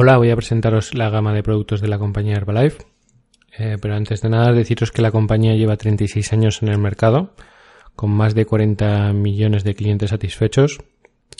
Hola, 0.00 0.16
voy 0.16 0.30
a 0.30 0.36
presentaros 0.36 0.94
la 0.94 1.10
gama 1.10 1.34
de 1.34 1.42
productos 1.42 1.80
de 1.80 1.88
la 1.88 1.98
compañía 1.98 2.36
Herbalife. 2.36 2.86
Eh, 3.58 3.78
pero 3.82 3.96
antes 3.96 4.22
de 4.22 4.28
nada, 4.28 4.52
deciros 4.52 4.92
que 4.92 5.02
la 5.02 5.10
compañía 5.10 5.56
lleva 5.56 5.76
36 5.76 6.32
años 6.34 6.62
en 6.62 6.68
el 6.68 6.78
mercado, 6.78 7.34
con 7.96 8.10
más 8.10 8.36
de 8.36 8.46
40 8.46 9.12
millones 9.12 9.64
de 9.64 9.74
clientes 9.74 10.10
satisfechos. 10.10 10.78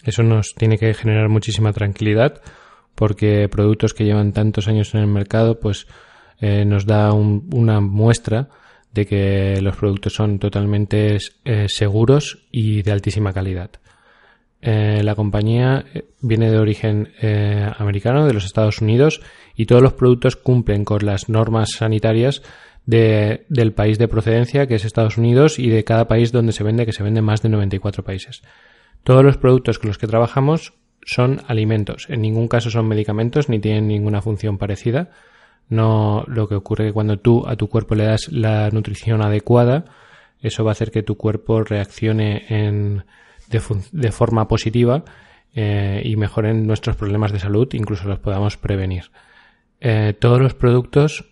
Eso 0.02 0.24
nos 0.24 0.56
tiene 0.56 0.76
que 0.76 0.92
generar 0.92 1.28
muchísima 1.28 1.72
tranquilidad, 1.72 2.42
porque 2.96 3.48
productos 3.48 3.94
que 3.94 4.04
llevan 4.04 4.32
tantos 4.32 4.66
años 4.66 4.92
en 4.92 5.02
el 5.02 5.06
mercado, 5.06 5.60
pues 5.60 5.86
eh, 6.40 6.64
nos 6.64 6.84
da 6.84 7.12
una 7.12 7.80
muestra 7.80 8.48
de 8.92 9.06
que 9.06 9.60
los 9.62 9.76
productos 9.76 10.14
son 10.14 10.40
totalmente 10.40 11.18
eh, 11.44 11.68
seguros 11.68 12.48
y 12.50 12.82
de 12.82 12.90
altísima 12.90 13.32
calidad. 13.32 13.70
Eh, 14.60 15.02
la 15.04 15.14
compañía 15.14 15.84
eh, 15.94 16.04
viene 16.20 16.50
de 16.50 16.58
origen 16.58 17.12
eh, 17.22 17.70
americano, 17.78 18.26
de 18.26 18.32
los 18.32 18.44
Estados 18.44 18.80
Unidos, 18.80 19.20
y 19.54 19.66
todos 19.66 19.82
los 19.82 19.92
productos 19.92 20.36
cumplen 20.36 20.84
con 20.84 21.04
las 21.06 21.28
normas 21.28 21.70
sanitarias 21.72 22.42
del 22.86 23.72
país 23.74 23.98
de 23.98 24.08
procedencia, 24.08 24.66
que 24.66 24.76
es 24.76 24.84
Estados 24.86 25.18
Unidos, 25.18 25.58
y 25.58 25.68
de 25.68 25.84
cada 25.84 26.08
país 26.08 26.32
donde 26.32 26.52
se 26.52 26.64
vende, 26.64 26.86
que 26.86 26.94
se 26.94 27.02
vende 27.02 27.20
más 27.20 27.42
de 27.42 27.50
94 27.50 28.02
países. 28.02 28.42
Todos 29.04 29.22
los 29.22 29.36
productos 29.36 29.78
con 29.78 29.88
los 29.88 29.98
que 29.98 30.06
trabajamos 30.06 30.72
son 31.04 31.42
alimentos. 31.48 32.06
En 32.08 32.22
ningún 32.22 32.48
caso 32.48 32.70
son 32.70 32.88
medicamentos 32.88 33.50
ni 33.50 33.58
tienen 33.58 33.88
ninguna 33.88 34.22
función 34.22 34.56
parecida. 34.56 35.10
No, 35.68 36.24
lo 36.28 36.48
que 36.48 36.54
ocurre 36.54 36.86
que 36.86 36.92
cuando 36.94 37.18
tú 37.18 37.46
a 37.46 37.56
tu 37.56 37.68
cuerpo 37.68 37.94
le 37.94 38.04
das 38.04 38.32
la 38.32 38.70
nutrición 38.70 39.22
adecuada, 39.22 39.84
eso 40.40 40.64
va 40.64 40.70
a 40.70 40.72
hacer 40.72 40.90
que 40.90 41.02
tu 41.02 41.16
cuerpo 41.16 41.62
reaccione 41.64 42.46
en, 42.48 43.04
de, 43.48 44.12
forma 44.12 44.48
positiva 44.48 45.04
eh, 45.54 46.02
y 46.04 46.16
mejoren 46.16 46.66
nuestros 46.66 46.96
problemas 46.96 47.32
de 47.32 47.40
salud, 47.40 47.68
incluso 47.72 48.08
los 48.08 48.18
podamos 48.18 48.56
prevenir. 48.56 49.10
Eh, 49.80 50.14
todos 50.18 50.40
los 50.40 50.54
productos 50.54 51.24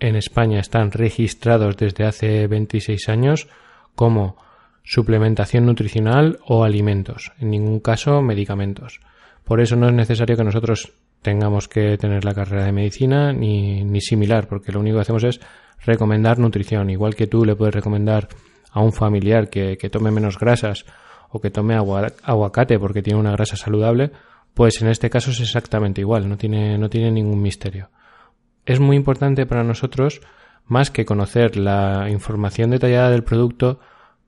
en 0.00 0.16
España 0.16 0.60
están 0.60 0.90
registrados 0.90 1.76
desde 1.76 2.04
hace 2.04 2.46
26 2.46 3.08
años 3.08 3.48
como 3.94 4.36
suplementación 4.82 5.66
nutricional 5.66 6.38
o 6.46 6.64
alimentos, 6.64 7.32
en 7.38 7.50
ningún 7.50 7.80
caso 7.80 8.22
medicamentos. 8.22 9.00
Por 9.44 9.60
eso 9.60 9.76
no 9.76 9.88
es 9.88 9.94
necesario 9.94 10.36
que 10.36 10.44
nosotros 10.44 10.92
tengamos 11.22 11.68
que 11.68 11.98
tener 11.98 12.24
la 12.24 12.34
carrera 12.34 12.64
de 12.64 12.72
medicina 12.72 13.32
ni, 13.32 13.84
ni 13.84 14.00
similar, 14.00 14.48
porque 14.48 14.72
lo 14.72 14.80
único 14.80 14.96
que 14.96 15.02
hacemos 15.02 15.24
es 15.24 15.40
recomendar 15.84 16.38
nutrición, 16.38 16.90
igual 16.90 17.14
que 17.14 17.26
tú 17.26 17.44
le 17.44 17.56
puedes 17.56 17.74
recomendar 17.74 18.28
a 18.72 18.80
un 18.80 18.92
familiar 18.92 19.50
que, 19.50 19.76
que 19.76 19.90
tome 19.90 20.10
menos 20.10 20.38
grasas 20.38 20.86
o 21.30 21.40
que 21.40 21.50
tome 21.50 21.74
aguacate 21.74 22.78
porque 22.78 23.02
tiene 23.02 23.20
una 23.20 23.32
grasa 23.32 23.56
saludable, 23.56 24.10
pues 24.54 24.82
en 24.82 24.88
este 24.88 25.10
caso 25.10 25.30
es 25.30 25.40
exactamente 25.40 26.00
igual, 26.00 26.28
no 26.28 26.36
tiene, 26.36 26.76
no 26.78 26.90
tiene 26.90 27.10
ningún 27.10 27.40
misterio. 27.40 27.90
Es 28.66 28.80
muy 28.80 28.96
importante 28.96 29.46
para 29.46 29.64
nosotros, 29.64 30.20
más 30.66 30.90
que 30.90 31.04
conocer 31.04 31.56
la 31.56 32.08
información 32.10 32.70
detallada 32.70 33.10
del 33.10 33.24
producto, 33.24 33.80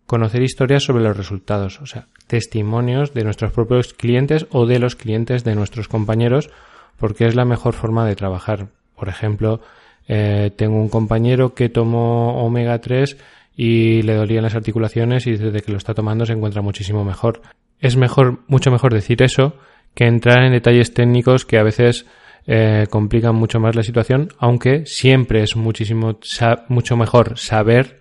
conocer 0.07 0.43
historias 0.43 0.85
sobre 0.85 1.05
los 1.05 1.17
resultados, 1.17 1.81
o 1.81 1.87
sea, 1.87 2.07
testimonios 2.27 3.15
de 3.15 3.25
nuestros 3.25 3.53
propios 3.53 3.95
clientes 3.95 4.47
o 4.51 4.67
de 4.67 4.79
los 4.79 4.97
clientes 4.97 5.45
de 5.45 5.55
nuestros 5.55 5.89
compañeros, 5.89 6.51
porque 6.99 7.27
es 7.27 7.35
la 7.35 7.45
mejor 7.45 7.75
forma 7.75 8.07
de 8.07 8.17
trabajar. 8.17 8.69
Por 8.97 9.09
ejemplo, 9.09 9.61
eh, 10.09 10.51
tengo 10.57 10.77
un 10.77 10.89
compañero 10.89 11.55
que 11.55 11.69
tomó 11.69 12.45
omega 12.45 12.81
3 12.81 13.17
y 13.57 14.03
le 14.03 14.15
dolían 14.15 14.43
las 14.43 14.55
articulaciones 14.55 15.27
y 15.27 15.37
desde 15.37 15.61
que 15.61 15.73
lo 15.73 15.79
está 15.79 15.95
tomando 15.95 16.27
se 16.27 16.33
encuentra 16.33 16.63
muchísimo 16.63 17.05
mejor. 17.05 17.43
Es 17.81 17.97
mejor, 17.97 18.41
mucho 18.47 18.71
mejor 18.71 18.95
decir 18.95 19.23
eso 19.23 19.57
que 19.95 20.07
entrar 20.07 20.45
en 20.45 20.53
detalles 20.53 20.95
técnicos 20.95 21.45
que 21.45 21.59
a 21.59 21.63
veces 21.63 22.07
eh, 22.47 22.87
complican 22.91 23.35
mucho 23.35 23.61
más 23.61 23.77
la 23.77 23.83
situación, 23.83 24.29
aunque 24.39 24.87
siempre 24.87 25.43
es 25.43 25.55
muchísimo, 25.57 26.19
mucho 26.69 26.97
mejor 26.97 27.39
saber 27.39 28.01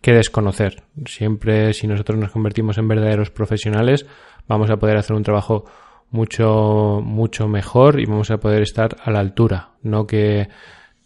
que 0.00 0.12
desconocer. 0.12 0.82
Siempre, 1.06 1.72
si 1.72 1.86
nosotros 1.86 2.18
nos 2.18 2.30
convertimos 2.30 2.78
en 2.78 2.88
verdaderos 2.88 3.30
profesionales, 3.30 4.06
vamos 4.48 4.70
a 4.70 4.76
poder 4.76 4.96
hacer 4.96 5.16
un 5.16 5.22
trabajo 5.22 5.64
mucho, 6.10 7.00
mucho 7.02 7.48
mejor 7.48 8.00
y 8.00 8.06
vamos 8.06 8.30
a 8.30 8.38
poder 8.38 8.62
estar 8.62 8.96
a 9.02 9.10
la 9.10 9.20
altura, 9.20 9.70
no 9.82 10.06
que 10.06 10.48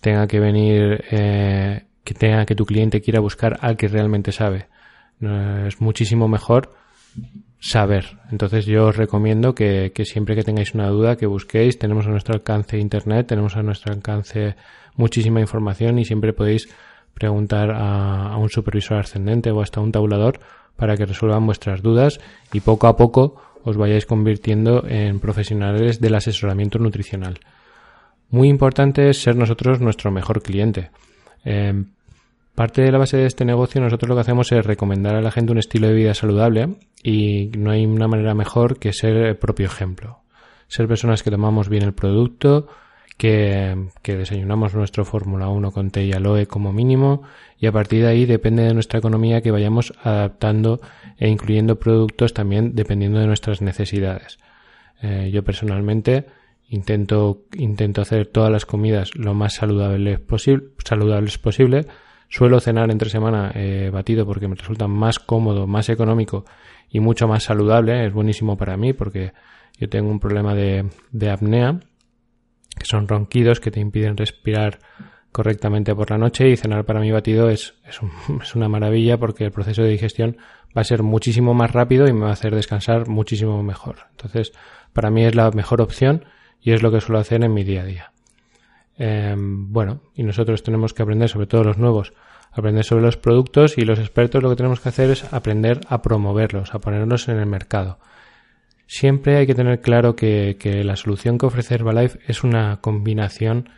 tenga 0.01 0.27
que 0.27 0.41
venir 0.41 1.05
eh, 1.11 1.86
que 2.07 2.15
tenga 2.15 2.47
que 2.47 2.55
tu 2.55 2.65
cliente 2.65 3.03
quiera 3.03 3.19
buscar 3.19 3.59
al 3.61 3.77
que 3.77 3.89
realmente 3.89 4.31
sabe. 4.31 4.69
Es 5.67 5.81
muchísimo 5.81 6.29
mejor 6.29 6.71
saber. 7.59 8.19
Entonces 8.31 8.65
yo 8.65 8.87
os 8.87 8.97
recomiendo 8.97 9.57
que, 9.57 9.91
siempre 10.05 10.37
que 10.37 10.45
tengáis 10.45 10.73
una 10.73 10.89
duda 10.89 11.17
que 11.17 11.27
busquéis. 11.27 11.81
Tenemos 11.81 12.07
a 12.07 12.11
nuestro 12.11 12.35
alcance 12.35 12.79
internet, 12.79 13.27
tenemos 13.27 13.57
a 13.57 13.63
nuestro 13.63 13.93
alcance 13.93 14.55
muchísima 14.95 15.41
información 15.41 15.99
y 15.99 16.05
siempre 16.05 16.33
podéis 16.33 16.69
preguntar 17.13 17.73
a, 17.73 18.29
a 18.29 18.37
un 18.37 18.51
supervisor 18.51 18.99
ascendente 18.99 19.51
o 19.51 19.61
hasta 19.61 19.81
un 19.81 19.91
tabulador 19.91 20.39
para 20.77 20.97
que 20.97 21.07
resuelvan 21.07 21.45
vuestras 21.45 21.83
dudas 21.83 22.21
y 22.53 22.61
poco 22.61 22.87
a 22.87 22.97
poco 22.97 23.43
os 23.65 23.77
vayáis 23.77 24.07
convirtiendo 24.07 24.85
en 24.87 25.19
profesionales 25.19 26.01
del 26.01 26.15
asesoramiento 26.15 26.79
nutricional. 26.79 27.41
Muy 28.31 28.49
importante 28.49 29.11
es 29.11 29.23
ser 29.23 29.35
nosotros 29.35 29.81
nuestro 29.81 30.13
mejor 30.13 30.41
cliente. 30.41 30.91
Eh, 31.45 31.85
Parte 32.57 32.81
de 32.81 32.91
la 32.91 32.97
base 32.97 33.19
de 33.19 33.27
este 33.27 33.45
negocio 33.45 33.83
nosotros 33.83 34.09
lo 34.09 34.15
que 34.15 34.23
hacemos 34.23 34.51
es 34.51 34.65
recomendar 34.65 35.15
a 35.15 35.21
la 35.21 35.31
gente 35.31 35.53
un 35.53 35.59
estilo 35.59 35.89
de 35.89 35.93
vida 35.93 36.15
saludable 36.15 36.77
y 37.03 37.51
no 37.59 37.71
hay 37.71 37.85
una 37.85 38.09
manera 38.09 38.33
mejor 38.33 38.79
que 38.79 38.95
ser 38.95 39.15
el 39.15 39.37
propio 39.37 39.67
ejemplo. 39.67 40.21
Ser 40.67 40.89
personas 40.89 41.23
que 41.23 41.31
tomamos 41.31 41.69
bien 41.69 41.83
el 41.83 41.93
producto, 41.93 42.67
que, 43.19 43.77
desayunamos 44.03 44.75
nuestro 44.75 45.05
Fórmula 45.05 45.49
1 45.49 45.71
con 45.71 45.91
té 45.91 46.05
y 46.05 46.15
aloe 46.15 46.47
como 46.47 46.73
mínimo 46.73 47.25
y 47.59 47.67
a 47.67 47.73
partir 47.73 48.05
de 48.05 48.09
ahí 48.09 48.25
depende 48.25 48.63
de 48.63 48.73
nuestra 48.73 49.01
economía 49.01 49.43
que 49.43 49.51
vayamos 49.51 49.93
adaptando 50.03 50.81
e 51.19 51.29
incluyendo 51.29 51.79
productos 51.79 52.33
también 52.33 52.75
dependiendo 52.75 53.19
de 53.19 53.27
nuestras 53.27 53.61
necesidades. 53.61 54.39
Eh, 55.03 55.29
yo 55.31 55.45
personalmente 55.45 56.25
intento, 56.71 57.43
intento 57.53 58.01
hacer 58.01 58.29
todas 58.29 58.51
las 58.51 58.65
comidas 58.65 59.15
lo 59.15 59.35
más 59.35 59.57
saludables, 59.57 60.21
posible, 60.21 60.69
saludables 60.83 61.37
posible 61.37 61.87
Suelo 62.29 62.61
cenar 62.61 62.91
entre 62.91 63.09
semana 63.09 63.53
eh, 63.55 63.91
batido 63.93 64.27
porque 64.27 64.49
me 64.49 64.57
resulta 64.57 64.89
más 64.89 65.19
cómodo, 65.19 65.67
más 65.67 65.89
económico 65.89 66.45
y 66.91 67.01
mucho 67.01 67.29
más 67.29 67.45
saludable. 67.45 68.07
Es 68.07 68.13
buenísimo 68.13 68.57
para 68.57 68.77
mí 68.77 68.93
porque 68.93 69.33
yo 69.79 69.89
tengo 69.89 70.11
un 70.11 70.21
problema 70.21 70.55
de, 70.55 70.91
apnea, 71.31 71.81
que 72.79 72.87
son 72.87 73.07
ronquidos 73.07 73.61
que 73.61 73.71
te 73.71 73.81
impiden 73.81 74.17
respirar 74.17 74.79
correctamente 75.31 75.95
por 75.95 76.11
la 76.11 76.19
noche 76.19 76.49
y 76.49 76.57
cenar 76.57 76.85
para 76.85 77.01
mí 77.01 77.11
batido 77.13 77.51
es, 77.51 77.75
es, 77.87 78.01
es, 78.43 78.55
una 78.55 78.69
maravilla 78.69 79.19
porque 79.19 79.45
el 79.45 79.53
proceso 79.53 79.83
de 79.83 79.91
digestión 79.91 80.39
va 80.77 80.81
a 80.81 80.85
ser 80.85 81.03
muchísimo 81.03 81.55
más 81.55 81.73
rápido 81.73 82.09
y 82.09 82.13
me 82.13 82.23
va 82.23 82.31
a 82.31 82.33
hacer 82.33 82.55
descansar 82.55 83.09
muchísimo 83.09 83.63
mejor. 83.63 83.97
Entonces, 84.13 84.53
para 84.93 85.11
mí 85.11 85.25
es 85.25 85.35
la 85.35 85.51
mejor 85.51 85.81
opción 85.81 86.25
y 86.61 86.73
es 86.73 86.83
lo 86.83 86.91
que 86.91 87.01
suelo 87.01 87.19
hacer 87.19 87.45
en 87.45 87.55
mi 87.55 87.65
día 87.65 87.83
a 87.83 87.85
día. 87.85 88.13
Em, 88.99 89.73
bueno, 89.73 90.01
y 90.15 90.23
nosotros 90.23 90.63
tenemos 90.63 90.95
que 90.95 91.03
aprender, 91.03 91.29
sobre 91.29 91.47
todo 91.47 91.65
los 91.65 91.79
nuevos, 91.79 92.13
aprender 92.53 92.85
sobre 92.85 93.03
los 93.03 93.17
productos 93.17 93.77
y 93.77 93.83
los 93.83 93.99
expertos 93.99 94.43
lo 94.43 94.51
que 94.51 94.57
tenemos 94.57 94.81
que 94.81 94.89
hacer 94.89 95.11
es 95.11 95.33
aprender 95.33 95.81
a 95.89 96.01
promoverlos, 96.03 96.75
a 96.75 96.79
ponerlos 96.79 97.29
en 97.29 97.39
el 97.39 97.47
mercado. 97.47 97.99
Siempre 98.87 99.37
hay 99.37 99.47
que 99.47 99.55
tener 99.55 99.81
claro 99.81 100.17
que, 100.17 100.57
que 100.59 100.85
la 100.85 100.97
solución 100.97 101.39
que 101.39 101.47
ofrece 101.47 101.75
Herbalife 101.75 102.21
es 102.27 102.45
una 102.45 102.81
combinación 102.81 103.69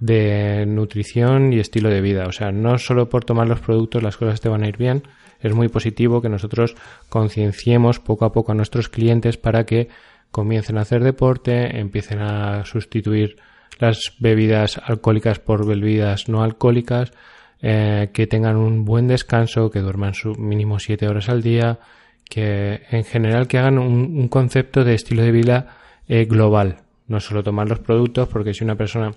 de 0.00 0.64
nutrición 0.66 1.52
y 1.52 1.60
estilo 1.60 1.90
de 1.90 2.00
vida. 2.00 2.26
O 2.26 2.32
sea, 2.32 2.52
no 2.52 2.78
solo 2.78 3.08
por 3.08 3.24
tomar 3.24 3.48
los 3.48 3.60
productos 3.60 4.02
las 4.02 4.16
cosas 4.16 4.40
te 4.40 4.48
van 4.48 4.62
a 4.62 4.68
ir 4.68 4.76
bien, 4.76 5.02
es 5.40 5.54
muy 5.54 5.68
positivo 5.68 6.20
que 6.20 6.28
nosotros 6.28 6.76
concienciemos 7.08 7.98
poco 7.98 8.24
a 8.24 8.32
poco 8.32 8.52
a 8.52 8.54
nuestros 8.54 8.88
clientes 8.88 9.36
para 9.36 9.64
que 9.64 9.88
comiencen 10.30 10.78
a 10.78 10.82
hacer 10.82 11.02
deporte, 11.02 11.78
empiecen 11.78 12.20
a 12.20 12.64
sustituir 12.64 13.36
las 13.78 14.14
bebidas 14.18 14.80
alcohólicas 14.84 15.38
por 15.38 15.66
bebidas 15.66 16.28
no 16.28 16.42
alcohólicas, 16.42 17.12
eh, 17.62 18.08
que 18.12 18.26
tengan 18.26 18.56
un 18.56 18.84
buen 18.84 19.06
descanso, 19.06 19.70
que 19.70 19.80
duerman 19.80 20.14
su 20.14 20.34
mínimo 20.34 20.78
siete 20.78 21.08
horas 21.08 21.28
al 21.28 21.42
día, 21.42 21.78
que 22.28 22.82
en 22.90 23.04
general 23.04 23.48
que 23.48 23.58
hagan 23.58 23.78
un, 23.78 24.28
concepto 24.28 24.84
de 24.84 24.94
estilo 24.94 25.22
de 25.22 25.32
vida 25.32 25.76
eh, 26.08 26.24
global, 26.24 26.78
no 27.06 27.20
solo 27.20 27.42
tomar 27.42 27.68
los 27.68 27.80
productos, 27.80 28.28
porque 28.28 28.54
si 28.54 28.64
una 28.64 28.76
persona 28.76 29.12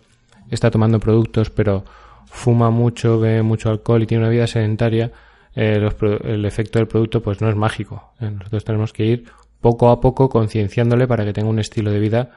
está 0.49 0.71
tomando 0.71 0.99
productos, 0.99 1.49
pero 1.51 1.85
fuma 2.25 2.69
mucho, 2.69 3.19
bebe 3.19 3.43
mucho 3.43 3.69
alcohol 3.69 4.03
y 4.03 4.07
tiene 4.07 4.23
una 4.23 4.31
vida 4.31 4.47
sedentaria, 4.47 5.11
eh, 5.55 5.89
el 6.23 6.45
efecto 6.45 6.79
del 6.79 6.87
producto 6.87 7.21
pues 7.21 7.39
no 7.41 7.49
es 7.49 7.55
mágico. 7.55 8.13
Nosotros 8.19 8.65
tenemos 8.65 8.91
que 8.91 9.05
ir 9.05 9.25
poco 9.61 9.89
a 9.89 10.01
poco 10.01 10.27
concienciándole 10.27 11.07
para 11.07 11.23
que 11.23 11.31
tenga 11.31 11.49
un 11.49 11.59
estilo 11.59 11.91
de 11.91 11.99
vida 11.99 12.31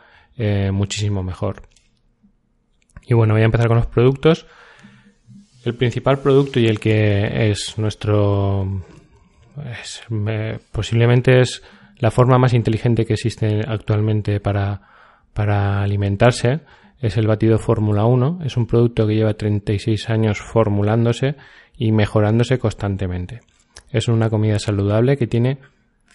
muchísimo 0.71 1.23
mejor. 1.23 1.63
Y 3.07 3.15
bueno, 3.15 3.35
voy 3.35 3.43
a 3.43 3.47
empezar 3.47 3.69
con 3.69 3.77
los 3.77 3.87
productos. 3.87 4.47
El 5.65 5.75
principal 5.75 6.19
producto 6.19 6.61
y 6.61 6.67
el 6.67 6.81
que 6.81 7.51
es 7.51 7.79
nuestro... 7.79 8.83
posiblemente 10.73 11.41
es 11.41 11.63
la 11.99 12.11
forma 12.11 12.39
más 12.39 12.53
inteligente 12.53 13.07
que 13.07 13.15
existe 13.15 13.63
actualmente 13.67 14.41
para, 14.41 14.81
para 15.33 15.83
alimentarse 15.83 16.61
es 17.01 17.17
el 17.17 17.27
batido 17.27 17.59
Fórmula 17.59 18.05
1. 18.07 18.41
Es 18.45 18.57
un 18.57 18.67
producto 18.67 19.07
que 19.07 19.15
lleva 19.15 19.35
36 19.35 20.09
años 20.09 20.41
formulándose 20.41 21.37
y 21.77 21.93
mejorándose 21.93 22.59
constantemente. 22.59 23.41
Es 23.91 24.09
una 24.09 24.31
comida 24.31 24.59
saludable 24.59 25.17
que 25.17 25.27
tiene 25.27 25.59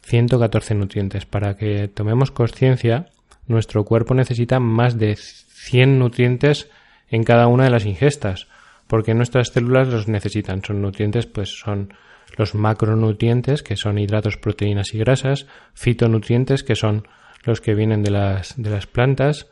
114 0.04 0.76
nutrientes. 0.76 1.26
Para 1.26 1.56
que 1.56 1.88
tomemos 1.88 2.32
conciencia, 2.32 3.08
nuestro 3.48 3.86
cuerpo 3.86 4.16
necesita 4.16 4.60
más 4.60 4.98
de 4.98 5.16
100 5.16 6.00
nutrientes 6.00 6.70
en 7.12 7.24
cada 7.24 7.48
una 7.48 7.66
de 7.66 7.70
las 7.70 7.86
ingestas, 7.86 8.48
porque 8.88 9.14
nuestras 9.14 9.50
células 9.50 9.88
los 9.90 10.08
necesitan. 10.08 10.64
Son 10.64 10.82
nutrientes, 10.82 11.28
pues 11.28 11.60
son 11.60 11.94
los 12.38 12.56
macronutrientes, 12.56 13.62
que 13.62 13.78
son 13.78 14.00
hidratos, 14.00 14.38
proteínas 14.38 14.94
y 14.94 14.98
grasas, 14.98 15.46
fitonutrientes, 15.74 16.64
que 16.64 16.76
son 16.76 17.08
los 17.44 17.62
que 17.62 17.76
vienen 17.76 18.04
de 18.04 18.12
las, 18.12 18.62
de 18.62 18.70
las 18.70 18.88
plantas, 18.88 19.48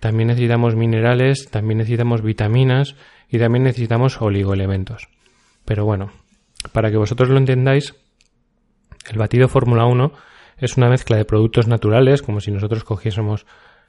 también 0.00 0.28
necesitamos 0.28 0.74
minerales, 0.74 1.50
también 1.50 1.78
necesitamos 1.78 2.22
vitaminas 2.22 2.96
y 3.30 3.38
también 3.38 3.64
necesitamos 3.64 4.20
oligoelementos. 4.20 5.08
Pero 5.64 5.84
bueno, 5.84 6.12
para 6.72 6.90
que 6.90 6.96
vosotros 6.96 7.28
lo 7.28 7.38
entendáis, 7.38 7.94
el 9.10 9.18
batido 9.18 9.48
Fórmula 9.48 9.86
1 9.86 10.12
es 10.58 10.76
una 10.76 10.88
mezcla 10.88 11.16
de 11.16 11.24
productos 11.24 11.66
naturales, 11.66 12.22
como 12.22 12.40
si 12.40 12.50
nosotros 12.50 12.84
cogiésemos 12.84 13.46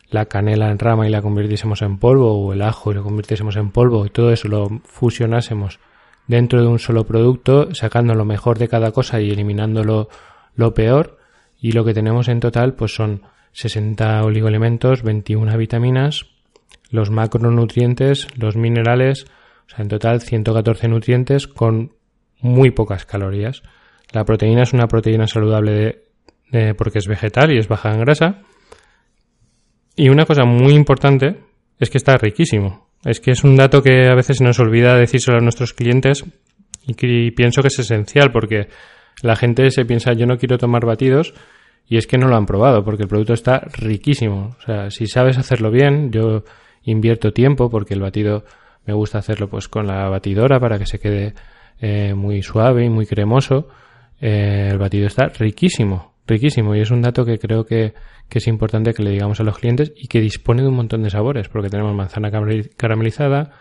la 0.10 0.26
canela 0.26 0.72
en 0.72 0.80
rama 0.80 1.08
y 1.08 1.12
la 1.12 1.22
convirtiésemos 1.22 1.82
en 1.82 1.98
polvo, 1.98 2.34
o 2.34 2.54
el 2.54 2.62
ajo 2.62 2.92
y 2.92 2.96
lo 2.96 3.04
convirtiésemos 3.04 3.56
en 3.58 3.72
polvo, 3.72 4.06
y 4.06 4.10
todo 4.10 4.32
eso 4.32 4.48
lo 4.48 4.68
fusionásemos 4.86 5.80
dentro 6.28 6.62
de 6.62 6.68
un 6.68 6.80
solo 6.80 7.06
producto, 7.06 7.74
sacando 7.74 8.14
lo 8.14 8.26
mejor 8.26 8.58
de 8.58 8.68
cada 8.68 8.92
cosa 8.92 9.20
y 9.22 9.32
eliminando 9.32 9.84
lo, 9.84 10.74
peor, 10.74 11.18
y 11.60 11.72
lo 11.72 11.84
que 11.86 11.94
tenemos 11.94 12.28
en 12.28 12.40
total 12.40 12.74
pues 12.76 12.94
son 12.94 13.24
60 13.54 14.24
oligoelementos, 14.24 15.04
21 15.04 15.58
vitaminas, 15.58 16.26
los 16.92 17.10
macronutrientes, 17.10 18.28
los 18.38 18.56
minerales, 18.56 19.26
o 19.66 19.70
sea, 19.70 19.84
en 19.84 19.90
total 19.90 20.22
114 20.22 20.88
nutrientes 20.88 21.48
con 21.48 21.94
muy 22.40 22.72
pocas 22.72 23.06
calorías. 23.06 23.64
La 24.14 24.24
proteína 24.24 24.64
es 24.64 24.74
una 24.74 24.88
proteína 24.88 25.28
saludable 25.28 26.04
porque 26.78 27.00
es 27.00 27.08
vegetal 27.08 27.52
y 27.52 27.58
es 27.58 27.68
baja 27.68 27.92
en 27.92 28.00
grasa. 28.00 28.42
Y 29.98 30.10
una 30.10 30.26
cosa 30.26 30.46
muy 30.46 30.74
importante 30.74 31.36
es 31.80 31.90
que 31.90 31.98
está 31.98 32.16
riquísimo. 32.18 32.88
Es 33.04 33.20
que 33.20 33.32
es 33.32 33.44
un 33.44 33.56
dato 33.56 33.82
que 33.82 34.08
a 34.08 34.16
veces 34.16 34.42
nos 34.42 34.60
olvida 34.60 34.96
decírselo 34.96 35.38
a 35.38 35.42
nuestros 35.42 35.74
clientes 35.74 36.24
y 36.86 36.94
que 36.94 37.34
pienso 37.36 37.62
que 37.62 37.68
es 37.68 37.80
esencial 37.80 38.32
porque 38.32 38.68
la 39.24 39.36
gente 39.36 39.70
se 39.72 39.86
piensa 39.86 40.14
yo 40.14 40.28
no 40.28 40.38
quiero 40.38 40.60
tomar 40.60 40.86
batidos 40.86 41.34
y 41.90 41.98
es 41.98 42.06
que 42.06 42.18
no 42.18 42.28
lo 42.28 42.36
han 42.36 42.46
probado 42.46 42.84
porque 42.84 43.04
el 43.04 43.10
producto 43.10 43.34
está 43.34 43.60
riquísimo. 43.60 44.56
O 44.60 44.62
sea, 44.62 44.92
si 44.92 45.08
sabes 45.08 45.38
hacerlo 45.40 45.72
bien, 45.72 46.12
yo 46.12 46.44
invierto 46.84 47.34
tiempo 47.34 47.70
porque 47.70 47.96
el 47.96 48.02
batido 48.02 48.46
me 48.86 48.94
gusta 48.94 49.18
hacerlo 49.18 49.50
pues 49.50 49.68
con 49.68 49.88
la 49.88 50.08
batidora 50.10 50.60
para 50.60 50.78
que 50.78 50.86
se 50.86 51.00
quede 51.00 51.34
eh, 51.80 52.14
muy 52.14 52.44
suave 52.44 52.86
y 52.86 52.90
muy 52.90 53.08
cremoso. 53.08 53.68
Eh, 54.22 54.70
el 54.72 54.78
batido 54.78 55.08
está 55.08 55.28
riquísimo, 55.28 56.14
riquísimo 56.28 56.76
y 56.76 56.82
es 56.82 56.92
un 56.92 57.02
dato 57.02 57.26
que 57.26 57.40
creo 57.40 57.66
que, 57.66 57.94
que, 58.30 58.40
es 58.40 58.48
importante 58.48 58.94
que 58.94 59.04
le 59.04 59.12
digamos 59.12 59.40
a 59.40 59.44
los 59.44 59.58
clientes 59.58 59.94
y 59.96 60.08
que 60.08 60.22
dispone 60.22 60.62
de 60.62 60.68
un 60.68 60.76
montón 60.76 61.04
de 61.04 61.10
sabores 61.10 61.50
porque 61.50 61.70
tenemos 61.70 61.96
manzana 61.96 62.30
caramelizada, 62.78 63.52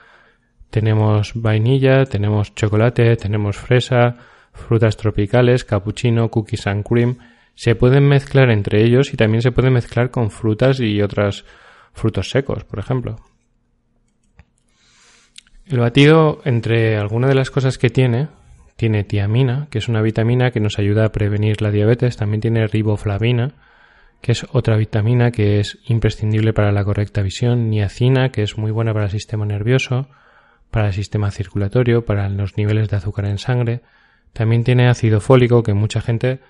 tenemos 0.71 1.33
vainilla, 1.35 2.05
tenemos 2.05 2.55
chocolate, 2.55 3.17
tenemos 3.17 3.57
fresa, 3.57 4.17
frutas 4.53 4.97
tropicales, 4.97 5.65
cappuccino, 5.65 6.29
cookies 6.29 6.67
and 6.67 6.85
cream 6.85 7.19
se 7.57 7.75
pueden 7.75 8.07
mezclar 8.07 8.51
entre 8.51 8.85
ellos 8.85 9.13
y 9.13 9.17
también 9.17 9.43
se 9.43 9.51
pueden 9.51 9.73
mezclar 9.73 10.11
con 10.11 10.31
frutas 10.31 10.79
y 10.79 11.01
otros 11.01 11.47
frutos 11.95 12.29
secos, 12.29 12.65
por 12.65 12.79
ejemplo. 12.79 13.17
El 15.65 15.81
batido, 15.81 16.43
entre 16.45 16.97
algunas 16.97 17.31
de 17.31 17.35
las 17.35 17.51
cosas 17.51 17.79
que 17.79 17.89
tiene, 17.89 18.29
tiene 18.77 19.05
tiamina, 19.05 19.69
que 19.71 19.79
es 19.79 19.89
una 19.89 20.03
vitamina 20.03 20.51
que 20.51 20.61
nos 20.61 20.79
ayuda 20.79 21.07
a 21.07 21.13
prevenir 21.13 21.63
la 21.63 21.71
diabetes, 21.71 22.17
también 22.17 22.41
tiene 22.41 22.67
riboflavina, 22.67 23.55
que 24.21 24.33
es 24.33 24.47
otra 24.53 24.77
vitamina 24.77 25.31
que 25.31 25.61
es 25.61 25.79
imprescindible 25.87 26.53
para 26.53 26.73
la 26.73 26.85
correcta 26.85 27.23
visión, 27.23 27.71
niacina, 27.71 28.31
que 28.31 28.43
es 28.43 28.59
muy 28.59 28.71
buena 28.71 28.93
para 28.93 29.07
el 29.07 29.11
sistema 29.11 29.47
nervioso, 29.47 30.09
para 30.71 30.89
el 30.89 30.93
sistema 30.93 31.31
circulatorio, 31.31 32.05
para 32.05 32.29
los 32.29 32.57
niveles 32.57 32.89
de 32.89 32.97
azúcar 32.97 33.27
en 33.27 33.39
sangre, 33.39 33.81
también 34.33 34.65
tiene 34.65 34.89
ácido 34.89 35.21
fólico, 35.21 35.63
que 35.63 35.73
mucha 35.73 36.03
gente 36.03 36.41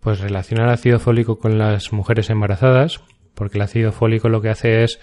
pues 0.00 0.20
relaciona 0.20 0.64
el 0.64 0.70
ácido 0.70 0.98
fólico 0.98 1.38
con 1.38 1.58
las 1.58 1.92
mujeres 1.92 2.28
embarazadas, 2.28 3.00
porque 3.34 3.56
el 3.56 3.62
ácido 3.62 3.92
fólico 3.92 4.28
lo 4.28 4.42
que 4.42 4.50
hace 4.50 4.82
es 4.82 5.00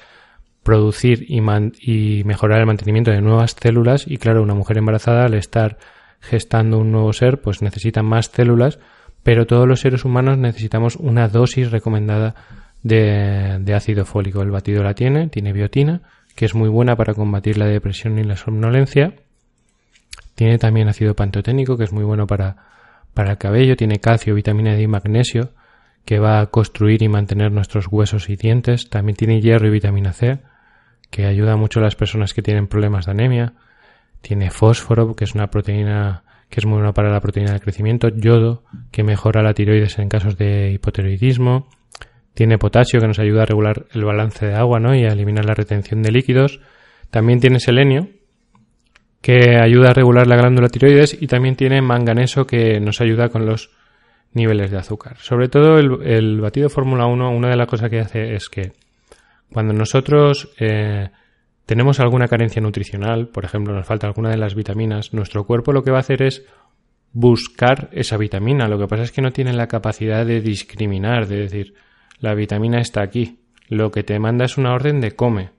producir 0.62 1.26
y, 1.28 1.42
y, 1.82 2.24
mejorar 2.26 2.60
el 2.60 2.66
mantenimiento 2.66 3.10
de 3.10 3.22
nuevas 3.22 3.56
células. 3.60 4.06
Y 4.06 4.18
claro, 4.18 4.44
una 4.44 4.54
mujer 4.54 4.78
embarazada 4.78 5.26
al 5.26 5.34
estar 5.34 5.78
gestando 6.20 6.78
un 6.78 6.92
nuevo 6.92 7.14
ser 7.14 7.42
pues 7.42 7.62
necesita 7.62 8.04
más 8.04 8.28
células, 8.28 8.80
pero 9.24 9.48
todos 9.48 9.68
los 9.68 9.82
seres 9.82 10.06
humanos 10.06 10.38
necesitamos 10.38 10.96
una 10.96 11.28
dosis 11.28 11.72
recomendada 11.72 12.36
de, 12.84 13.58
de 13.60 13.74
ácido 13.74 14.06
fólico. 14.06 14.42
El 14.42 14.52
batido 14.52 14.84
la 14.84 14.94
tiene, 14.94 15.28
tiene 15.28 15.54
biotina, 15.54 16.02
que 16.36 16.46
es 16.46 16.56
muy 16.56 16.70
buena 16.70 16.96
para 16.96 17.14
combatir 17.14 17.58
la 17.58 17.66
depresión 17.66 18.18
y 18.18 18.24
la 18.24 18.38
somnolencia. 18.38 19.14
Tiene 20.36 20.58
también 20.58 20.88
ácido 20.88 21.16
pantoténico, 21.16 21.78
que 21.78 21.84
es 21.84 21.92
muy 21.92 22.04
bueno 22.04 22.28
para 22.28 22.70
para 23.14 23.32
el 23.32 23.38
cabello 23.38 23.76
tiene 23.76 24.00
calcio, 24.00 24.36
vitamina 24.36 24.76
D 24.76 24.84
y 24.84 24.88
magnesio, 24.88 25.52
que 26.06 26.20
va 26.20 26.40
a 26.40 26.46
construir 26.48 27.04
y 27.04 27.10
mantener 27.10 27.52
nuestros 27.52 27.88
huesos 27.92 28.30
y 28.30 28.36
dientes. 28.36 28.90
También 28.90 29.16
tiene 29.16 29.42
hierro 29.42 29.68
y 29.68 29.72
vitamina 29.72 30.14
C, 30.14 30.40
que 31.10 31.26
ayuda 31.26 31.56
mucho 31.56 31.80
a 31.80 31.84
las 31.84 31.96
personas 31.96 32.34
que 32.34 32.42
tienen 32.42 32.68
problemas 32.68 33.06
de 33.06 33.12
anemia. 33.12 33.54
Tiene 34.22 34.52
fósforo, 34.52 35.16
que 35.16 35.24
es 35.24 35.36
una 35.36 35.48
proteína 35.48 36.24
que 36.50 36.60
es 36.60 36.66
muy 36.66 36.78
buena 36.78 36.94
para 36.94 37.12
la 37.12 37.22
proteína 37.22 37.52
del 37.52 37.62
crecimiento. 37.62 38.10
Yodo, 38.10 38.64
que 38.92 39.04
mejora 39.04 39.44
la 39.44 39.54
tiroides 39.54 40.00
en 40.00 40.10
casos 40.10 40.38
de 40.38 40.72
hipotiroidismo. 40.72 41.70
Tiene 42.34 42.58
potasio, 42.58 43.00
que 43.00 43.08
nos 43.08 43.20
ayuda 43.20 43.44
a 43.44 43.46
regular 43.46 43.86
el 43.92 44.04
balance 44.04 44.46
de 44.46 44.56
agua 44.56 44.80
¿no? 44.80 44.96
y 44.96 45.04
a 45.04 45.10
eliminar 45.10 45.46
la 45.46 45.54
retención 45.54 46.02
de 46.02 46.12
líquidos. 46.12 46.60
También 47.12 47.40
tiene 47.40 47.60
selenio, 47.60 48.10
que 49.22 49.58
ayuda 49.58 49.90
a 49.90 49.94
regular 49.94 50.28
la 50.28 50.38
glándula 50.38 50.70
tiroides 50.70 51.22
y 51.22 51.28
también 51.28 51.56
tiene 51.56 51.82
manganeso 51.82 52.48
que 52.48 52.80
nos 52.80 53.02
ayuda 53.02 53.30
con 53.30 53.46
los 53.46 53.72
niveles 54.34 54.72
de 54.72 54.78
azúcar. 54.78 55.18
Sobre 55.18 55.50
todo 55.50 55.78
el, 55.78 56.40
batido 56.42 56.70
Fórmula 56.70 57.06
1, 57.06 57.30
una 57.32 57.50
de 57.50 57.58
las 57.58 57.68
cosas 57.68 57.90
que 57.90 58.00
hace 58.00 58.36
es 58.36 58.50
que 58.50 58.72
cuando 59.52 59.74
nosotros 59.74 60.50
eh, 60.60 61.10
tenemos 61.70 62.00
alguna 62.00 62.28
carencia 62.28 62.64
nutricional, 62.64 63.28
por 63.28 63.46
ejemplo, 63.46 63.76
nos 63.76 63.86
falta 63.86 64.08
alguna 64.08 64.32
de 64.32 64.38
las 64.38 64.56
vitaminas, 64.56 65.14
nuestro 65.14 65.46
cuerpo 65.46 65.72
lo 65.72 65.84
que 65.84 65.92
va 65.92 65.98
a 65.98 66.00
hacer 66.00 66.24
es 66.24 66.44
buscar 67.14 67.90
esa 67.92 68.18
vitamina. 68.18 68.68
Lo 68.68 68.80
que 68.80 68.88
pasa 68.88 69.04
es 69.04 69.12
que 69.12 69.22
no 69.22 69.30
tiene 69.30 69.54
la 69.54 69.68
capacidad 69.68 70.26
de 70.26 70.42
discriminar, 70.42 71.28
de 71.28 71.42
decir, 71.42 71.76
la 72.22 72.34
vitamina 72.34 72.80
está 72.80 73.04
aquí. 73.04 73.42
Lo 73.68 73.92
que 73.92 74.02
te 74.02 74.18
manda 74.18 74.46
es 74.46 74.58
una 74.58 74.74
orden 74.74 75.00
de 75.00 75.12
come. 75.12 75.52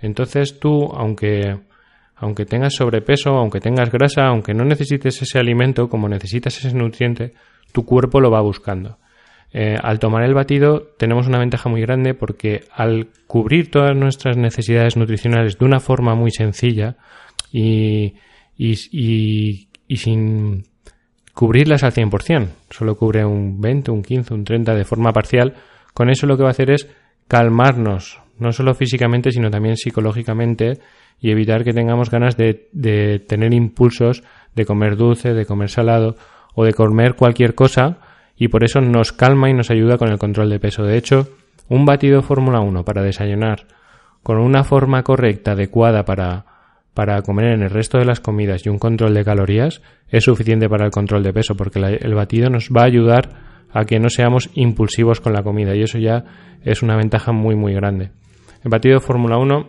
Entonces 0.00 0.58
tú, 0.58 0.90
aunque 0.96 1.60
aunque 2.16 2.44
tengas 2.44 2.74
sobrepeso, 2.74 3.30
aunque 3.30 3.60
tengas 3.60 3.92
grasa, 3.92 4.26
aunque 4.26 4.54
no 4.54 4.64
necesites 4.64 5.22
ese 5.22 5.38
alimento 5.38 5.88
como 5.88 6.08
necesitas 6.08 6.58
ese 6.58 6.76
nutriente, 6.76 7.34
tu 7.70 7.84
cuerpo 7.84 8.20
lo 8.20 8.32
va 8.32 8.40
buscando. 8.40 8.98
Eh, 9.54 9.76
al 9.82 9.98
tomar 9.98 10.24
el 10.24 10.32
batido 10.32 10.88
tenemos 10.96 11.26
una 11.26 11.38
ventaja 11.38 11.68
muy 11.68 11.82
grande 11.82 12.14
porque 12.14 12.64
al 12.74 13.08
cubrir 13.26 13.70
todas 13.70 13.94
nuestras 13.94 14.38
necesidades 14.38 14.96
nutricionales 14.96 15.58
de 15.58 15.64
una 15.66 15.78
forma 15.78 16.14
muy 16.14 16.30
sencilla 16.30 16.96
y, 17.52 18.14
y, 18.56 19.68
y, 19.86 19.96
sin 19.98 20.64
cubrirlas 21.34 21.82
al 21.82 21.92
100%, 21.92 22.48
solo 22.70 22.96
cubre 22.96 23.26
un 23.26 23.60
20, 23.60 23.90
un 23.90 24.02
15, 24.02 24.32
un 24.32 24.44
30 24.44 24.74
de 24.74 24.84
forma 24.84 25.12
parcial, 25.12 25.54
con 25.92 26.08
eso 26.08 26.26
lo 26.26 26.38
que 26.38 26.44
va 26.44 26.48
a 26.48 26.52
hacer 26.52 26.70
es 26.70 26.88
calmarnos, 27.28 28.20
no 28.38 28.52
solo 28.52 28.74
físicamente, 28.74 29.32
sino 29.32 29.50
también 29.50 29.76
psicológicamente 29.76 30.78
y 31.20 31.30
evitar 31.30 31.62
que 31.62 31.74
tengamos 31.74 32.10
ganas 32.10 32.38
de, 32.38 32.70
de 32.72 33.18
tener 33.18 33.52
impulsos 33.52 34.22
de 34.54 34.64
comer 34.64 34.96
dulce, 34.96 35.34
de 35.34 35.44
comer 35.44 35.68
salado 35.68 36.16
o 36.54 36.64
de 36.64 36.72
comer 36.72 37.16
cualquier 37.16 37.54
cosa 37.54 37.98
y 38.42 38.48
por 38.48 38.64
eso 38.64 38.80
nos 38.80 39.12
calma 39.12 39.50
y 39.50 39.54
nos 39.54 39.70
ayuda 39.70 39.98
con 39.98 40.10
el 40.10 40.18
control 40.18 40.50
de 40.50 40.58
peso. 40.58 40.82
De 40.82 40.96
hecho, 40.96 41.28
un 41.68 41.84
batido 41.84 42.22
Fórmula 42.22 42.58
1 42.58 42.84
para 42.84 43.00
desayunar 43.00 43.68
con 44.24 44.38
una 44.38 44.64
forma 44.64 45.04
correcta, 45.04 45.52
adecuada 45.52 46.04
para, 46.04 46.44
para 46.92 47.22
comer 47.22 47.52
en 47.52 47.62
el 47.62 47.70
resto 47.70 47.98
de 47.98 48.04
las 48.04 48.18
comidas 48.18 48.66
y 48.66 48.68
un 48.68 48.80
control 48.80 49.14
de 49.14 49.24
calorías, 49.24 49.80
es 50.08 50.24
suficiente 50.24 50.68
para 50.68 50.86
el 50.86 50.90
control 50.90 51.22
de 51.22 51.32
peso, 51.32 51.56
porque 51.56 51.78
el 51.78 52.14
batido 52.14 52.50
nos 52.50 52.70
va 52.70 52.82
a 52.82 52.86
ayudar 52.86 53.28
a 53.70 53.84
que 53.84 54.00
no 54.00 54.08
seamos 54.08 54.50
impulsivos 54.54 55.20
con 55.20 55.34
la 55.34 55.44
comida 55.44 55.76
y 55.76 55.82
eso 55.82 55.98
ya 55.98 56.24
es 56.64 56.82
una 56.82 56.96
ventaja 56.96 57.30
muy 57.30 57.54
muy 57.54 57.74
grande. 57.74 58.10
El 58.64 58.70
batido 58.70 58.98
Fórmula 58.98 59.38
1 59.38 59.68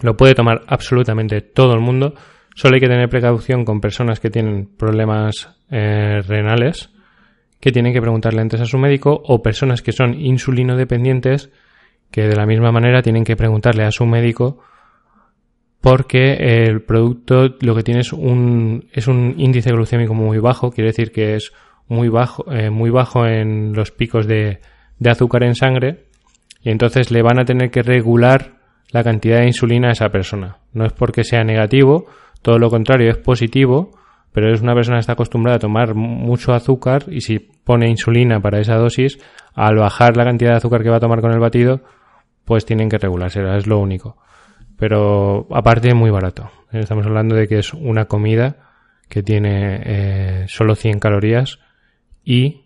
lo 0.00 0.16
puede 0.16 0.34
tomar 0.34 0.62
absolutamente 0.68 1.42
todo 1.42 1.74
el 1.74 1.80
mundo, 1.80 2.14
solo 2.54 2.76
hay 2.76 2.80
que 2.80 2.88
tener 2.88 3.10
precaución 3.10 3.66
con 3.66 3.82
personas 3.82 4.20
que 4.20 4.30
tienen 4.30 4.70
problemas 4.74 5.54
eh, 5.70 6.22
renales, 6.26 6.93
que 7.64 7.72
tienen 7.72 7.94
que 7.94 8.02
preguntarle 8.02 8.42
antes 8.42 8.60
a 8.60 8.66
su 8.66 8.76
médico, 8.76 9.22
o 9.24 9.40
personas 9.40 9.80
que 9.80 9.92
son 9.92 10.20
insulino 10.20 10.76
dependientes, 10.76 11.48
que 12.10 12.28
de 12.28 12.36
la 12.36 12.44
misma 12.44 12.70
manera 12.72 13.00
tienen 13.00 13.24
que 13.24 13.36
preguntarle 13.36 13.84
a 13.84 13.90
su 13.90 14.04
médico 14.04 14.58
porque 15.80 16.34
el 16.34 16.82
producto 16.82 17.56
lo 17.62 17.74
que 17.74 17.82
tiene 17.82 18.00
es 18.02 18.12
un, 18.12 18.90
es 18.92 19.08
un 19.08 19.36
índice 19.38 19.70
glucémico 19.70 20.12
muy 20.12 20.36
bajo, 20.40 20.72
quiere 20.72 20.90
decir 20.90 21.10
que 21.10 21.36
es 21.36 21.54
muy 21.88 22.10
bajo, 22.10 22.52
eh, 22.52 22.68
muy 22.68 22.90
bajo 22.90 23.24
en 23.24 23.72
los 23.72 23.90
picos 23.92 24.26
de, 24.26 24.60
de 24.98 25.10
azúcar 25.10 25.42
en 25.42 25.54
sangre 25.54 26.04
y 26.60 26.68
entonces 26.68 27.10
le 27.10 27.22
van 27.22 27.38
a 27.38 27.46
tener 27.46 27.70
que 27.70 27.80
regular 27.80 28.58
la 28.90 29.02
cantidad 29.02 29.38
de 29.38 29.46
insulina 29.46 29.88
a 29.88 29.92
esa 29.92 30.10
persona. 30.10 30.58
No 30.74 30.84
es 30.84 30.92
porque 30.92 31.24
sea 31.24 31.44
negativo, 31.44 32.08
todo 32.42 32.58
lo 32.58 32.68
contrario, 32.68 33.10
es 33.10 33.16
positivo, 33.16 34.03
pero 34.34 34.52
es 34.52 34.62
una 34.62 34.74
persona 34.74 34.96
que 34.96 35.02
está 35.02 35.12
acostumbrada 35.12 35.58
a 35.58 35.60
tomar 35.60 35.94
mucho 35.94 36.54
azúcar 36.54 37.04
y 37.06 37.20
si 37.20 37.38
pone 37.38 37.88
insulina 37.88 38.40
para 38.40 38.58
esa 38.58 38.74
dosis, 38.74 39.16
al 39.54 39.76
bajar 39.76 40.16
la 40.16 40.24
cantidad 40.24 40.50
de 40.50 40.56
azúcar 40.56 40.82
que 40.82 40.90
va 40.90 40.96
a 40.96 41.00
tomar 41.00 41.20
con 41.20 41.30
el 41.30 41.38
batido, 41.38 41.82
pues 42.44 42.66
tienen 42.66 42.88
que 42.88 42.98
regularse, 42.98 43.40
es 43.56 43.68
lo 43.68 43.78
único. 43.78 44.16
Pero 44.76 45.46
aparte 45.52 45.94
muy 45.94 46.10
barato. 46.10 46.50
Estamos 46.72 47.06
hablando 47.06 47.36
de 47.36 47.46
que 47.46 47.60
es 47.60 47.72
una 47.74 48.06
comida 48.06 48.56
que 49.08 49.22
tiene 49.22 49.82
eh, 49.84 50.44
solo 50.48 50.74
100 50.74 50.98
calorías 50.98 51.60
y 52.24 52.64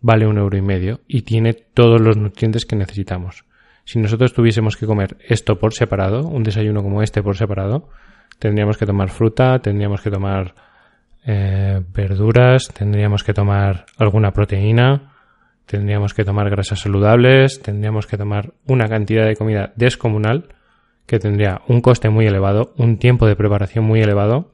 vale 0.00 0.26
un 0.26 0.38
euro 0.38 0.58
y 0.58 0.62
medio 0.62 1.02
y 1.06 1.22
tiene 1.22 1.52
todos 1.54 2.00
los 2.00 2.16
nutrientes 2.16 2.66
que 2.66 2.74
necesitamos. 2.74 3.44
Si 3.84 4.00
nosotros 4.00 4.32
tuviésemos 4.32 4.76
que 4.76 4.86
comer 4.86 5.18
esto 5.20 5.60
por 5.60 5.72
separado, 5.72 6.26
un 6.26 6.42
desayuno 6.42 6.82
como 6.82 7.00
este 7.00 7.22
por 7.22 7.36
separado, 7.36 7.90
tendríamos 8.38 8.76
que 8.76 8.86
tomar 8.86 9.10
fruta, 9.10 9.58
tendríamos 9.60 10.00
que 10.00 10.10
tomar 10.10 10.54
eh, 11.26 11.82
verduras, 11.92 12.68
tendríamos 12.68 13.24
que 13.24 13.34
tomar 13.34 13.86
alguna 13.96 14.32
proteína, 14.32 15.12
tendríamos 15.66 16.14
que 16.14 16.24
tomar 16.24 16.48
grasas 16.50 16.80
saludables, 16.80 17.60
tendríamos 17.62 18.06
que 18.06 18.16
tomar 18.16 18.54
una 18.66 18.88
cantidad 18.88 19.26
de 19.26 19.36
comida 19.36 19.72
descomunal 19.76 20.54
que 21.06 21.18
tendría 21.18 21.62
un 21.68 21.80
coste 21.80 22.10
muy 22.10 22.26
elevado, 22.26 22.74
un 22.76 22.98
tiempo 22.98 23.26
de 23.26 23.36
preparación 23.36 23.84
muy 23.84 24.00
elevado, 24.00 24.52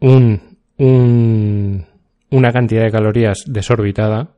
un, 0.00 0.58
un 0.78 1.86
una 2.34 2.52
cantidad 2.52 2.82
de 2.82 2.90
calorías 2.90 3.44
desorbitada 3.46 4.30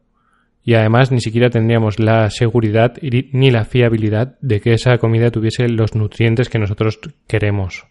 y 0.67 0.75
además 0.75 1.13
ni 1.13 1.21
siquiera 1.21 1.49
tendríamos 1.49 2.01
la 2.01 2.29
seguridad 2.29 2.95
ni 3.01 3.53
la 3.53 3.65
fiabilidad 3.65 4.37
de 4.41 4.61
que 4.61 4.73
esa 4.73 4.99
comida 4.99 5.31
tuviese 5.31 5.69
los 5.69 5.95
nutrientes 5.95 6.49
que 6.49 6.59
nosotros 6.59 6.99
queremos. 7.29 7.87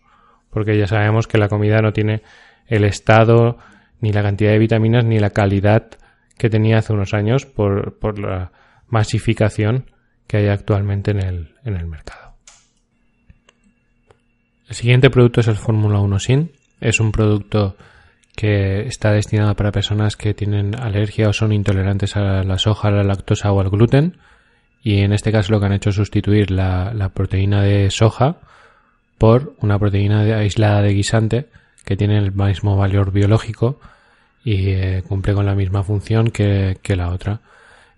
Porque 0.49 0.77
ya 0.77 0.85
sabemos 0.85 1.25
que 1.25 1.37
la 1.37 1.47
comida 1.47 1.77
no 1.77 1.93
tiene 1.93 2.21
el 2.67 2.83
estado, 2.83 3.57
ni 4.01 4.11
la 4.11 4.23
cantidad 4.23 4.51
de 4.51 4.59
vitaminas, 4.59 5.05
ni 5.05 5.19
la 5.19 5.29
calidad 5.29 5.87
que 6.37 6.49
tenía 6.49 6.79
hace 6.79 6.91
unos 6.91 7.13
años 7.13 7.45
por, 7.45 7.97
por 7.97 8.19
la 8.19 8.51
masificación 8.89 9.89
que 10.27 10.35
hay 10.35 10.47
actualmente 10.49 11.11
en 11.11 11.23
el, 11.23 11.55
en 11.63 11.77
el 11.77 11.87
mercado. 11.87 12.35
El 14.67 14.75
siguiente 14.75 15.09
producto 15.09 15.39
es 15.39 15.47
el 15.47 15.55
Fórmula 15.55 15.99
1 15.99 16.19
Sin. 16.19 16.51
Es 16.81 16.99
un 16.99 17.13
producto 17.13 17.77
que 18.35 18.85
está 18.87 19.11
destinada 19.11 19.53
para 19.53 19.71
personas 19.71 20.17
que 20.17 20.33
tienen 20.33 20.75
alergia 20.75 21.29
o 21.29 21.33
son 21.33 21.53
intolerantes 21.53 22.17
a 22.17 22.43
la 22.43 22.57
soja, 22.57 22.89
a 22.89 22.91
la 22.91 23.03
lactosa 23.03 23.51
o 23.51 23.61
al 23.61 23.69
gluten. 23.69 24.17
Y 24.83 25.01
en 25.01 25.13
este 25.13 25.31
caso 25.31 25.51
lo 25.51 25.59
que 25.59 25.65
han 25.65 25.73
hecho 25.73 25.89
es 25.89 25.95
sustituir 25.95 26.51
la, 26.51 27.11
proteína 27.13 27.63
de 27.63 27.89
soja 27.89 28.37
por 29.17 29.55
una 29.61 29.79
proteína 29.79 30.21
aislada 30.21 30.81
de 30.81 30.93
guisante 30.93 31.45
que 31.85 31.95
tiene 31.95 32.17
el 32.17 32.33
mismo 32.33 32.75
valor 32.75 33.11
biológico 33.11 33.79
y 34.43 34.69
eh, 34.69 35.03
cumple 35.07 35.33
con 35.33 35.45
la 35.45 35.55
misma 35.55 35.83
función 35.83 36.29
que, 36.29 36.77
la 36.89 37.09
otra. 37.09 37.39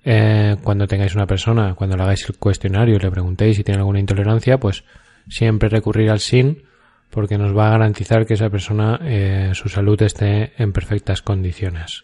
Eh, 0.05 0.55
cuando 0.63 0.87
tengáis 0.87 1.15
una 1.15 1.25
persona, 1.25 1.73
cuando 1.73 1.97
le 1.97 2.03
hagáis 2.03 2.29
el 2.29 2.37
cuestionario 2.37 2.95
y 2.95 2.99
le 2.99 3.11
preguntéis 3.11 3.57
si 3.57 3.63
tiene 3.63 3.79
alguna 3.79 3.99
intolerancia, 3.99 4.57
pues 4.57 4.83
siempre 5.27 5.67
recurrir 5.67 6.09
al 6.09 6.19
SIN 6.19 6.63
porque 7.09 7.37
nos 7.37 7.55
va 7.55 7.67
a 7.67 7.71
garantizar 7.71 8.25
que 8.25 8.35
esa 8.35 8.49
persona, 8.49 8.99
eh, 9.03 9.51
su 9.53 9.69
salud 9.69 10.01
esté 10.01 10.53
en 10.61 10.73
perfectas 10.73 11.21
condiciones. 11.21 12.03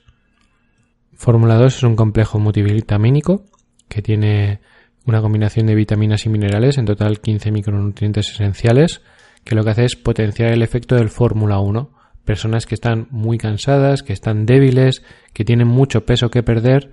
Fórmula 1.15 1.55
2 1.55 1.77
es 1.77 1.83
un 1.83 1.95
complejo 1.95 2.39
multivitamínico 2.39 3.45
que 3.88 4.01
tiene 4.01 4.60
una 5.05 5.22
combinación 5.22 5.67
de 5.67 5.75
vitaminas 5.75 6.25
y 6.25 6.29
minerales, 6.29 6.77
en 6.77 6.86
total 6.86 7.19
15 7.19 7.51
micronutrientes 7.51 8.29
esenciales, 8.29 9.01
que 9.43 9.55
lo 9.55 9.63
que 9.63 9.72
hace 9.72 9.86
es 9.86 9.95
potenciar 9.95 10.51
el 10.51 10.62
efecto 10.62 10.95
del 10.95 11.10
Fórmula 11.10 11.60
1. 11.60 11.91
Personas 12.25 12.65
que 12.65 12.75
están 12.75 13.07
muy 13.12 13.38
cansadas, 13.38 14.01
que 14.01 14.13
están 14.13 14.45
débiles, 14.45 15.03
que 15.33 15.43
tienen 15.43 15.67
mucho 15.67 16.05
peso 16.05 16.31
que 16.31 16.43
perder, 16.43 16.91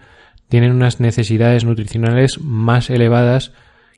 tienen 0.49 0.73
unas 0.73 0.99
necesidades 0.99 1.65
nutricionales 1.65 2.41
más 2.41 2.91
elevadas 2.91 3.53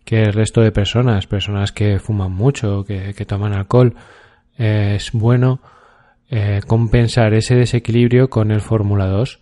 que 0.04 0.22
el 0.22 0.32
resto 0.32 0.60
de 0.60 0.72
personas, 0.72 1.26
personas 1.26 1.72
que 1.72 1.98
fuman 1.98 2.32
mucho, 2.32 2.84
que, 2.84 3.24
toman 3.26 3.52
alcohol. 3.52 3.94
Eh, 4.58 4.94
es 4.96 5.12
bueno 5.12 5.60
eh, 6.30 6.60
compensar 6.66 7.34
ese 7.34 7.54
desequilibrio 7.54 8.28
con 8.28 8.50
el 8.50 8.60
Fórmula 8.60 9.06
2. 9.06 9.38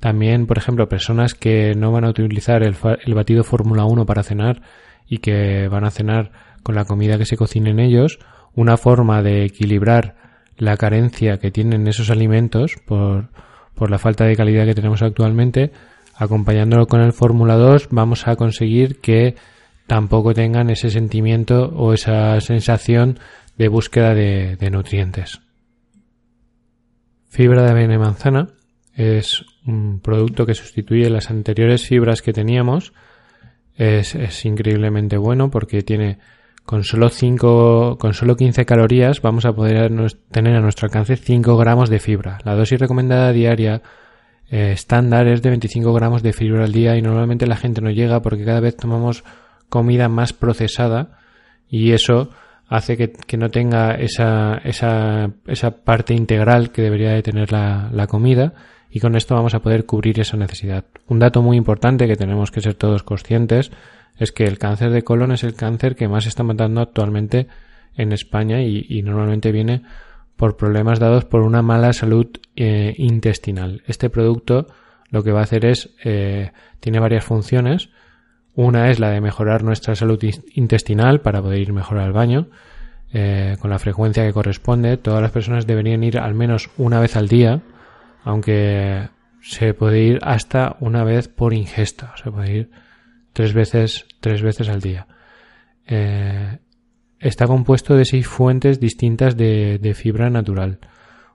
También, 0.00 0.46
por 0.46 0.58
ejemplo, 0.58 0.88
personas 0.88 1.34
que 1.34 1.74
no 1.74 1.92
van 1.92 2.04
a 2.04 2.10
utilizar 2.10 2.62
el, 2.62 2.76
el 3.04 3.14
batido 3.14 3.44
Fórmula 3.44 3.84
1 3.84 4.06
para 4.06 4.22
cenar 4.22 4.62
y 5.06 5.18
que 5.18 5.68
van 5.68 5.84
a 5.84 5.90
cenar 5.90 6.32
con 6.62 6.74
la 6.74 6.84
comida 6.84 7.18
que 7.18 7.26
se 7.26 7.36
cocinen 7.36 7.78
ellos, 7.78 8.18
una 8.54 8.76
forma 8.76 9.22
de 9.22 9.44
equilibrar 9.44 10.16
la 10.56 10.76
carencia 10.76 11.38
que 11.38 11.50
tienen 11.50 11.86
esos 11.86 12.10
alimentos 12.10 12.76
por, 12.86 13.28
por 13.74 13.90
la 13.90 13.98
falta 13.98 14.24
de 14.24 14.36
calidad 14.36 14.66
que 14.66 14.74
tenemos 14.74 15.02
actualmente, 15.02 15.72
acompañándolo 16.16 16.86
con 16.86 17.00
el 17.00 17.12
Fórmula 17.12 17.56
2, 17.56 17.88
vamos 17.90 18.28
a 18.28 18.36
conseguir 18.36 19.00
que 19.00 19.36
tampoco 19.90 20.34
tengan 20.34 20.70
ese 20.70 20.88
sentimiento 20.88 21.64
o 21.74 21.92
esa 21.92 22.40
sensación 22.40 23.18
de 23.58 23.66
búsqueda 23.66 24.14
de, 24.14 24.70
nutrientes. 24.70 25.40
Fibra 27.28 27.64
de 27.64 27.70
avena 27.70 27.94
y 27.94 27.98
manzana 27.98 28.50
es 28.94 29.44
un 29.66 29.98
producto 29.98 30.46
que 30.46 30.54
sustituye 30.54 31.10
las 31.10 31.28
anteriores 31.32 31.88
fibras 31.88 32.22
que 32.22 32.32
teníamos. 32.32 32.92
Es, 33.74 34.14
increíblemente 34.44 35.16
bueno 35.16 35.50
porque 35.50 35.82
tiene 35.82 36.20
con 36.64 36.84
solo 36.84 37.08
5, 37.08 37.98
con 37.98 38.14
solo 38.14 38.36
15 38.36 38.64
calorías 38.64 39.20
vamos 39.20 39.44
a 39.44 39.54
poder 39.54 39.90
tener 40.30 40.54
a 40.54 40.60
nuestro 40.60 40.86
alcance 40.86 41.16
5 41.16 41.56
gramos 41.56 41.90
de 41.90 41.98
fibra. 41.98 42.38
La 42.44 42.54
dosis 42.54 42.78
recomendada 42.78 43.32
diaria 43.32 43.82
eh, 44.52 44.70
estándar 44.70 45.26
es 45.26 45.42
de 45.42 45.48
25 45.48 45.92
gramos 45.92 46.22
de 46.22 46.32
fibra 46.32 46.62
al 46.62 46.70
día 46.70 46.96
y 46.96 47.02
normalmente 47.02 47.48
la 47.48 47.56
gente 47.56 47.80
no 47.80 47.90
llega 47.90 48.22
porque 48.22 48.44
cada 48.44 48.60
vez 48.60 48.76
tomamos 48.76 49.24
comida 49.70 50.10
más 50.10 50.34
procesada 50.34 51.18
y 51.70 51.92
eso 51.92 52.30
hace 52.68 52.96
que, 52.96 53.36
no 53.38 53.48
tenga 53.48 53.94
esa, 53.94 54.58
esa, 54.58 55.30
esa, 55.46 55.70
parte 55.82 56.14
integral 56.14 56.70
que 56.70 56.82
debería 56.82 57.12
de 57.12 57.22
tener 57.22 57.50
la, 57.50 57.88
la 57.92 58.06
comida 58.06 58.52
y 58.90 59.00
con 59.00 59.16
esto 59.16 59.34
vamos 59.34 59.54
a 59.54 59.60
poder 59.60 59.86
cubrir 59.86 60.20
esa 60.20 60.36
necesidad. 60.36 60.84
Un 61.08 61.18
dato 61.18 61.40
muy 61.42 61.56
importante 61.56 62.06
que 62.06 62.16
tenemos 62.16 62.50
que 62.50 62.60
ser 62.60 62.74
todos 62.74 63.02
conscientes 63.02 63.70
es 64.18 64.32
que 64.32 64.44
el 64.44 64.58
cáncer 64.58 64.90
de 64.90 65.02
colon 65.02 65.32
es 65.32 65.44
el 65.44 65.54
cáncer 65.54 65.96
que 65.96 66.06
más 66.06 66.26
está 66.26 66.42
matando 66.42 66.80
actualmente 66.80 67.48
en 67.96 68.12
España 68.12 68.62
y, 68.62 69.02
normalmente 69.02 69.50
viene 69.50 69.82
por 70.36 70.56
problemas 70.56 70.98
dados 70.98 71.24
por 71.24 71.42
una 71.42 71.62
mala 71.62 71.92
salud 71.92 72.26
eh, 72.56 72.94
intestinal. 72.98 73.82
Este 73.86 74.10
producto 74.10 74.66
lo 75.10 75.22
que 75.22 75.32
va 75.32 75.40
a 75.40 75.44
hacer 75.44 75.64
es, 75.64 75.90
eh, 76.04 76.52
tiene 76.80 77.00
varias 77.00 77.24
funciones, 77.24 77.90
una 78.54 78.90
es 78.90 78.98
la 78.98 79.10
de 79.10 79.20
mejorar 79.20 79.62
nuestra 79.62 79.94
salud 79.94 80.22
intestinal 80.54 81.20
para 81.20 81.40
poder 81.40 81.60
ir 81.60 81.72
mejor 81.72 81.98
al 81.98 82.12
baño 82.12 82.48
eh, 83.12 83.56
con 83.60 83.70
la 83.70 83.78
frecuencia 83.78 84.24
que 84.24 84.32
corresponde. 84.32 84.96
Todas 84.96 85.22
las 85.22 85.32
personas 85.32 85.66
deberían 85.66 86.04
ir 86.04 86.18
al 86.18 86.34
menos 86.34 86.70
una 86.76 87.00
vez 87.00 87.16
al 87.16 87.28
día, 87.28 87.62
aunque 88.24 89.08
se 89.40 89.74
puede 89.74 90.00
ir 90.00 90.18
hasta 90.22 90.76
una 90.80 91.04
vez 91.04 91.28
por 91.28 91.52
ingesta. 91.52 92.14
Se 92.22 92.30
puede 92.30 92.52
ir 92.52 92.70
tres 93.32 93.52
veces, 93.52 94.06
tres 94.20 94.42
veces 94.42 94.68
al 94.68 94.80
día. 94.80 95.06
Eh, 95.86 96.58
está 97.18 97.46
compuesto 97.46 97.96
de 97.96 98.04
seis 98.04 98.26
fuentes 98.28 98.78
distintas 98.78 99.36
de, 99.36 99.78
de, 99.78 99.94
fibra 99.94 100.30
natural. 100.30 100.78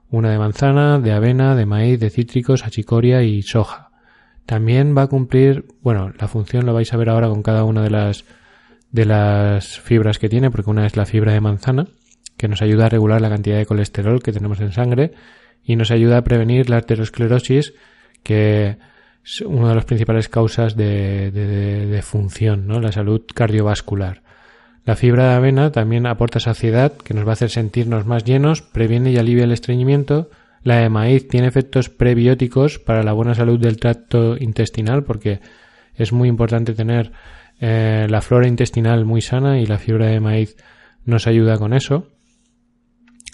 Una 0.08 0.30
de 0.30 0.38
manzana, 0.38 0.98
de 0.98 1.12
avena, 1.12 1.54
de 1.54 1.66
maíz, 1.66 2.00
de 2.00 2.10
cítricos, 2.10 2.64
achicoria 2.64 3.22
y 3.22 3.42
soja. 3.42 3.85
También 4.46 4.96
va 4.96 5.02
a 5.02 5.06
cumplir, 5.08 5.66
bueno, 5.82 6.12
la 6.18 6.28
función 6.28 6.66
lo 6.66 6.72
vais 6.72 6.92
a 6.92 6.96
ver 6.96 7.08
ahora 7.08 7.28
con 7.28 7.42
cada 7.42 7.64
una 7.64 7.82
de 7.82 7.90
las 7.90 8.24
de 8.92 9.04
las 9.04 9.78
fibras 9.78 10.18
que 10.18 10.28
tiene, 10.28 10.50
porque 10.50 10.70
una 10.70 10.86
es 10.86 10.96
la 10.96 11.04
fibra 11.04 11.32
de 11.32 11.40
manzana, 11.40 11.86
que 12.36 12.48
nos 12.48 12.62
ayuda 12.62 12.86
a 12.86 12.88
regular 12.88 13.20
la 13.20 13.28
cantidad 13.28 13.58
de 13.58 13.66
colesterol 13.66 14.22
que 14.22 14.32
tenemos 14.32 14.60
en 14.60 14.72
sangre 14.72 15.12
y 15.64 15.76
nos 15.76 15.90
ayuda 15.90 16.18
a 16.18 16.24
prevenir 16.24 16.70
la 16.70 16.76
arteriosclerosis, 16.76 17.74
que 18.22 18.78
es 19.24 19.40
una 19.40 19.70
de 19.70 19.74
las 19.74 19.84
principales 19.84 20.28
causas 20.28 20.76
de, 20.76 21.30
de, 21.30 22.02
función, 22.02 22.66
¿no? 22.66 22.80
la 22.80 22.92
salud 22.92 23.22
cardiovascular. 23.34 24.22
La 24.84 24.94
fibra 24.94 25.30
de 25.30 25.34
avena 25.34 25.72
también 25.72 26.06
aporta 26.06 26.38
saciedad, 26.38 26.92
que 26.92 27.12
nos 27.12 27.26
va 27.26 27.30
a 27.30 27.32
hacer 27.32 27.50
sentirnos 27.50 28.06
más 28.06 28.24
llenos, 28.24 28.62
previene 28.62 29.10
y 29.10 29.18
alivia 29.18 29.44
el 29.44 29.50
estreñimiento. 29.50 30.30
La 30.66 30.78
de 30.78 30.88
maíz 30.88 31.28
tiene 31.28 31.46
efectos 31.46 31.90
prebióticos 31.90 32.80
para 32.80 33.04
la 33.04 33.12
buena 33.12 33.36
salud 33.36 33.60
del 33.60 33.76
tracto 33.76 34.36
intestinal, 34.36 35.04
porque 35.04 35.38
es 35.94 36.12
muy 36.12 36.28
importante 36.28 36.74
tener 36.74 37.12
eh, 37.60 38.08
la 38.10 38.20
flora 38.20 38.48
intestinal 38.48 39.04
muy 39.04 39.22
sana 39.22 39.60
y 39.60 39.66
la 39.66 39.78
fibra 39.78 40.06
de 40.06 40.18
maíz 40.18 40.56
nos 41.04 41.28
ayuda 41.28 41.56
con 41.56 41.72
eso. 41.72 42.08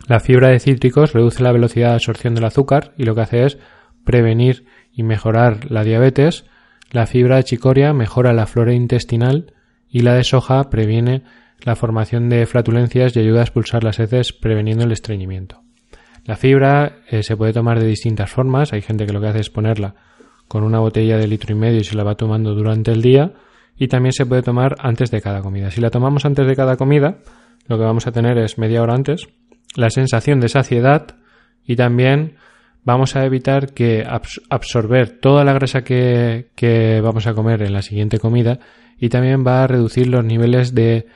La 0.07 0.21
fibra 0.21 0.49
de 0.49 0.61
cítricos 0.61 1.15
reduce 1.15 1.43
la 1.43 1.53
velocidad 1.53 1.89
de 1.89 1.95
absorción 1.95 2.35
del 2.35 2.45
azúcar 2.45 2.93
y 2.99 3.05
lo 3.05 3.15
que 3.15 3.23
hace 3.23 3.47
es 3.47 3.57
prevenir 4.05 4.67
y 4.93 5.03
mejorar 5.03 5.71
la 5.71 5.85
diabetes. 5.85 6.45
La 6.91 7.07
fibra 7.07 7.37
de 7.37 7.45
chicoria 7.45 7.95
mejora 7.95 8.35
la 8.35 8.45
flora 8.45 8.75
intestinal 8.75 9.55
y 9.89 10.01
la 10.01 10.17
de 10.17 10.25
soja 10.25 10.69
previene 10.69 11.23
la 11.63 11.77
formación 11.77 12.29
de 12.29 12.45
flatulencias 12.45 13.17
y 13.17 13.21
ayuda 13.21 13.41
a 13.41 13.45
expulsar 13.45 13.85
las 13.85 14.01
heces 14.01 14.35
preveniendo 14.35 14.85
el 14.85 14.93
estreñimiento. 14.93 15.63
La 16.25 16.37
fibra 16.37 16.99
eh, 17.09 17.23
se 17.23 17.37
puede 17.37 17.53
tomar 17.53 17.81
de 17.81 17.87
distintas 17.87 18.31
formas. 18.31 18.73
Hay 18.73 18.83
gente 18.83 19.07
que 19.07 19.13
lo 19.13 19.21
que 19.21 19.29
hace 19.29 19.41
es 19.41 19.51
ponerla 19.51 19.95
con 20.49 20.65
una 20.65 20.79
botella 20.79 21.17
de 21.17 21.27
litro 21.27 21.55
y 21.55 21.59
medio 21.59 21.81
y 21.81 21.85
se 21.85 21.97
la 21.97 22.05
va 22.05 22.15
tomando 22.15 22.55
durante 22.55 22.93
el 22.93 23.03
día. 23.03 23.33
Y 23.77 23.89
también 23.89 24.13
se 24.13 24.27
puede 24.27 24.43
tomar 24.43 24.77
antes 24.79 25.11
de 25.11 25.21
cada 25.21 25.41
comida. 25.41 25.71
Si 25.71 25.81
la 25.81 25.91
tomamos 25.91 26.25
antes 26.25 26.47
de 26.47 26.55
cada 26.55 26.77
comida, 26.77 27.19
lo 27.67 27.79
que 27.79 27.85
vamos 27.85 28.07
a 28.07 28.13
tener 28.13 28.39
es 28.39 28.59
media 28.59 28.83
hora 28.83 28.95
antes 28.95 29.29
la 29.75 29.91
sensación 29.91 30.41
de 30.41 30.49
saciedad 30.49 31.17
y 31.65 31.77
también 31.77 32.37
vamos 32.85 33.17
a 33.17 33.25
evitar 33.25 33.73
que 33.73 34.05
absorber 34.51 35.21
toda 35.21 35.45
la 35.45 35.53
grasa 35.53 35.83
que, 35.83 36.51
que 36.55 37.01
vamos 37.01 37.27
a 37.27 37.35
comer 37.35 37.63
en 37.63 37.73
la 37.73 37.83
siguiente 37.83 38.19
comida 38.19 38.59
y 38.99 39.09
también 39.09 39.45
va 39.47 39.65
a 39.65 39.67
reducir 39.67 40.09
los 40.09 40.25
niveles 40.25 40.75
de 40.75 41.07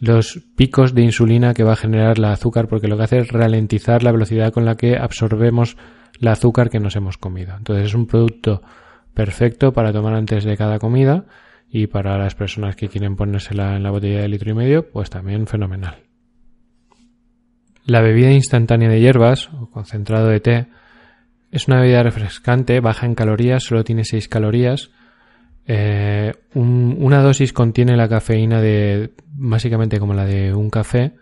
los 0.00 0.40
picos 0.56 0.94
de 0.94 1.02
insulina 1.02 1.52
que 1.54 1.62
va 1.62 1.74
a 1.74 1.76
generar 1.76 2.18
la 2.18 2.32
azúcar 2.32 2.66
porque 2.68 2.88
lo 2.88 2.96
que 2.96 3.04
hace 3.04 3.18
es 3.18 3.28
ralentizar 3.28 4.02
la 4.02 4.12
velocidad 4.12 4.52
con 4.52 4.64
la 4.64 4.76
que 4.76 4.96
absorbemos 4.96 5.76
la 6.18 6.32
azúcar 6.32 6.70
que 6.70 6.80
nos 6.80 6.96
hemos 6.96 7.18
comido. 7.18 7.54
Entonces 7.56 7.86
es 7.86 7.94
un 7.94 8.06
producto 8.06 8.62
perfecto 9.14 9.72
para 9.72 9.92
tomar 9.92 10.14
antes 10.14 10.44
de 10.44 10.56
cada 10.56 10.78
comida 10.78 11.26
y 11.70 11.86
para 11.86 12.18
las 12.18 12.34
personas 12.34 12.76
que 12.76 12.88
quieren 12.88 13.14
ponérsela 13.14 13.76
en 13.76 13.82
la 13.82 13.90
botella 13.90 14.22
de 14.22 14.28
litro 14.28 14.50
y 14.50 14.54
medio, 14.54 14.90
pues 14.90 15.10
también 15.10 15.46
fenomenal. 15.46 15.98
La 17.84 18.00
bebida 18.00 18.32
instantánea 18.32 18.88
de 18.88 19.00
hierbas 19.00 19.50
o 19.52 19.70
concentrado 19.70 20.28
de 20.28 20.40
té 20.40 20.66
es 21.50 21.68
una 21.68 21.80
bebida 21.80 22.02
refrescante, 22.02 22.80
baja 22.80 23.06
en 23.06 23.14
calorías, 23.14 23.64
solo 23.64 23.84
tiene 23.84 24.04
6 24.04 24.28
calorías. 24.28 24.90
Eh, 25.66 26.32
una 26.54 27.22
dosis 27.22 27.52
contiene 27.52 27.96
la 27.96 28.08
cafeína 28.08 28.60
de 28.60 29.12
básicamente 29.40 29.98
como 29.98 30.14
la 30.14 30.26
de 30.26 30.54
un 30.54 30.70
café. 30.70 31.14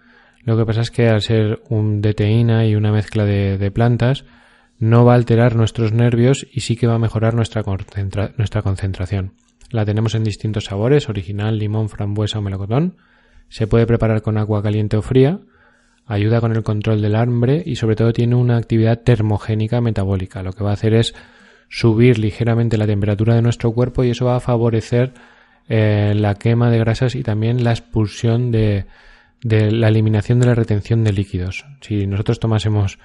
Lo 0.45 0.57
que 0.57 0.67
pasa 0.67 0.81
es 0.81 0.91
que 0.91 1.09
al 1.09 1.23
ser 1.23 1.61
un 1.69 2.01
de 2.01 2.15
teína 2.15 2.67
y 2.67 2.75
una 2.75 2.93
mezcla 2.93 3.25
de, 3.25 3.71
plantas, 3.71 4.25
no 4.79 5.05
va 5.05 5.13
a 5.13 5.17
alterar 5.17 5.57
nuestros 5.57 5.93
nervios 5.93 6.47
y 6.53 6.61
sí 6.61 6.77
que 6.77 6.87
va 6.87 6.95
a 6.95 6.99
mejorar 6.99 7.35
nuestra, 7.35 7.63
nuestra 8.37 8.63
concentración. 8.63 9.33
La 9.71 9.85
tenemos 9.85 10.15
en 10.15 10.25
distintos 10.25 10.65
sabores, 10.65 11.09
original, 11.09 11.59
limón, 11.59 11.89
frambuesa 11.89 12.39
o 12.39 12.43
melocotón. 12.43 12.97
Se 13.49 13.67
puede 13.67 13.87
preparar 13.87 14.23
con 14.23 14.39
agua 14.39 14.63
caliente 14.63 14.97
o 14.97 15.03
fría. 15.03 15.41
Ayuda 16.07 16.41
con 16.41 16.53
el 16.53 16.63
control 16.63 17.03
del 17.03 17.17
hambre 17.17 17.63
y 17.67 17.77
sobre 17.77 17.97
todo 17.97 18.13
tiene 18.13 18.35
una 18.35 18.57
actividad 18.57 19.01
termogénica 19.03 19.81
metabólica. 19.81 20.43
Lo 20.43 20.53
que 20.53 20.65
va 20.65 20.71
a 20.71 20.75
hacer 20.75 20.95
es 20.95 21.15
subir 21.69 22.19
ligeramente 22.19 22.79
la 22.79 22.87
temperatura 22.87 23.35
de 23.35 23.43
nuestro 23.43 23.73
cuerpo 23.73 24.05
y 24.05 24.11
eso 24.11 24.25
va 24.25 24.37
a 24.37 24.41
favorecer 24.41 25.13
eh, 25.69 26.15
la 26.17 26.35
quema 26.35 26.71
de 26.71 26.79
grasas 26.79 27.15
y 27.15 27.23
también 27.23 27.65
la 27.65 27.71
expulsión 27.71 28.51
de, 28.51 28.87
de 29.43 29.71
la 29.71 29.89
eliminación 29.89 30.41
de 30.41 30.47
la 30.47 30.55
retención 30.55 31.05
de 31.05 31.13
líquidos. 31.13 31.65
Si 31.81 32.07
nosotros 32.07 32.41
tomásemos, 32.41 32.99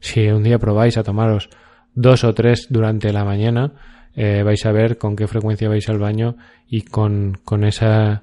si 0.00 0.28
un 0.28 0.42
día 0.42 0.58
probáis 0.58 0.96
a 0.96 1.02
tomaros 1.02 1.50
dos 1.94 2.24
o 2.24 2.34
tres 2.34 2.66
durante 2.70 3.12
la 3.12 3.24
mañana, 3.24 3.72
eh, 4.16 4.42
vais 4.42 4.64
a 4.64 4.72
ver 4.72 4.98
con 4.98 5.16
qué 5.16 5.26
frecuencia 5.26 5.68
vais 5.68 5.88
al 5.88 5.98
baño 5.98 6.36
y 6.68 6.82
con, 6.82 7.38
con 7.44 7.64
esa, 7.64 8.22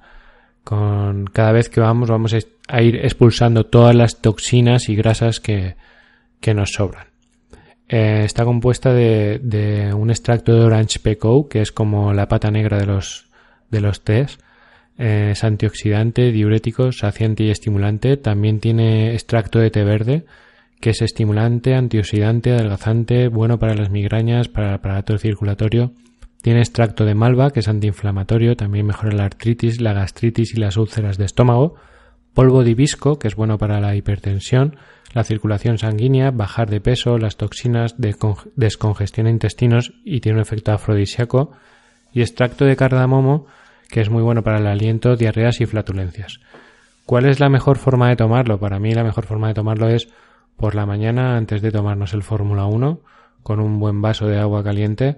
con 0.64 1.26
cada 1.26 1.52
vez 1.52 1.70
que 1.70 1.82
vamos, 1.82 2.10
vamos 2.10 2.34
a 2.68 2.82
ir 2.82 2.96
expulsando 2.98 3.66
todas 3.66 3.96
las 3.96 4.22
toxinas 4.22 4.90
y 4.90 4.96
grasas 4.96 5.40
que, 5.40 5.76
que 6.40 6.54
nos 6.54 6.72
sobran. 6.72 7.08
Eh, 7.88 8.24
está 8.24 8.46
compuesta 8.46 8.94
de, 8.94 9.40
de, 9.44 9.94
un 9.94 10.10
extracto 10.12 10.54
de 10.54 10.64
Orange 10.64 11.00
Pekoe, 11.00 11.50
que 11.50 11.60
es 11.62 11.74
como 11.74 12.14
la 12.14 12.30
pata 12.30 12.50
negra 12.50 12.78
de 12.78 12.86
los, 12.86 13.30
de 13.72 13.82
los 13.82 14.04
tés. 14.04 14.38
Eh, 14.98 15.30
es 15.32 15.44
antioxidante, 15.44 16.32
diurético, 16.32 16.92
saciante 16.92 17.44
y 17.44 17.50
estimulante. 17.50 18.18
También 18.18 18.60
tiene 18.60 19.14
extracto 19.14 19.60
de 19.60 19.72
té 19.72 19.84
verde, 19.84 20.26
que 20.80 20.92
es 20.92 21.02
estimulante, 21.02 21.74
antioxidante, 21.74 22.52
adelgazante, 22.52 23.28
bueno 23.28 23.58
para 23.58 23.74
las 23.74 23.90
migrañas, 23.90 24.48
para 24.48 24.70
el 24.70 24.76
aparato 24.76 25.18
circulatorio. 25.18 25.94
Tiene 26.42 26.60
extracto 26.60 27.06
de 27.06 27.16
malva, 27.16 27.52
que 27.52 27.62
es 27.62 27.68
antiinflamatorio, 27.68 28.56
también 28.56 28.86
mejora 28.86 29.16
la 29.16 29.26
artritis, 29.26 29.80
la 29.80 29.94
gastritis 29.94 30.54
y 30.54 30.60
las 30.60 30.78
úlceras 30.78 31.18
de 31.18 31.26
estómago. 31.26 31.76
Polvo 32.34 32.64
de 32.64 32.72
hibisco, 32.72 33.20
que 33.20 33.28
es 33.28 33.36
bueno 33.36 33.58
para 33.58 33.80
la 33.80 33.96
hipertensión 33.96 34.78
la 35.14 35.24
circulación 35.24 35.78
sanguínea, 35.78 36.32
bajar 36.32 36.70
de 36.70 36.82
peso, 36.82 37.18
las 37.18 37.38
toxinas, 37.38 37.96
descongestiona 38.56 39.30
intestinos 39.30 39.94
y 40.06 40.22
tiene 40.22 40.38
un 40.38 40.42
efecto 40.42 40.72
afrodisíaco, 40.72 41.52
y 42.14 42.22
extracto 42.22 42.66
de 42.66 42.76
cardamomo, 42.76 43.48
que 43.92 44.02
es 44.02 44.10
muy 44.10 44.24
bueno 44.24 44.42
para 44.42 44.58
el 44.58 44.68
aliento, 44.68 45.16
diarreas 45.16 45.62
y 45.62 45.66
flatulencias. 45.66 46.40
¿Cuál 47.06 47.26
es 47.26 47.40
la 47.40 47.50
mejor 47.50 47.78
forma 47.78 48.10
de 48.10 48.16
tomarlo? 48.16 48.58
Para 48.60 48.80
mí 48.80 48.94
la 48.94 49.04
mejor 49.04 49.26
forma 49.26 49.50
de 49.50 49.54
tomarlo 49.54 49.90
es 49.90 50.08
por 50.56 50.76
la 50.76 50.86
mañana 50.86 51.36
antes 51.36 51.62
de 51.62 51.72
tomarnos 51.72 52.14
el 52.14 52.24
Fórmula 52.24 52.66
1 52.66 53.02
con 53.44 53.60
un 53.60 53.80
buen 53.80 54.02
vaso 54.02 54.28
de 54.28 54.40
agua 54.40 54.64
caliente 54.64 55.18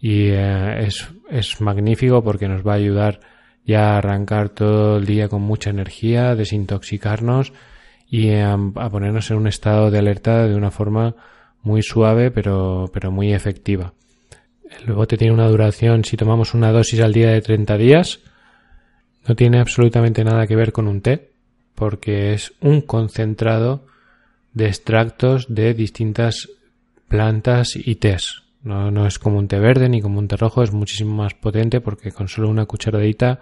y 0.00 0.28
eh, 0.28 0.86
es, 0.86 1.08
es 1.30 1.60
magnífico 1.60 2.22
porque 2.22 2.48
nos 2.48 2.64
va 2.64 2.72
a 2.72 2.76
ayudar 2.76 3.20
ya 3.64 3.94
a 3.94 3.98
arrancar 3.98 4.50
todo 4.50 4.98
el 4.98 5.06
día 5.06 5.28
con 5.28 5.42
mucha 5.42 5.70
energía, 5.70 6.36
desintoxicarnos 6.36 7.52
y 8.08 8.30
a, 8.34 8.56
ponernos 8.90 9.30
en 9.30 9.38
un 9.38 9.48
estado 9.48 9.90
de 9.90 9.98
alerta 9.98 10.46
de 10.46 10.54
una 10.54 10.70
forma 10.70 11.16
muy 11.62 11.82
suave 11.82 12.30
pero, 12.30 12.88
pero 12.92 13.10
muy 13.10 13.32
efectiva. 13.32 13.94
El 14.70 14.92
bote 14.92 15.16
tiene 15.16 15.34
una 15.34 15.48
duración, 15.48 16.04
si 16.04 16.16
tomamos 16.16 16.54
una 16.54 16.72
dosis 16.72 17.00
al 17.00 17.12
día 17.12 17.30
de 17.30 17.40
30 17.40 17.76
días, 17.76 18.20
no 19.26 19.34
tiene 19.34 19.58
absolutamente 19.58 20.24
nada 20.24 20.46
que 20.46 20.56
ver 20.56 20.72
con 20.72 20.88
un 20.88 21.00
té, 21.00 21.30
porque 21.74 22.32
es 22.32 22.52
un 22.60 22.80
concentrado 22.80 23.86
de 24.52 24.66
extractos 24.66 25.46
de 25.48 25.74
distintas 25.74 26.48
plantas 27.08 27.76
y 27.76 27.96
tés. 27.96 28.42
No, 28.62 28.90
no 28.90 29.06
es 29.06 29.18
como 29.18 29.38
un 29.38 29.48
té 29.48 29.58
verde 29.60 29.88
ni 29.88 30.00
como 30.00 30.18
un 30.18 30.28
té 30.28 30.36
rojo, 30.36 30.62
es 30.62 30.72
muchísimo 30.72 31.14
más 31.14 31.34
potente 31.34 31.80
porque 31.80 32.10
con 32.10 32.28
solo 32.28 32.48
una 32.48 32.66
cucharadita 32.66 33.40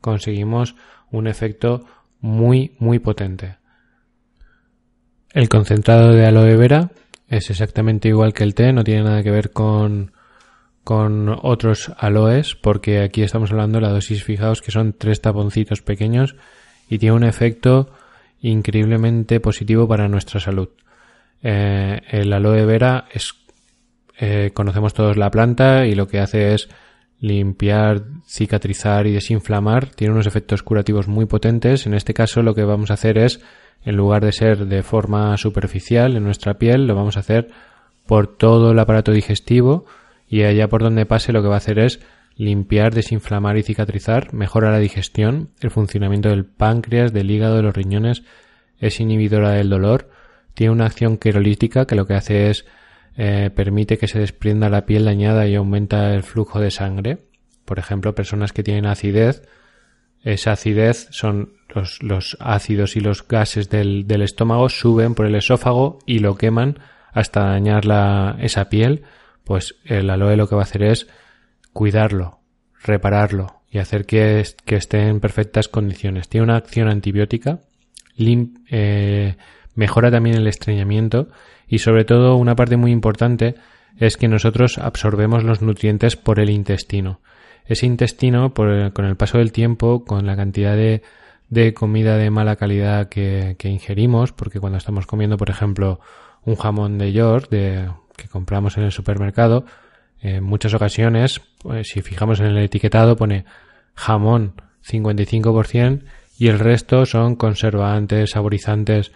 conseguimos 0.00 0.74
un 1.10 1.28
efecto 1.28 1.84
muy, 2.20 2.74
muy 2.78 2.98
potente. 2.98 3.56
El 5.32 5.48
concentrado 5.48 6.12
de 6.12 6.26
aloe 6.26 6.56
vera 6.56 6.90
es 7.28 7.50
exactamente 7.50 8.08
igual 8.08 8.32
que 8.32 8.44
el 8.44 8.54
té, 8.54 8.72
no 8.72 8.84
tiene 8.84 9.02
nada 9.02 9.22
que 9.22 9.30
ver 9.30 9.50
con, 9.52 10.12
con 10.84 11.34
otros 11.42 11.90
aloes, 11.98 12.54
porque 12.54 13.00
aquí 13.00 13.22
estamos 13.22 13.50
hablando 13.50 13.78
de 13.78 13.86
la 13.86 13.92
dosis, 13.92 14.22
fijaos 14.22 14.60
que 14.60 14.70
son 14.70 14.92
tres 14.92 15.22
taponcitos 15.22 15.80
pequeños 15.80 16.36
y 16.88 16.98
tiene 16.98 17.16
un 17.16 17.24
efecto 17.24 17.90
increíblemente 18.42 19.40
positivo 19.40 19.88
para 19.88 20.08
nuestra 20.08 20.38
salud. 20.40 20.68
Eh, 21.42 22.00
el 22.10 22.32
aloe 22.32 22.66
vera 22.66 23.06
es, 23.12 23.34
eh, 24.18 24.50
conocemos 24.52 24.92
todos 24.92 25.16
la 25.16 25.30
planta 25.30 25.86
y 25.86 25.94
lo 25.94 26.06
que 26.06 26.20
hace 26.20 26.52
es 26.52 26.68
limpiar, 27.18 28.02
cicatrizar 28.26 29.06
y 29.06 29.12
desinflamar. 29.12 29.86
Tiene 29.86 30.12
unos 30.12 30.26
efectos 30.26 30.62
curativos 30.62 31.08
muy 31.08 31.24
potentes. 31.24 31.86
En 31.86 31.94
este 31.94 32.12
caso 32.12 32.42
lo 32.42 32.54
que 32.54 32.64
vamos 32.64 32.90
a 32.90 32.94
hacer 32.94 33.16
es 33.16 33.40
en 33.84 33.96
lugar 33.96 34.24
de 34.24 34.32
ser 34.32 34.66
de 34.66 34.82
forma 34.82 35.36
superficial 35.38 36.16
en 36.16 36.24
nuestra 36.24 36.54
piel, 36.54 36.86
lo 36.86 36.94
vamos 36.94 37.16
a 37.16 37.20
hacer 37.20 37.48
por 38.06 38.26
todo 38.26 38.72
el 38.72 38.78
aparato 38.78 39.12
digestivo 39.12 39.86
y 40.28 40.42
allá 40.42 40.68
por 40.68 40.82
donde 40.82 41.06
pase 41.06 41.32
lo 41.32 41.42
que 41.42 41.48
va 41.48 41.54
a 41.54 41.58
hacer 41.58 41.78
es 41.78 42.00
limpiar, 42.36 42.94
desinflamar 42.94 43.56
y 43.56 43.62
cicatrizar, 43.62 44.34
mejora 44.34 44.70
la 44.70 44.78
digestión, 44.78 45.50
el 45.60 45.70
funcionamiento 45.70 46.30
del 46.30 46.44
páncreas, 46.44 47.12
del 47.12 47.30
hígado, 47.30 47.56
de 47.56 47.62
los 47.62 47.74
riñones, 47.74 48.22
es 48.78 49.00
inhibidora 49.00 49.50
del 49.50 49.70
dolor, 49.70 50.10
tiene 50.54 50.72
una 50.72 50.86
acción 50.86 51.16
querolítica 51.16 51.86
que 51.86 51.94
lo 51.94 52.06
que 52.06 52.14
hace 52.14 52.50
es 52.50 52.64
eh, 53.16 53.50
permite 53.54 53.98
que 53.98 54.08
se 54.08 54.18
desprenda 54.18 54.68
la 54.68 54.86
piel 54.86 55.04
dañada 55.04 55.46
y 55.46 55.54
aumenta 55.54 56.12
el 56.14 56.24
flujo 56.24 56.60
de 56.60 56.70
sangre. 56.70 57.18
Por 57.64 57.78
ejemplo, 57.78 58.14
personas 58.14 58.52
que 58.52 58.64
tienen 58.64 58.86
acidez 58.86 59.42
esa 60.24 60.52
acidez 60.52 61.06
son 61.10 61.52
los, 62.00 62.36
ácidos 62.40 62.96
y 62.96 63.00
los 63.00 63.28
gases 63.28 63.68
del, 63.68 64.06
estómago 64.22 64.70
suben 64.70 65.14
por 65.14 65.26
el 65.26 65.34
esófago 65.34 65.98
y 66.06 66.20
lo 66.20 66.36
queman 66.36 66.78
hasta 67.12 67.44
dañar 67.44 67.84
la, 67.84 68.36
esa 68.40 68.70
piel, 68.70 69.02
pues 69.44 69.76
el 69.84 70.10
aloe 70.10 70.36
lo 70.36 70.48
que 70.48 70.54
va 70.54 70.62
a 70.62 70.64
hacer 70.64 70.82
es 70.82 71.06
cuidarlo, 71.72 72.40
repararlo 72.82 73.62
y 73.70 73.78
hacer 73.78 74.06
que, 74.06 74.40
esté 74.40 75.08
en 75.08 75.20
perfectas 75.20 75.68
condiciones. 75.68 76.28
Tiene 76.28 76.44
una 76.44 76.56
acción 76.56 76.88
antibiótica, 76.88 77.60
eh, 78.16 79.36
mejora 79.74 80.10
también 80.10 80.36
el 80.36 80.46
estreñimiento 80.46 81.28
y 81.68 81.78
sobre 81.78 82.04
todo 82.04 82.36
una 82.36 82.54
parte 82.54 82.76
muy 82.76 82.92
importante 82.92 83.56
es 83.98 84.16
que 84.16 84.28
nosotros 84.28 84.78
absorbemos 84.78 85.44
los 85.44 85.62
nutrientes 85.62 86.16
por 86.16 86.40
el 86.40 86.50
intestino. 86.50 87.20
Ese 87.66 87.86
intestino, 87.86 88.52
con 88.52 89.04
el 89.04 89.16
paso 89.16 89.38
del 89.38 89.52
tiempo, 89.52 90.04
con 90.04 90.26
la 90.26 90.36
cantidad 90.36 90.76
de, 90.76 91.02
comida 91.74 92.16
de 92.16 92.30
mala 92.30 92.56
calidad 92.56 93.08
que, 93.08 93.56
ingerimos, 93.64 94.32
porque 94.32 94.60
cuando 94.60 94.78
estamos 94.78 95.06
comiendo, 95.06 95.36
por 95.36 95.50
ejemplo, 95.50 96.00
un 96.44 96.56
jamón 96.56 96.98
de 96.98 97.12
York 97.12 97.48
de, 97.50 97.88
que 98.16 98.28
compramos 98.28 98.76
en 98.76 98.84
el 98.84 98.92
supermercado, 98.92 99.64
en 100.20 100.42
muchas 100.42 100.74
ocasiones, 100.74 101.40
pues, 101.62 101.88
si 101.88 102.00
fijamos 102.02 102.40
en 102.40 102.46
el 102.46 102.58
etiquetado, 102.58 103.16
pone 103.16 103.44
jamón 103.94 104.54
55% 104.88 106.02
y 106.38 106.48
el 106.48 106.58
resto 106.58 107.06
son 107.06 107.36
conservantes, 107.36 108.30
saborizantes, 108.30 109.12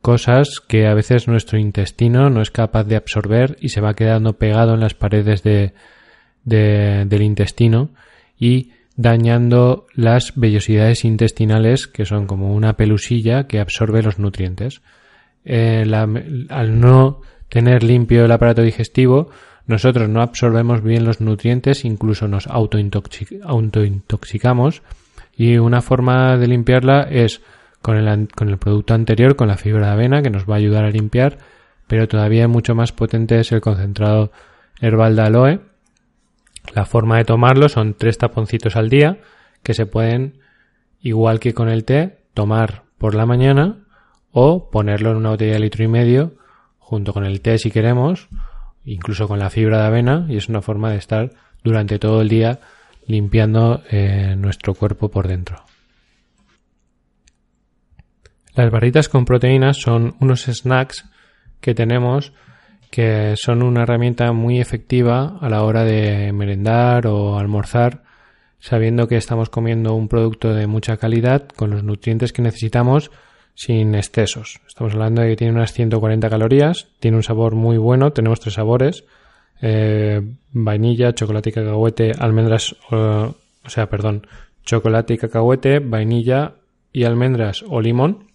cosas 0.00 0.60
que 0.66 0.86
a 0.86 0.94
veces 0.94 1.28
nuestro 1.28 1.58
intestino 1.58 2.30
no 2.30 2.40
es 2.40 2.50
capaz 2.50 2.84
de 2.84 2.96
absorber 2.96 3.56
y 3.60 3.70
se 3.70 3.80
va 3.80 3.94
quedando 3.94 4.38
pegado 4.38 4.74
en 4.74 4.80
las 4.80 4.94
paredes 4.94 5.42
de, 5.42 5.74
del 6.44 7.22
intestino 7.22 7.90
y 8.38 8.72
dañando 8.96 9.86
las 9.94 10.32
vellosidades 10.34 11.04
intestinales 11.04 11.86
que 11.86 12.04
son 12.04 12.26
como 12.26 12.54
una 12.54 12.76
pelusilla 12.76 13.46
que 13.46 13.60
absorbe 13.60 14.02
los 14.02 14.18
nutrientes. 14.18 14.82
Eh, 15.44 15.84
al 16.48 16.80
no 16.80 17.20
tener 17.48 17.82
limpio 17.82 18.24
el 18.24 18.32
aparato 18.32 18.62
digestivo, 18.62 19.28
nosotros 19.66 20.08
no 20.08 20.22
absorbemos 20.22 20.82
bien 20.82 21.04
los 21.04 21.20
nutrientes, 21.20 21.84
incluso 21.84 22.26
nos 22.26 22.46
autointoxicamos 22.46 24.82
y 25.36 25.58
una 25.58 25.82
forma 25.82 26.38
de 26.38 26.46
limpiarla 26.46 27.02
es 27.02 27.42
con 27.82 27.96
el, 27.96 28.28
con 28.28 28.48
el 28.48 28.56
producto 28.58 28.94
anterior, 28.94 29.36
con 29.36 29.48
la 29.48 29.58
fibra 29.58 29.88
de 29.88 29.92
avena, 29.92 30.22
que 30.22 30.30
nos 30.30 30.48
va 30.48 30.54
a 30.54 30.58
ayudar 30.58 30.84
a 30.84 30.90
limpiar, 30.90 31.36
pero 31.86 32.08
todavía 32.08 32.48
mucho 32.48 32.74
más 32.74 32.92
potente 32.92 33.38
es 33.38 33.52
el 33.52 33.60
concentrado 33.60 34.32
herbal 34.80 35.16
de 35.16 35.22
aloe. 35.22 35.60
La 36.74 36.86
forma 36.86 37.18
de 37.18 37.24
tomarlo 37.24 37.68
son 37.68 37.94
tres 37.94 38.18
taponcitos 38.18 38.74
al 38.74 38.88
día, 38.88 39.18
que 39.62 39.74
se 39.74 39.86
pueden, 39.86 40.38
igual 41.00 41.40
que 41.40 41.52
con 41.52 41.68
el 41.68 41.84
té, 41.84 42.20
tomar 42.32 42.84
por 42.96 43.14
la 43.14 43.26
mañana 43.26 43.84
o 44.32 44.70
ponerlo 44.70 45.10
en 45.10 45.18
una 45.18 45.30
botella 45.30 45.54
de 45.54 45.60
litro 45.60 45.84
y 45.84 45.88
medio 45.88 46.37
junto 46.88 47.12
con 47.12 47.26
el 47.26 47.42
té 47.42 47.58
si 47.58 47.70
queremos, 47.70 48.28
incluso 48.86 49.28
con 49.28 49.38
la 49.38 49.50
fibra 49.50 49.82
de 49.82 49.86
avena, 49.88 50.24
y 50.26 50.38
es 50.38 50.48
una 50.48 50.62
forma 50.62 50.90
de 50.90 50.96
estar 50.96 51.32
durante 51.62 51.98
todo 51.98 52.22
el 52.22 52.30
día 52.30 52.60
limpiando 53.06 53.82
eh, 53.90 54.34
nuestro 54.38 54.72
cuerpo 54.72 55.10
por 55.10 55.28
dentro. 55.28 55.62
Las 58.54 58.70
barritas 58.70 59.10
con 59.10 59.26
proteínas 59.26 59.76
son 59.76 60.16
unos 60.18 60.44
snacks 60.46 61.04
que 61.60 61.74
tenemos 61.74 62.32
que 62.90 63.34
son 63.36 63.62
una 63.62 63.82
herramienta 63.82 64.32
muy 64.32 64.58
efectiva 64.58 65.36
a 65.42 65.50
la 65.50 65.64
hora 65.64 65.84
de 65.84 66.32
merendar 66.32 67.06
o 67.06 67.38
almorzar, 67.38 68.02
sabiendo 68.60 69.08
que 69.08 69.18
estamos 69.18 69.50
comiendo 69.50 69.92
un 69.92 70.08
producto 70.08 70.54
de 70.54 70.66
mucha 70.66 70.96
calidad 70.96 71.48
con 71.48 71.68
los 71.68 71.84
nutrientes 71.84 72.32
que 72.32 72.40
necesitamos 72.40 73.10
sin 73.58 73.96
excesos. 73.96 74.60
Estamos 74.68 74.92
hablando 74.92 75.20
de 75.20 75.30
que 75.30 75.36
tiene 75.36 75.52
unas 75.52 75.72
140 75.72 76.30
calorías, 76.30 76.86
tiene 77.00 77.16
un 77.16 77.24
sabor 77.24 77.56
muy 77.56 77.76
bueno, 77.76 78.12
tenemos 78.12 78.38
tres 78.38 78.54
sabores, 78.54 79.02
eh, 79.60 80.22
vainilla, 80.52 81.12
chocolate 81.12 81.50
y 81.50 81.52
cacahuete, 81.54 82.12
almendras, 82.16 82.76
o 82.92 83.34
sea, 83.66 83.90
perdón, 83.90 84.28
chocolate 84.64 85.14
y 85.14 85.18
cacahuete, 85.18 85.80
vainilla 85.80 86.54
y 86.92 87.02
almendras 87.02 87.64
o 87.66 87.80
limón 87.80 88.28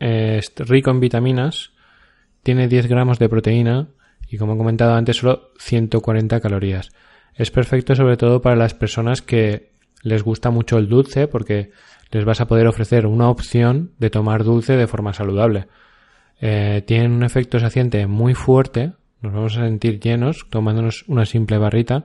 es 0.00 0.54
rico 0.56 0.90
en 0.90 1.00
vitaminas, 1.00 1.72
tiene 2.42 2.66
10 2.66 2.86
gramos 2.86 3.18
de 3.18 3.28
proteína 3.28 3.88
y 4.26 4.38
como 4.38 4.54
he 4.54 4.56
comentado 4.56 4.94
antes 4.94 5.18
solo 5.18 5.50
140 5.58 6.40
calorías. 6.40 6.92
Es 7.34 7.50
perfecto 7.50 7.94
sobre 7.94 8.16
todo 8.16 8.40
para 8.40 8.56
las 8.56 8.72
personas 8.72 9.20
que 9.20 9.74
les 10.02 10.22
gusta 10.22 10.48
mucho 10.48 10.78
el 10.78 10.88
dulce 10.88 11.28
porque 11.28 11.72
les 12.14 12.24
vas 12.24 12.40
a 12.40 12.46
poder 12.46 12.68
ofrecer 12.68 13.06
una 13.06 13.28
opción 13.28 13.90
de 13.98 14.08
tomar 14.08 14.44
dulce 14.44 14.76
de 14.76 14.86
forma 14.86 15.12
saludable. 15.12 15.66
Eh, 16.40 16.84
tienen 16.86 17.10
un 17.10 17.24
efecto 17.24 17.58
saciante 17.58 18.06
muy 18.06 18.34
fuerte, 18.34 18.92
nos 19.20 19.32
vamos 19.32 19.56
a 19.56 19.64
sentir 19.64 19.98
llenos 19.98 20.46
tomándonos 20.48 21.04
una 21.08 21.26
simple 21.26 21.58
barrita 21.58 22.04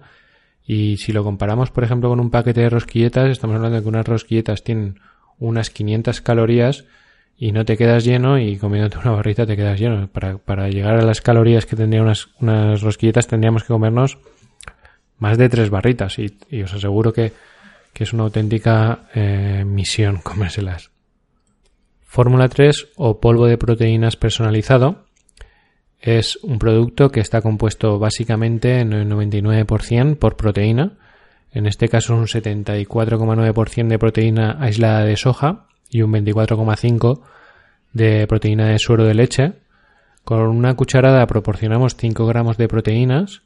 y 0.65 0.97
si 0.97 1.11
lo 1.11 1.23
comparamos 1.23 1.69
por 1.69 1.83
ejemplo 1.83 2.09
con 2.09 2.19
un 2.19 2.31
paquete 2.31 2.61
de 2.61 2.69
rosquilletas, 2.69 3.29
estamos 3.29 3.57
hablando 3.57 3.77
de 3.77 3.83
que 3.83 3.89
unas 3.89 4.07
rosquilletas 4.07 4.63
tienen 4.63 4.99
unas 5.37 5.69
500 5.69 6.21
calorías 6.21 6.85
y 7.37 7.51
no 7.51 7.63
te 7.63 7.77
quedas 7.77 8.03
lleno 8.03 8.39
y 8.39 8.57
comiéndote 8.57 8.97
una 8.97 9.11
barrita 9.11 9.45
te 9.45 9.55
quedas 9.55 9.79
lleno. 9.79 10.07
Para, 10.07 10.69
llegar 10.69 10.95
a 10.95 11.03
las 11.03 11.21
calorías 11.21 11.67
que 11.67 11.75
tendrían 11.75 12.05
unas, 12.05 12.29
unas 12.41 12.81
rosquilletas 12.81 13.27
tendríamos 13.27 13.61
que 13.61 13.73
comernos 13.73 14.17
más 15.19 15.37
de 15.37 15.49
tres 15.49 15.69
barritas 15.69 16.17
y, 16.17 16.63
os 16.63 16.73
aseguro 16.73 17.13
que, 17.13 17.31
es 17.95 18.13
una 18.13 18.23
auténtica 18.23 19.09
eh, 19.13 19.63
misión 19.65 20.17
comérselas. 20.23 20.91
Fórmula 22.05 22.49
3 22.49 22.89
o 22.95 23.19
polvo 23.19 23.45
de 23.45 23.57
proteínas 23.57 24.15
personalizado 24.15 25.05
es 26.01 26.37
un 26.41 26.57
producto 26.57 27.11
que 27.11 27.19
está 27.19 27.41
compuesto 27.41 27.99
básicamente 27.99 28.79
en 28.79 28.93
el 28.93 29.07
99% 29.09 30.17
por 30.17 30.37
proteína. 30.37 30.97
En 31.51 31.65
este 31.65 31.87
caso 31.87 32.15
un 32.15 32.25
74,9% 32.25 33.87
de 33.87 33.99
proteína 33.99 34.57
aislada 34.59 35.03
de 35.03 35.17
soja 35.17 35.65
y 35.89 36.01
un 36.01 36.13
24,5 36.13 37.21
de 37.93 38.27
proteína 38.27 38.67
de 38.69 38.79
suero 38.79 39.03
de 39.03 39.13
leche. 39.13 39.53
Con 40.23 40.41
una 40.41 40.75
cucharada 40.75 41.25
proporcionamos 41.27 41.95
5 41.95 42.25
gramos 42.25 42.57
de 42.57 42.67
proteínas 42.67 43.41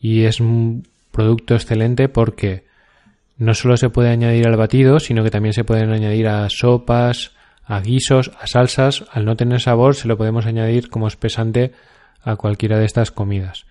y 0.00 0.24
es 0.24 0.40
un 0.40 0.86
producto 1.10 1.54
excelente 1.54 2.08
porque 2.08 2.64
no 3.36 3.54
solo 3.54 3.76
se 3.76 3.90
puede 3.90 4.10
añadir 4.10 4.46
al 4.46 4.56
batido, 4.56 5.00
sino 5.00 5.24
que 5.24 5.30
también 5.30 5.52
se 5.52 5.64
pueden 5.64 5.90
añadir 5.90 6.28
a 6.28 6.48
sopas, 6.50 7.32
a 7.64 7.80
guisos, 7.80 8.30
a 8.40 8.46
salsas. 8.46 9.04
Al 9.12 9.24
no 9.24 9.36
tener 9.36 9.60
sabor, 9.60 9.94
se 9.94 10.08
lo 10.08 10.16
podemos 10.16 10.46
añadir 10.46 10.88
como 10.88 11.08
espesante 11.08 11.72
a 12.22 12.36
cualquiera 12.36 12.78
de 12.78 12.84
estas 12.86 13.10
comidas. 13.10 13.66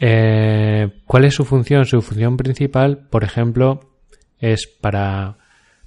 Eh, 0.00 0.90
¿Cuál 1.06 1.24
es 1.24 1.34
su 1.34 1.44
función? 1.44 1.84
Su 1.84 2.02
función 2.02 2.36
principal, 2.36 3.06
por 3.10 3.24
ejemplo, 3.24 3.80
es 4.40 4.66
para 4.66 5.36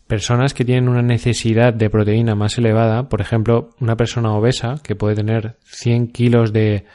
personas 0.07 0.53
que 0.53 0.63
tienen 0.63 0.87
una 0.87 1.01
necesidad 1.01 1.73
de 1.73 1.89
proteína 1.89 2.33
más 2.33 2.57
elevada, 2.57 3.09
por 3.09 3.21
ejemplo, 3.21 3.71
una 3.79 3.97
persona 3.97 4.33
obesa 4.33 4.75
que 4.81 4.95
puede 4.95 5.15
tener 5.15 5.57
100 5.65 6.07
kilos 6.07 6.53
de, 6.53 6.85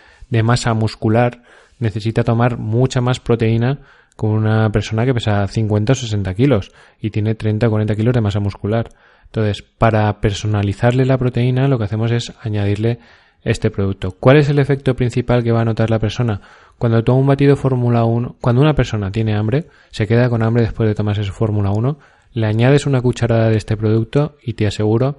masa 0.43 0.73
muscular, 0.73 1.43
necesita 1.79 2.25
tomar 2.25 2.57
mucha 2.57 3.03
más 3.03 3.21
proteína 3.21 3.81
que 4.19 4.27
una 4.27 4.71
persona 4.71 5.05
que 5.05 5.15
pesa 5.15 5.47
50 5.47 5.93
o 5.93 5.97
60 5.97 6.35
kilos 6.35 6.73
y 7.01 7.11
tiene 7.11 7.35
30 7.35 7.67
o 7.67 7.71
40 7.71 7.95
kilos 7.95 8.15
de 8.15 8.21
masa 8.21 8.41
muscular. 8.41 8.89
Entonces, 9.25 9.63
para 9.63 10.21
personalizarle 10.21 11.07
la 11.07 11.19
proteína, 11.19 11.69
lo 11.69 11.79
que 11.79 11.85
hacemos 11.85 12.11
es 12.11 12.33
añadirle 12.43 12.99
este 13.43 13.71
producto. 13.71 14.13
¿Cuál 14.19 14.37
es 14.37 14.49
el 14.49 14.59
efecto 14.59 14.95
principal 14.95 15.43
que 15.43 15.53
va 15.53 15.63
a 15.63 15.65
notar 15.65 15.91
la 15.91 15.99
persona? 15.99 16.41
Cuando 16.79 17.03
toma 17.03 17.21
un 17.21 17.27
batido 17.27 17.57
Fórmula 17.57 18.05
1, 18.05 18.37
cuando 18.41 18.61
una 18.61 18.75
persona 18.75 19.11
tiene 19.11 19.35
hambre, 19.35 19.67
se 19.91 20.07
queda 20.07 20.29
con 20.29 20.43
hambre 20.43 20.63
después 20.63 20.89
de 20.89 20.95
tomarse 20.95 21.25
su 21.25 21.33
Fórmula 21.33 21.71
1, 21.71 21.99
le 22.35 22.47
añades 22.47 22.87
una 22.87 23.01
cucharada 23.01 23.49
de 23.49 23.57
este 23.57 23.77
producto 23.77 24.37
y 24.43 24.55
te 24.55 24.67
aseguro 24.67 25.17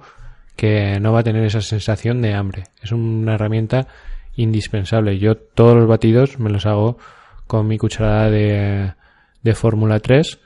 que 0.56 0.98
no 1.00 1.12
va 1.12 1.20
a 1.20 1.24
tener 1.24 1.44
esa 1.44 1.60
sensación 1.60 2.22
de 2.22 2.34
hambre. 2.34 2.64
Es 2.82 2.92
una 2.92 3.34
herramienta 3.34 3.88
indispensable. 4.36 5.18
Yo 5.18 5.36
todos 5.36 5.76
los 5.76 5.88
batidos 5.88 6.38
me 6.38 6.50
los 6.50 6.66
hago 6.66 6.98
con 7.46 7.66
mi 7.66 7.78
cucharada 7.78 8.30
de, 8.30 8.92
de 9.42 9.54
Fórmula 9.54 10.00
3, 10.00 10.38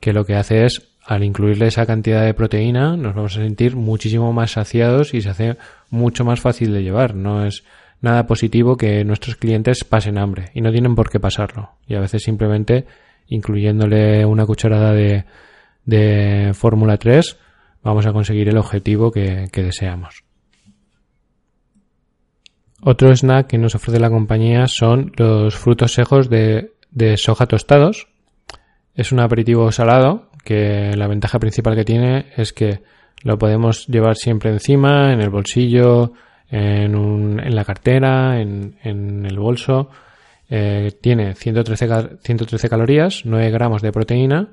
que 0.00 0.12
lo 0.12 0.24
que 0.24 0.34
hace 0.34 0.64
es, 0.64 0.88
al 1.04 1.24
incluirle 1.24 1.66
esa 1.66 1.86
cantidad 1.86 2.24
de 2.24 2.34
proteína, 2.34 2.96
nos 2.96 3.14
vamos 3.14 3.36
a 3.36 3.40
sentir 3.40 3.76
muchísimo 3.76 4.32
más 4.32 4.52
saciados 4.52 5.14
y 5.14 5.20
se 5.20 5.30
hace 5.30 5.56
mucho 5.90 6.24
más 6.24 6.40
fácil 6.40 6.72
de 6.72 6.82
llevar. 6.82 7.14
No 7.14 7.44
es 7.44 7.64
nada 8.00 8.26
positivo 8.26 8.76
que 8.76 9.04
nuestros 9.04 9.36
clientes 9.36 9.84
pasen 9.84 10.18
hambre 10.18 10.50
y 10.54 10.60
no 10.60 10.70
tienen 10.70 10.94
por 10.94 11.10
qué 11.10 11.20
pasarlo. 11.20 11.70
Y 11.86 11.94
a 11.94 12.00
veces 12.00 12.22
simplemente 12.22 12.86
incluyéndole 13.28 14.24
una 14.26 14.46
cucharada 14.46 14.92
de, 14.92 15.24
de 15.84 16.52
Fórmula 16.54 16.96
3 16.96 17.38
vamos 17.82 18.06
a 18.06 18.12
conseguir 18.12 18.48
el 18.48 18.58
objetivo 18.58 19.10
que, 19.10 19.48
deseamos. 19.52 20.24
Otro 22.84 23.14
snack 23.14 23.46
que 23.46 23.58
nos 23.58 23.76
ofrece 23.76 24.00
la 24.00 24.10
compañía 24.10 24.66
son 24.66 25.12
los 25.16 25.54
frutos 25.54 25.94
secos 25.94 26.28
de, 26.28 26.72
soja 27.16 27.46
tostados. 27.46 28.08
Es 28.96 29.12
un 29.12 29.20
aperitivo 29.20 29.70
salado 29.70 30.28
que 30.44 30.90
la 30.96 31.06
ventaja 31.06 31.38
principal 31.38 31.76
que 31.76 31.84
tiene 31.84 32.26
es 32.36 32.52
que 32.52 32.80
lo 33.22 33.38
podemos 33.38 33.86
llevar 33.86 34.16
siempre 34.16 34.50
encima, 34.50 35.12
en 35.12 35.20
el 35.20 35.30
bolsillo, 35.30 36.12
en, 36.50 37.54
la 37.54 37.64
cartera, 37.64 38.40
en, 38.40 38.74
el 38.82 39.38
bolso. 39.38 39.88
Eh, 40.50 40.90
tiene 41.00 41.36
113, 41.36 42.18
113 42.20 42.68
calorías, 42.68 43.22
9 43.24 43.50
gramos 43.52 43.80
de 43.80 43.92
proteína 43.92 44.48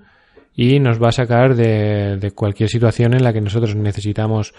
y 0.55 0.79
nos 0.79 1.01
va 1.01 1.09
a 1.09 1.13
sacar 1.13 1.55
de 1.55 2.31
cualquier 2.35 2.69
situación 2.69 3.15
en 3.15 3.23
la 3.23 3.33
que 3.33 3.41
nosotros 3.41 3.75
necesitamos 3.75 4.53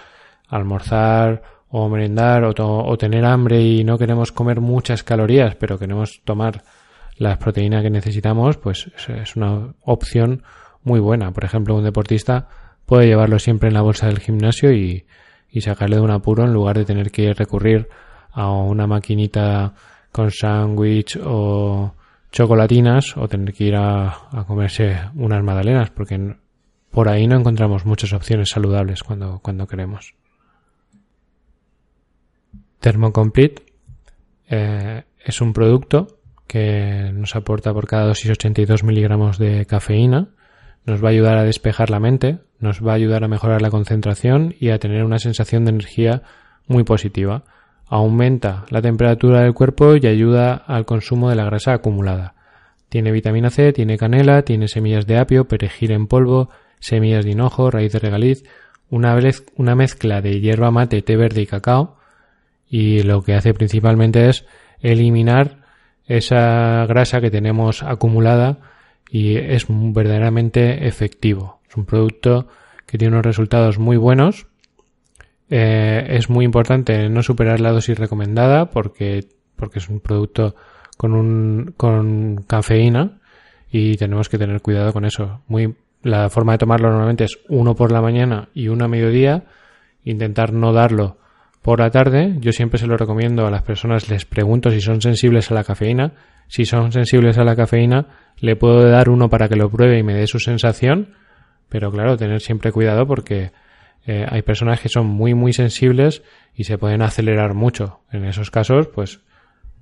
almorzar 0.48 1.59
o 1.70 1.88
merendar 1.88 2.44
o, 2.44 2.52
o, 2.58 2.98
tener 2.98 3.24
hambre 3.24 3.62
y 3.62 3.84
no 3.84 3.96
queremos 3.96 4.32
comer 4.32 4.60
muchas 4.60 5.04
calorías, 5.04 5.54
pero 5.54 5.78
queremos 5.78 6.20
tomar 6.24 6.62
las 7.16 7.38
proteínas 7.38 7.82
que 7.82 7.90
necesitamos, 7.90 8.56
pues 8.56 8.90
es 9.08 9.36
una 9.36 9.74
opción 9.82 10.42
muy 10.82 11.00
buena. 11.00 11.32
Por 11.32 11.44
ejemplo, 11.44 11.76
un 11.76 11.84
deportista 11.84 12.48
puede 12.86 13.06
llevarlo 13.06 13.38
siempre 13.38 13.68
en 13.68 13.74
la 13.74 13.82
bolsa 13.82 14.06
del 14.06 14.18
gimnasio 14.18 14.72
y, 14.72 15.06
y 15.50 15.60
sacarle 15.60 15.96
de 15.96 16.02
un 16.02 16.10
apuro 16.10 16.44
en 16.44 16.52
lugar 16.52 16.76
de 16.76 16.84
tener 16.84 17.10
que 17.10 17.32
recurrir 17.34 17.88
a 18.32 18.50
una 18.50 18.86
maquinita 18.86 19.74
con 20.12 20.30
sándwich 20.30 21.18
o 21.22 21.94
chocolatinas 22.32 23.16
o 23.16 23.28
tener 23.28 23.54
que 23.54 23.64
ir 23.64 23.76
a, 23.76 24.08
a, 24.30 24.44
comerse 24.46 24.96
unas 25.14 25.42
magdalenas 25.42 25.90
porque 25.90 26.36
por 26.90 27.08
ahí 27.08 27.26
no 27.26 27.36
encontramos 27.36 27.86
muchas 27.86 28.12
opciones 28.12 28.50
saludables 28.50 29.02
cuando, 29.02 29.40
cuando 29.40 29.66
queremos. 29.66 30.14
Thermocomplete 32.80 33.62
eh, 34.48 35.04
es 35.24 35.40
un 35.40 35.52
producto 35.52 36.18
que 36.46 37.12
nos 37.14 37.36
aporta 37.36 37.72
por 37.72 37.86
cada 37.86 38.06
dosis 38.06 38.32
82 38.32 38.82
miligramos 38.82 39.38
de 39.38 39.64
cafeína, 39.66 40.30
nos 40.84 41.04
va 41.04 41.08
a 41.08 41.12
ayudar 41.12 41.38
a 41.38 41.44
despejar 41.44 41.90
la 41.90 42.00
mente, 42.00 42.38
nos 42.58 42.84
va 42.84 42.92
a 42.92 42.96
ayudar 42.96 43.22
a 43.22 43.28
mejorar 43.28 43.62
la 43.62 43.70
concentración 43.70 44.54
y 44.58 44.70
a 44.70 44.78
tener 44.78 45.04
una 45.04 45.18
sensación 45.18 45.64
de 45.64 45.70
energía 45.70 46.22
muy 46.66 46.82
positiva. 46.82 47.44
Aumenta 47.86 48.64
la 48.70 48.82
temperatura 48.82 49.42
del 49.42 49.54
cuerpo 49.54 49.94
y 49.94 50.06
ayuda 50.06 50.54
al 50.54 50.86
consumo 50.86 51.30
de 51.30 51.36
la 51.36 51.44
grasa 51.44 51.74
acumulada. 51.74 52.34
Tiene 52.88 53.12
vitamina 53.12 53.50
C, 53.50 53.72
tiene 53.72 53.98
canela, 53.98 54.42
tiene 54.42 54.66
semillas 54.66 55.06
de 55.06 55.18
apio, 55.18 55.46
perejil 55.46 55.92
en 55.92 56.08
polvo, 56.08 56.50
semillas 56.80 57.24
de 57.24 57.32
hinojo, 57.32 57.70
raíz 57.70 57.92
de 57.92 58.00
regaliz, 58.00 58.44
una, 58.88 59.16
una 59.56 59.74
mezcla 59.76 60.20
de 60.20 60.40
hierba 60.40 60.72
mate, 60.72 61.02
té 61.02 61.16
verde 61.16 61.42
y 61.42 61.46
cacao, 61.46 61.99
y 62.70 63.02
lo 63.02 63.22
que 63.22 63.34
hace 63.34 63.52
principalmente 63.52 64.28
es 64.28 64.46
eliminar 64.80 65.58
esa 66.06 66.86
grasa 66.86 67.20
que 67.20 67.30
tenemos 67.30 67.82
acumulada 67.82 68.58
y 69.10 69.36
es 69.36 69.66
verdaderamente 69.68 70.86
efectivo. 70.86 71.60
Es 71.68 71.76
un 71.76 71.84
producto 71.84 72.46
que 72.86 72.96
tiene 72.96 73.14
unos 73.14 73.26
resultados 73.26 73.78
muy 73.78 73.96
buenos. 73.96 74.46
Eh, 75.50 76.06
es 76.10 76.30
muy 76.30 76.44
importante 76.44 77.08
no 77.08 77.22
superar 77.24 77.60
la 77.60 77.72
dosis 77.72 77.98
recomendada 77.98 78.70
porque, 78.70 79.26
porque 79.56 79.80
es 79.80 79.88
un 79.88 79.98
producto 79.98 80.54
con, 80.96 81.12
un, 81.12 81.74
con 81.76 82.44
cafeína 82.46 83.18
y 83.70 83.96
tenemos 83.96 84.28
que 84.28 84.38
tener 84.38 84.60
cuidado 84.62 84.92
con 84.92 85.04
eso. 85.04 85.42
Muy, 85.48 85.74
la 86.02 86.30
forma 86.30 86.52
de 86.52 86.58
tomarlo 86.58 86.88
normalmente 86.90 87.24
es 87.24 87.40
uno 87.48 87.74
por 87.74 87.90
la 87.90 88.00
mañana 88.00 88.48
y 88.54 88.68
uno 88.68 88.84
a 88.84 88.88
mediodía. 88.88 89.44
Intentar 90.04 90.52
no 90.52 90.72
darlo 90.72 91.18
por 91.62 91.80
la 91.80 91.90
tarde, 91.90 92.36
yo 92.40 92.52
siempre 92.52 92.78
se 92.78 92.86
lo 92.86 92.96
recomiendo 92.96 93.46
a 93.46 93.50
las 93.50 93.62
personas, 93.62 94.08
les 94.08 94.24
pregunto 94.24 94.70
si 94.70 94.80
son 94.80 95.00
sensibles 95.00 95.50
a 95.50 95.54
la 95.54 95.64
cafeína. 95.64 96.12
Si 96.48 96.64
son 96.64 96.90
sensibles 96.90 97.38
a 97.38 97.44
la 97.44 97.54
cafeína, 97.54 98.06
le 98.40 98.56
puedo 98.56 98.82
dar 98.88 99.08
uno 99.08 99.28
para 99.28 99.48
que 99.48 99.54
lo 99.54 99.70
pruebe 99.70 99.98
y 99.98 100.02
me 100.02 100.14
dé 100.14 100.26
su 100.26 100.40
sensación, 100.40 101.14
pero 101.68 101.92
claro, 101.92 102.16
tener 102.16 102.40
siempre 102.40 102.72
cuidado 102.72 103.06
porque 103.06 103.52
eh, 104.04 104.26
hay 104.28 104.42
personas 104.42 104.80
que 104.80 104.88
son 104.88 105.06
muy 105.06 105.34
muy 105.34 105.52
sensibles 105.52 106.24
y 106.54 106.64
se 106.64 106.76
pueden 106.76 107.02
acelerar 107.02 107.54
mucho. 107.54 108.00
En 108.10 108.24
esos 108.24 108.50
casos, 108.50 108.88
pues 108.88 109.20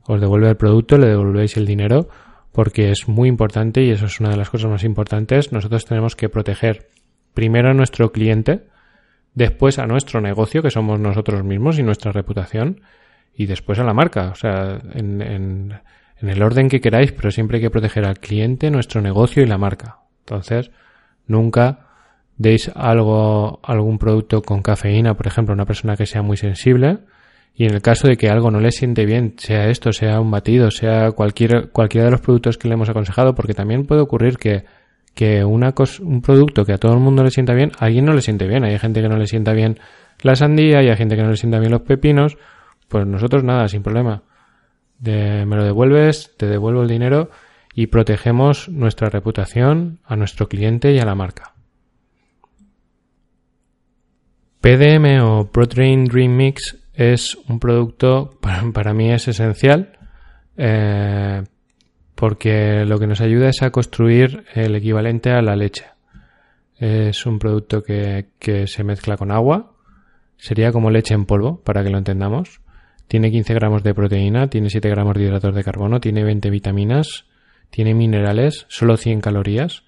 os 0.06 0.20
devuelve 0.20 0.50
el 0.50 0.56
producto, 0.56 0.98
le 0.98 1.08
devolvéis 1.08 1.56
el 1.56 1.64
dinero 1.64 2.08
porque 2.52 2.90
es 2.90 3.08
muy 3.08 3.28
importante 3.28 3.82
y 3.82 3.90
eso 3.90 4.06
es 4.06 4.20
una 4.20 4.30
de 4.30 4.36
las 4.36 4.50
cosas 4.50 4.70
más 4.70 4.84
importantes. 4.84 5.52
Nosotros 5.52 5.86
tenemos 5.86 6.16
que 6.16 6.28
proteger 6.28 6.88
primero 7.32 7.70
a 7.70 7.74
nuestro 7.74 8.12
cliente, 8.12 8.66
después 9.38 9.78
a 9.78 9.86
nuestro 9.86 10.20
negocio, 10.20 10.62
que 10.62 10.70
somos 10.70 10.98
nosotros 10.98 11.44
mismos 11.44 11.78
y 11.78 11.84
nuestra 11.84 12.10
reputación, 12.10 12.80
y 13.36 13.46
después 13.46 13.78
a 13.78 13.84
la 13.84 13.94
marca, 13.94 14.30
o 14.30 14.34
sea, 14.34 14.80
en, 14.94 15.22
en, 15.22 15.80
en, 16.20 16.28
el 16.28 16.42
orden 16.42 16.68
que 16.68 16.80
queráis, 16.80 17.12
pero 17.12 17.30
siempre 17.30 17.58
hay 17.58 17.62
que 17.62 17.70
proteger 17.70 18.04
al 18.04 18.18
cliente, 18.18 18.68
nuestro 18.68 19.00
negocio 19.00 19.40
y 19.40 19.46
la 19.46 19.56
marca. 19.56 19.98
Entonces, 20.20 20.72
nunca 21.28 21.86
deis 22.36 22.68
algo, 22.74 23.60
algún 23.62 23.98
producto 23.98 24.42
con 24.42 24.60
cafeína, 24.60 25.14
por 25.14 25.28
ejemplo, 25.28 25.52
a 25.52 25.54
una 25.54 25.66
persona 25.66 25.96
que 25.96 26.06
sea 26.06 26.22
muy 26.22 26.36
sensible, 26.36 26.98
y 27.54 27.64
en 27.64 27.74
el 27.74 27.80
caso 27.80 28.08
de 28.08 28.16
que 28.16 28.28
algo 28.28 28.50
no 28.50 28.58
le 28.58 28.72
siente 28.72 29.06
bien, 29.06 29.34
sea 29.38 29.68
esto, 29.68 29.92
sea 29.92 30.20
un 30.20 30.32
batido, 30.32 30.72
sea 30.72 31.12
cualquier, 31.12 31.70
cualquiera 31.70 32.06
de 32.06 32.10
los 32.10 32.20
productos 32.20 32.58
que 32.58 32.66
le 32.66 32.74
hemos 32.74 32.88
aconsejado, 32.88 33.36
porque 33.36 33.54
también 33.54 33.86
puede 33.86 34.00
ocurrir 34.00 34.36
que 34.36 34.64
que 35.18 35.44
una 35.44 35.74
un 36.00 36.22
producto 36.22 36.64
que 36.64 36.74
a 36.74 36.78
todo 36.78 36.92
el 36.92 37.00
mundo 37.00 37.24
le 37.24 37.32
sienta 37.32 37.52
bien, 37.52 37.72
a 37.80 37.86
alguien 37.86 38.04
no 38.04 38.12
le 38.12 38.20
siente 38.20 38.46
bien. 38.46 38.62
Hay 38.62 38.78
gente 38.78 39.02
que 39.02 39.08
no 39.08 39.16
le 39.16 39.26
sienta 39.26 39.52
bien 39.52 39.80
la 40.22 40.36
sandía 40.36 40.78
hay 40.78 40.96
gente 40.96 41.16
que 41.16 41.24
no 41.24 41.30
le 41.30 41.36
sienta 41.36 41.58
bien 41.58 41.72
los 41.72 41.82
pepinos. 41.82 42.38
Pues 42.86 43.04
nosotros 43.04 43.42
nada, 43.42 43.66
sin 43.66 43.82
problema. 43.82 44.22
me 45.00 45.44
lo 45.44 45.64
devuelves, 45.64 46.36
te 46.36 46.46
devuelvo 46.46 46.82
el 46.82 46.88
dinero 46.88 47.30
y 47.74 47.88
protegemos 47.88 48.68
nuestra 48.68 49.10
reputación 49.10 49.98
a 50.04 50.14
nuestro 50.14 50.48
cliente 50.48 50.92
y 50.92 51.00
a 51.00 51.04
la 51.04 51.16
marca. 51.16 51.54
PDM 54.60 55.20
o 55.20 55.50
Protein 55.50 56.04
Dream 56.04 56.36
Mix 56.36 56.78
es 56.94 57.36
un 57.48 57.58
producto, 57.58 58.38
para, 58.40 58.62
para 58.72 58.94
mí 58.94 59.10
es 59.10 59.26
esencial, 59.26 59.98
eh, 60.56 61.42
porque 62.18 62.84
lo 62.84 62.98
que 62.98 63.06
nos 63.06 63.20
ayuda 63.20 63.48
es 63.48 63.62
a 63.62 63.70
construir 63.70 64.42
el 64.52 64.74
equivalente 64.74 65.30
a 65.30 65.40
la 65.40 65.54
leche. 65.54 65.84
Es 66.76 67.24
un 67.26 67.38
producto 67.38 67.84
que, 67.84 68.26
se 68.66 68.82
mezcla 68.82 69.16
con 69.16 69.30
agua, 69.30 69.74
sería 70.36 70.72
como 70.72 70.90
leche 70.90 71.14
en 71.14 71.26
polvo, 71.26 71.60
para 71.62 71.84
que 71.84 71.90
lo 71.90 71.98
entendamos. 71.98 72.60
Tiene 73.06 73.30
15 73.30 73.54
gramos 73.54 73.84
de 73.84 73.94
proteína, 73.94 74.50
tiene 74.50 74.68
7 74.68 74.88
gramos 74.88 75.14
de 75.14 75.22
hidratos 75.22 75.54
de 75.54 75.62
carbono, 75.62 76.00
tiene 76.00 76.24
20 76.24 76.50
vitaminas, 76.50 77.26
tiene 77.70 77.94
minerales, 77.94 78.66
solo 78.68 78.96
100 78.96 79.20
calorías. 79.20 79.84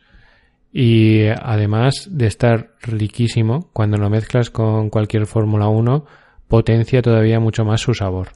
Y 0.72 1.26
además 1.26 2.06
de 2.12 2.28
estar 2.28 2.74
riquísimo, 2.80 3.70
cuando 3.72 3.96
lo 3.96 4.08
mezclas 4.08 4.50
con 4.50 4.88
cualquier 4.88 5.26
Fórmula 5.26 5.66
1, 5.66 6.06
potencia 6.46 7.02
todavía 7.02 7.40
mucho 7.40 7.64
más 7.64 7.80
su 7.80 7.92
sabor. 7.92 8.28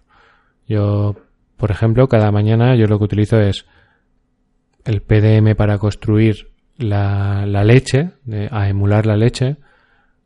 Yo, 0.66 1.14
por 1.56 1.70
ejemplo, 1.70 2.08
cada 2.08 2.32
mañana 2.32 2.74
yo 2.74 2.88
lo 2.88 2.98
que 2.98 3.04
utilizo 3.04 3.38
es 3.38 3.66
el 4.84 5.02
PDM 5.02 5.54
para 5.56 5.78
construir 5.78 6.48
la, 6.76 7.46
la 7.46 7.64
leche, 7.64 8.10
a 8.50 8.68
emular 8.68 9.06
la 9.06 9.16
leche, 9.16 9.56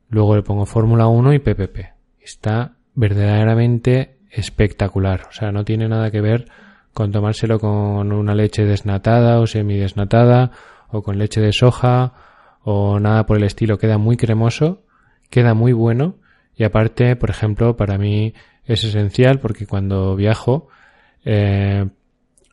luego 0.09 0.37
le 0.37 0.43
pongo 0.43 0.67
Fórmula 0.67 1.07
1 1.07 1.35
y 1.35 1.39
PPP. 1.39 1.79
Está 2.21 2.77
verdaderamente 2.95 4.19
espectacular. 4.31 5.27
O 5.29 5.33
sea, 5.33 5.53
no 5.53 5.65
tiene 5.65 5.89
nada 5.89 6.11
que 6.11 6.21
ver 6.21 6.47
con 6.93 7.13
tomárselo 7.13 7.61
con 7.61 8.13
una 8.13 8.35
leche 8.35 8.65
desnatada 8.65 9.41
o 9.41 9.47
semidesnatada 9.47 10.51
o 10.89 11.03
con 11.03 11.19
leche 11.19 11.41
de 11.41 11.53
soja 11.53 12.13
o 12.63 12.99
nada 12.99 13.25
por 13.27 13.37
el 13.37 13.45
estilo. 13.45 13.79
Queda 13.79 13.99
muy 13.99 14.17
cremoso, 14.17 14.83
queda 15.31 15.55
muy 15.55 15.73
bueno 15.73 16.17
y 16.57 16.65
aparte, 16.65 17.15
por 17.17 17.31
ejemplo, 17.31 17.77
para 17.77 17.99
mí 17.99 18.35
es 18.65 18.85
esencial 18.85 19.39
porque 19.39 19.67
cuando 19.67 20.17
viajo 20.17 20.69
eh, 21.25 21.87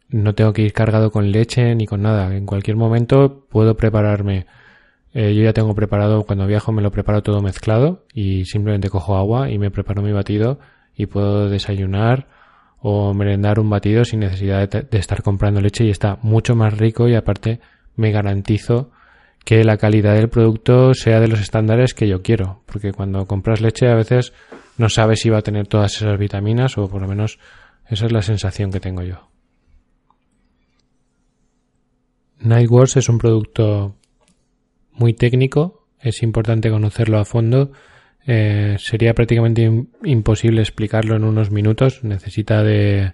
no 0.09 0.35
tengo 0.35 0.53
que 0.53 0.61
ir 0.61 0.73
cargado 0.73 1.11
con 1.11 1.31
leche 1.31 1.75
ni 1.75 1.85
con 1.85 2.01
nada. 2.01 2.35
En 2.35 2.45
cualquier 2.45 2.77
momento 2.77 3.45
puedo 3.49 3.75
prepararme. 3.75 4.45
Eh, 5.13 5.33
yo 5.33 5.43
ya 5.43 5.53
tengo 5.53 5.73
preparado, 5.75 6.23
cuando 6.23 6.45
viajo 6.45 6.71
me 6.71 6.81
lo 6.81 6.91
preparo 6.91 7.23
todo 7.23 7.41
mezclado 7.41 8.05
y 8.13 8.45
simplemente 8.45 8.89
cojo 8.89 9.15
agua 9.15 9.49
y 9.49 9.57
me 9.57 9.71
preparo 9.71 10.01
mi 10.01 10.11
batido 10.11 10.59
y 10.95 11.05
puedo 11.05 11.49
desayunar 11.49 12.27
o 12.79 13.13
merendar 13.13 13.59
un 13.59 13.69
batido 13.69 14.03
sin 14.03 14.19
necesidad 14.19 14.67
de, 14.69 14.81
de 14.81 14.97
estar 14.97 15.23
comprando 15.23 15.61
leche 15.61 15.85
y 15.85 15.89
está 15.89 16.19
mucho 16.21 16.55
más 16.55 16.77
rico 16.77 17.07
y 17.07 17.15
aparte 17.15 17.59
me 17.95 18.11
garantizo 18.11 18.91
que 19.45 19.63
la 19.63 19.77
calidad 19.77 20.15
del 20.15 20.29
producto 20.29 20.93
sea 20.93 21.19
de 21.19 21.27
los 21.27 21.39
estándares 21.39 21.93
que 21.93 22.07
yo 22.07 22.21
quiero. 22.21 22.63
Porque 22.65 22.91
cuando 22.91 23.25
compras 23.25 23.61
leche 23.61 23.87
a 23.87 23.95
veces 23.95 24.33
no 24.77 24.89
sabes 24.89 25.21
si 25.21 25.29
va 25.29 25.37
a 25.37 25.43
tener 25.43 25.67
todas 25.67 25.95
esas 25.95 26.19
vitaminas 26.19 26.77
o 26.77 26.89
por 26.89 27.01
lo 27.01 27.07
menos 27.07 27.39
esa 27.87 28.07
es 28.07 28.11
la 28.11 28.21
sensación 28.21 28.71
que 28.71 28.79
tengo 28.79 29.03
yo. 29.03 29.34
Nightworks 32.45 32.97
es 32.97 33.09
un 33.09 33.17
producto 33.17 33.95
muy 34.93 35.13
técnico, 35.13 35.85
es 35.99 36.23
importante 36.23 36.69
conocerlo 36.69 37.19
a 37.19 37.25
fondo. 37.25 37.71
Eh, 38.27 38.77
sería 38.79 39.13
prácticamente 39.13 39.69
imposible 40.03 40.61
explicarlo 40.61 41.15
en 41.15 41.23
unos 41.23 41.51
minutos, 41.51 42.03
necesita 42.03 42.63
de, 42.63 43.13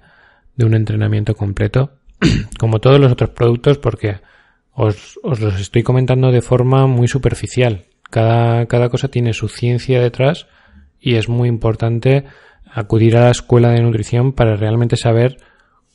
un 0.58 0.74
entrenamiento 0.74 1.36
completo, 1.36 1.94
como 2.60 2.80
todos 2.80 3.00
los 3.00 3.12
otros 3.12 3.32
productos, 3.32 3.78
porque 3.78 4.20
os, 4.74 5.20
os 5.24 5.40
los 5.42 5.60
estoy 5.60 5.84
comentando 5.84 6.32
de 6.32 6.42
forma 6.42 6.88
muy 6.88 7.08
superficial. 7.08 7.86
Cada, 8.10 8.66
cada 8.68 8.90
cosa 8.90 9.08
tiene 9.08 9.34
su 9.34 9.48
ciencia 9.48 10.02
detrás 10.02 10.48
y 11.00 11.16
es 11.16 11.28
muy 11.30 11.50
importante 11.50 12.26
acudir 12.74 13.18
a 13.18 13.26
la 13.26 13.32
escuela 13.32 13.72
de 13.72 13.82
nutrición 13.82 14.34
para 14.34 14.56
realmente 14.56 14.96
saber 14.96 15.38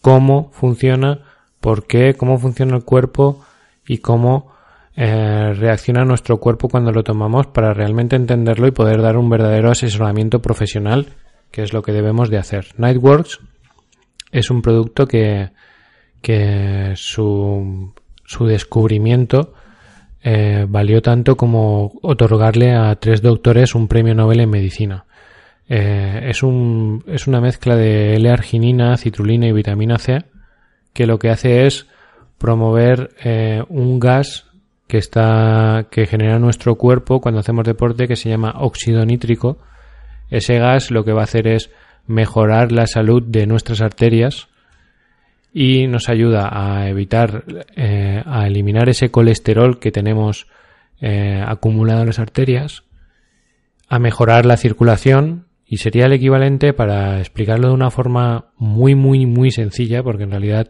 cómo 0.00 0.50
funciona, 0.52 1.20
por 1.60 1.86
qué, 1.86 2.14
cómo 2.14 2.38
funciona 2.38 2.76
el 2.76 2.84
cuerpo 2.84 3.44
y 3.86 3.98
cómo 3.98 4.52
eh, 4.96 5.52
reacciona 5.54 6.04
nuestro 6.04 6.38
cuerpo 6.38 6.68
cuando 6.68 6.90
lo 6.90 7.04
tomamos 7.04 7.46
para 7.48 7.74
realmente 7.74 8.16
entenderlo 8.16 8.66
y 8.66 8.70
poder 8.70 9.02
dar 9.02 9.16
un 9.16 9.28
verdadero 9.28 9.70
asesoramiento 9.70 10.40
profesional, 10.40 11.08
que 11.50 11.62
es 11.62 11.72
lo 11.72 11.82
que 11.82 11.92
debemos 11.92 12.30
de 12.30 12.38
hacer. 12.38 12.68
Nightworks 12.78 13.40
es 14.32 14.50
un 14.50 14.62
producto 14.62 15.06
que, 15.06 15.50
que 16.22 16.92
su, 16.96 17.92
su 18.24 18.46
descubrimiento 18.46 19.52
eh, 20.22 20.66
valió 20.68 21.02
tanto 21.02 21.36
como 21.36 21.92
otorgarle 22.02 22.74
a 22.74 22.94
tres 22.96 23.22
doctores 23.22 23.74
un 23.74 23.88
premio 23.88 24.14
Nobel 24.14 24.40
en 24.40 24.50
medicina. 24.50 25.04
Eh, 25.68 26.26
es, 26.28 26.42
un, 26.42 27.04
es 27.06 27.26
una 27.26 27.40
mezcla 27.40 27.76
de 27.76 28.14
L-arginina, 28.16 28.96
citrulina 28.96 29.46
y 29.46 29.52
vitamina 29.52 29.98
C 29.98 30.24
que 30.96 31.06
lo 31.06 31.18
que 31.18 31.28
hace 31.28 31.66
es 31.66 31.86
promover 32.38 33.10
eh, 33.22 33.62
un 33.68 34.00
gas 34.00 34.46
que 34.88 34.96
está 34.96 35.88
que 35.90 36.06
genera 36.06 36.38
nuestro 36.38 36.76
cuerpo 36.76 37.20
cuando 37.20 37.40
hacemos 37.40 37.66
deporte 37.66 38.08
que 38.08 38.16
se 38.16 38.30
llama 38.30 38.54
óxido 38.58 39.04
nítrico. 39.04 39.58
Ese 40.30 40.58
gas 40.58 40.90
lo 40.90 41.04
que 41.04 41.12
va 41.12 41.20
a 41.20 41.24
hacer 41.24 41.48
es 41.48 41.70
mejorar 42.06 42.72
la 42.72 42.86
salud 42.86 43.22
de 43.22 43.46
nuestras 43.46 43.82
arterias 43.82 44.48
y 45.52 45.86
nos 45.86 46.08
ayuda 46.08 46.48
a 46.50 46.88
evitar, 46.88 47.44
eh, 47.76 48.22
a 48.24 48.46
eliminar 48.46 48.88
ese 48.88 49.10
colesterol 49.10 49.78
que 49.78 49.92
tenemos 49.92 50.46
acumulado 51.46 52.00
en 52.00 52.06
las 52.06 52.18
arterias, 52.18 52.84
a 53.86 53.98
mejorar 53.98 54.46
la 54.46 54.56
circulación 54.56 55.44
y 55.66 55.78
sería 55.78 56.06
el 56.06 56.12
equivalente, 56.12 56.72
para 56.72 57.18
explicarlo 57.18 57.68
de 57.68 57.74
una 57.74 57.90
forma 57.90 58.46
muy, 58.56 58.94
muy, 58.94 59.26
muy 59.26 59.50
sencilla, 59.50 60.02
porque 60.02 60.22
en 60.22 60.30
realidad 60.30 60.68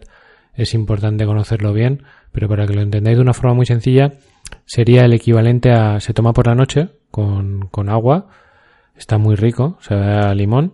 es 0.54 0.72
importante 0.72 1.26
conocerlo 1.26 1.72
bien, 1.72 2.02
pero 2.32 2.48
para 2.48 2.66
que 2.66 2.74
lo 2.74 2.80
entendáis 2.80 3.16
de 3.18 3.22
una 3.22 3.34
forma 3.34 3.54
muy 3.54 3.66
sencilla, 3.66 4.14
sería 4.64 5.04
el 5.04 5.12
equivalente 5.12 5.70
a 5.70 6.00
se 6.00 6.14
toma 6.14 6.32
por 6.32 6.46
la 6.46 6.54
noche 6.54 6.88
con, 7.10 7.68
con 7.70 7.90
agua, 7.90 8.28
está 8.96 9.18
muy 9.18 9.36
rico, 9.36 9.76
se 9.80 9.94
da 9.94 10.34
limón, 10.34 10.72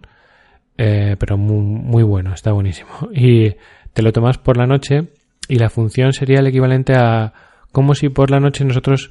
eh, 0.78 1.16
pero 1.18 1.37
muy, 1.37 1.61
muy 1.61 2.02
bueno, 2.02 2.32
está 2.32 2.52
buenísimo. 2.52 2.90
Y 3.12 3.56
te 3.92 4.02
lo 4.02 4.12
tomas 4.12 4.38
por 4.38 4.56
la 4.56 4.66
noche 4.66 5.08
y 5.48 5.56
la 5.56 5.68
función 5.68 6.12
sería 6.12 6.38
el 6.38 6.46
equivalente 6.46 6.94
a 6.94 7.32
como 7.72 7.94
si 7.94 8.08
por 8.08 8.30
la 8.30 8.40
noche 8.40 8.64
nosotros 8.64 9.11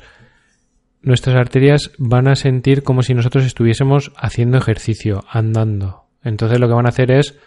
nuestras 1.02 1.36
arterias 1.36 1.92
van 1.98 2.28
a 2.28 2.36
sentir 2.36 2.84
como 2.84 3.02
si 3.04 3.14
nosotros 3.14 3.46
estuviésemos 3.46 4.12
haciendo 4.16 4.58
ejercicio, 4.58 5.24
andando. 5.30 6.06
Entonces 6.24 6.60
lo 6.60 6.68
que 6.68 6.74
van 6.74 6.86
a 6.86 6.90
hacer 6.90 7.12
es 7.12 7.38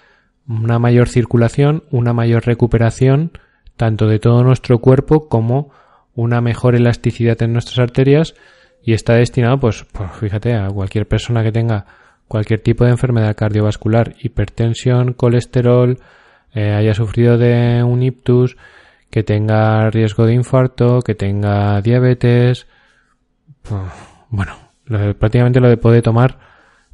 una 0.47 0.79
mayor 0.79 1.09
circulación, 1.09 1.85
una 1.90 2.12
mayor 2.12 2.45
recuperación, 2.47 3.33
tanto 3.77 4.07
de 4.07 4.19
todo 4.19 4.43
nuestro 4.43 4.79
cuerpo 4.79 5.29
como 5.29 5.71
una 6.14 6.40
mejor 6.40 6.75
elasticidad 6.75 7.40
en 7.43 7.53
nuestras 7.53 7.79
arterias 7.79 8.35
y 8.83 8.93
está 8.93 9.14
destinado, 9.14 9.59
pues, 9.59 9.85
pues 9.93 10.11
fíjate, 10.12 10.55
a 10.55 10.69
cualquier 10.69 11.09
persona 11.09 11.43
que 11.43 11.53
tenga 11.53 11.87
cualquier 12.29 12.61
tipo 12.61 12.85
de 12.85 12.90
enfermedad 12.90 13.37
cardiovascular, 13.37 14.14
hipertensión, 14.21 15.14
colesterol, 15.14 15.99
eh, 16.53 16.73
haya 16.73 16.95
sufrido 16.95 17.38
de 17.38 17.83
un 17.83 18.03
ictus, 18.03 18.57
que 19.11 19.23
tenga 19.23 19.90
riesgo 19.90 20.27
de 20.27 20.35
infarto, 20.35 21.01
que 21.01 21.14
tenga 21.14 21.81
diabetes, 21.81 22.67
bueno, 24.31 24.57
prácticamente 25.18 25.61
lo 25.61 25.81
puede 25.81 26.03
tomar 26.03 26.38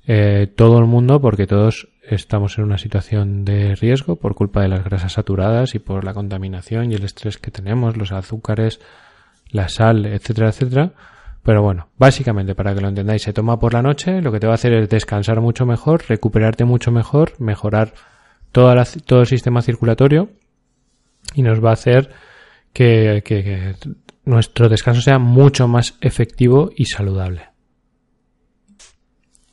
eh, 0.07 0.47
todo 0.57 0.79
el 0.79 0.87
mundo 0.87 1.21
porque 1.21 1.47
todos 1.47 1.89
estamos 2.03 2.59
en 2.59 2.65
una 2.65 2.79
situación 2.79 3.45
de 3.45 3.77
riesgo 3.77 4.17
por 4.17 4.35
culpa 4.35 4.63
de 4.63 4.69
las 4.69 4.83
grasas 4.83 5.13
saturadas 5.13 5.75
y 5.75 5.79
por 5.79 6.05
la 6.05 6.15
contaminación 6.15 6.91
y 6.91 6.95
el 6.95 7.05
estrés 7.05 7.39
que 7.39 7.51
tenemos, 7.51 7.97
los 7.97 8.13
azúcares, 8.13 8.81
la 9.51 9.69
sal, 9.69 10.07
etcétera, 10.07 10.49
etcétera. 10.49 10.93
Pero 11.43 11.63
bueno, 11.63 11.89
básicamente 11.97 12.55
para 12.55 12.75
que 12.75 12.81
lo 12.81 12.89
entendáis, 12.89 13.23
se 13.23 13.33
toma 13.33 13.59
por 13.59 13.73
la 13.73 13.83
noche, 13.83 14.21
lo 14.21 14.33
que 14.33 14.41
te 14.41 14.47
va 14.47 14.53
a 14.53 14.57
hacer 14.57 14.73
es 14.75 14.89
descansar 14.89 15.41
mucho 15.41 15.65
mejor, 15.65 16.03
recuperarte 16.09 16.65
mucho 16.65 16.91
mejor, 16.91 17.33
mejorar 17.39 17.95
todo 18.53 18.73
el 18.73 19.27
sistema 19.27 19.63
circulatorio 19.63 20.31
y 21.35 21.43
nos 21.43 21.65
va 21.65 21.71
a 21.71 21.75
hacer 21.75 22.11
que, 22.73 23.23
que 23.25 23.75
nuestro 24.25 24.69
descanso 24.69 25.01
sea 25.01 25.19
mucho 25.19 25.69
más 25.69 25.97
efectivo 26.01 26.71
y 26.75 26.87
saludable. 26.87 27.49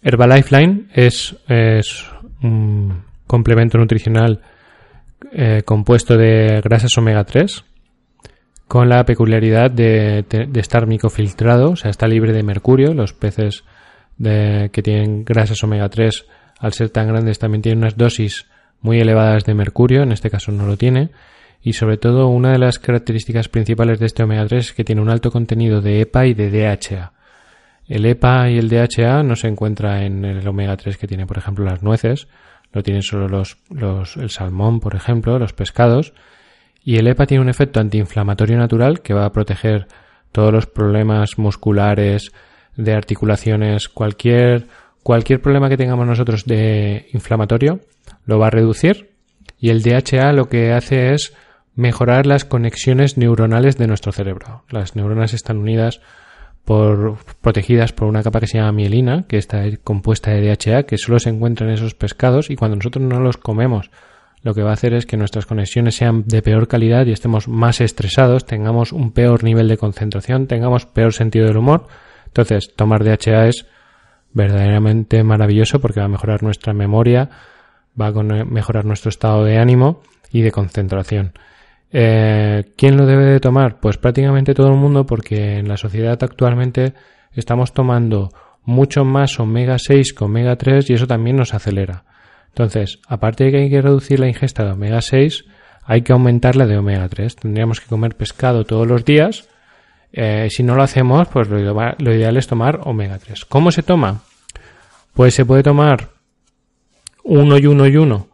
Herbalife 0.02 0.58
Line 0.58 0.88
es, 0.94 1.36
un 2.42 3.04
complemento 3.26 3.78
nutricional 3.78 4.42
eh, 5.32 5.64
compuesto 5.66 6.16
de 6.16 6.62
grasas 6.64 6.98
omega 6.98 7.24
3 7.24 7.66
con 8.68 8.90
la 8.90 9.04
peculiaridad 9.06 9.72
de, 9.72 10.26
estar 10.56 10.88
microfiltrado, 10.88 11.72
o 11.72 11.76
sea, 11.76 11.90
está 11.90 12.06
libre 12.06 12.34
de 12.34 12.44
mercurio. 12.44 12.94
Los 12.94 13.14
peces 13.14 13.64
que 14.22 14.82
tienen 14.84 15.24
grasas 15.24 15.64
omega 15.64 15.88
3, 15.88 16.26
al 16.60 16.74
ser 16.74 16.90
tan 16.90 17.08
grandes, 17.08 17.40
también 17.40 17.62
tienen 17.62 17.80
unas 17.80 17.96
dosis 17.96 18.46
muy 18.82 19.00
elevadas 19.00 19.46
de 19.46 19.54
mercurio, 19.54 20.04
en 20.04 20.12
este 20.12 20.30
caso 20.30 20.52
no 20.52 20.66
lo 20.66 20.76
tiene 20.76 21.12
y 21.68 21.74
sobre 21.74 21.98
todo 21.98 22.30
una 22.30 22.54
de 22.54 22.60
las 22.60 22.80
características 22.80 23.50
principales 23.50 24.00
de 24.00 24.06
este 24.06 24.24
omega 24.24 24.48
3 24.48 24.68
es 24.68 24.74
que 24.74 24.86
tiene 24.86 25.02
un 25.02 25.10
alto 25.10 25.32
contenido 25.32 25.82
de 25.82 26.00
EPA 26.00 26.26
y 26.26 26.34
de 26.34 26.50
DHA. 26.50 27.12
El 27.90 28.06
EPA 28.06 28.50
y 28.50 28.58
el 28.58 28.70
DHA 28.70 29.22
no 29.24 29.36
se 29.36 29.50
encuentra 29.50 30.06
en 30.06 30.24
el 30.24 30.48
omega 30.48 30.78
3 30.78 30.96
que 30.96 31.08
tiene, 31.08 31.26
por 31.26 31.38
ejemplo, 31.38 31.66
las 31.66 31.84
nueces, 31.84 32.30
lo 32.72 32.84
tienen 32.84 33.02
solo 33.02 33.28
los, 33.28 33.58
los, 33.70 34.16
el 34.16 34.30
salmón, 34.30 34.80
por 34.80 34.96
ejemplo, 34.96 35.38
los 35.40 35.52
pescados, 35.52 36.14
y 36.86 37.00
el 37.00 37.08
EPA 37.08 37.26
tiene 37.26 37.44
un 37.44 37.50
efecto 37.50 37.82
antiinflamatorio 37.82 38.58
natural 38.58 39.02
que 39.02 39.14
va 39.14 39.26
a 39.26 39.34
proteger 39.34 39.88
todos 40.32 40.54
los 40.54 40.68
problemas 40.68 41.38
musculares, 41.38 42.32
de 42.78 42.94
articulaciones, 42.94 43.90
cualquier, 43.90 44.68
cualquier 45.04 45.42
problema 45.42 45.68
que 45.68 45.76
tengamos 45.76 46.08
nosotros 46.08 46.46
de 46.46 47.10
inflamatorio, 47.12 47.82
lo 48.24 48.40
va 48.40 48.48
a 48.48 48.52
reducir, 48.52 49.10
y 49.60 49.70
el 49.70 49.82
DHA 49.82 50.32
lo 50.32 50.48
que 50.48 50.72
hace 50.72 51.12
es 51.12 51.34
mejorar 51.78 52.26
las 52.26 52.44
conexiones 52.44 53.18
neuronales 53.18 53.78
de 53.78 53.88
nuestro 53.88 54.12
cerebro. 54.12 54.64
Las 54.70 54.96
neuronas 54.96 55.34
están 55.34 55.58
unidas 55.58 56.02
por, 56.66 57.18
protegidas 57.40 57.94
por 57.94 58.08
una 58.08 58.24
capa 58.24 58.40
que 58.40 58.48
se 58.48 58.58
llama 58.58 58.72
mielina, 58.74 59.26
que 59.28 59.38
está 59.38 59.64
compuesta 59.84 60.32
de 60.32 60.42
DHA, 60.42 60.84
que 60.84 60.98
solo 60.98 61.20
se 61.20 61.30
encuentra 61.30 61.68
en 61.68 61.74
esos 61.74 61.94
pescados 61.94 62.50
y 62.50 62.56
cuando 62.56 62.76
nosotros 62.76 63.06
no 63.06 63.20
los 63.20 63.38
comemos, 63.38 63.92
lo 64.42 64.56
que 64.56 64.64
va 64.64 64.72
a 64.72 64.74
hacer 64.74 64.96
es 64.96 65.06
que 65.06 65.18
nuestras 65.18 65.46
conexiones 65.46 65.96
sean 65.96 66.24
de 66.26 66.42
peor 66.42 66.68
calidad 66.68 67.06
y 67.06 67.12
estemos 67.12 67.48
más 67.48 67.80
estresados, 67.80 68.46
tengamos 68.46 68.92
un 68.92 69.12
peor 69.12 69.44
nivel 69.44 69.68
de 69.68 69.78
concentración, 69.78 70.48
tengamos 70.48 70.88
peor 70.88 71.14
sentido 71.14 71.46
del 71.46 71.58
humor. 71.58 71.88
Entonces, 72.26 72.74
tomar 72.76 73.04
DHA 73.04 73.48
es 73.48 73.68
verdaderamente 74.34 75.24
maravilloso 75.24 75.80
porque 75.80 76.00
va 76.00 76.08
a 76.08 76.10
mejorar 76.10 76.42
nuestra 76.42 76.74
memoria, 76.74 77.30
va 78.00 78.08
a 78.08 78.12
mejorar 78.14 78.86
nuestro 78.86 79.10
estado 79.10 79.44
de 79.44 79.58
ánimo 79.58 80.02
y 80.32 80.42
de 80.42 80.52
concentración. 80.52 81.34
Eh, 81.92 82.74
¿Quién 82.76 82.98
lo 82.98 83.06
debe 83.06 83.26
de 83.26 83.40
tomar? 83.40 83.80
Pues 83.80 83.98
prácticamente 83.98 84.54
todo 84.54 84.68
el 84.68 84.78
mundo 84.78 85.06
porque 85.06 85.58
en 85.58 85.68
la 85.68 85.78
sociedad 85.78 86.18
actualmente 86.22 86.94
estamos 87.34 87.74
tomando 87.74 88.30
mucho 88.64 89.06
más 89.06 89.40
omega 89.40 89.78
6 89.80 90.14
que 90.14 90.24
omega 90.24 90.58
3 90.58 90.90
y 90.90 90.94
eso 90.94 91.08
también 91.08 91.38
nos 91.38 91.54
acelera. 91.54 92.04
Entonces, 92.50 93.00
aparte 93.08 93.46
de 93.46 93.52
que 93.52 93.58
hay 93.58 93.70
que 93.70 93.82
reducir 93.82 94.20
la 94.20 94.28
ingesta 94.28 94.66
de 94.66 94.72
omega 94.72 95.02
6, 95.02 95.46
hay 95.86 96.02
que 96.02 96.12
aumentar 96.12 96.56
la 96.56 96.66
de 96.66 96.78
omega 96.78 97.08
3. 97.08 97.36
Tendríamos 97.38 97.80
que 97.80 97.88
comer 97.88 98.16
pescado 98.16 98.66
todos 98.66 98.86
los 98.86 99.06
días. 99.06 99.48
Eh, 100.12 100.48
si 100.50 100.64
no 100.64 100.76
lo 100.76 100.84
hacemos, 100.84 101.28
pues 101.30 101.48
lo, 101.48 101.60
lo 101.64 102.14
ideal 102.14 102.36
es 102.36 102.48
tomar 102.48 102.82
omega 102.84 103.20
3. 103.20 103.46
¿Cómo 103.46 103.72
se 103.72 103.84
toma? 103.84 104.22
Pues 105.14 105.34
se 105.34 105.46
puede 105.46 105.64
tomar 105.64 106.10
uno 107.24 107.58
y 107.58 107.66
uno 107.68 107.88
y 107.88 107.96
uno 107.96 108.28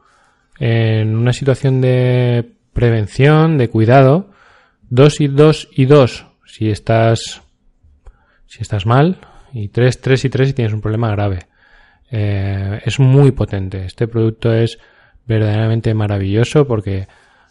en 0.59 1.15
una 1.15 1.33
situación 1.33 1.81
de 1.81 2.53
prevención, 2.73 3.57
de 3.57 3.69
cuidado, 3.69 4.31
dos 4.89 5.21
y 5.21 5.27
dos 5.27 5.69
y 5.71 5.85
dos 5.85 6.27
si 6.45 6.69
estás 6.69 7.41
si 8.47 8.61
estás 8.61 8.85
mal 8.85 9.17
y 9.53 9.69
tres, 9.69 10.01
tres 10.01 10.25
y 10.25 10.29
tres 10.29 10.49
si 10.49 10.53
tienes 10.53 10.73
un 10.73 10.81
problema 10.81 11.11
grave. 11.11 11.47
Eh, 12.11 12.81
es 12.85 12.99
muy 12.99 13.31
potente. 13.31 13.85
Este 13.85 14.07
producto 14.07 14.53
es 14.53 14.77
verdaderamente 15.25 15.93
maravilloso 15.93 16.67
porque 16.67 17.07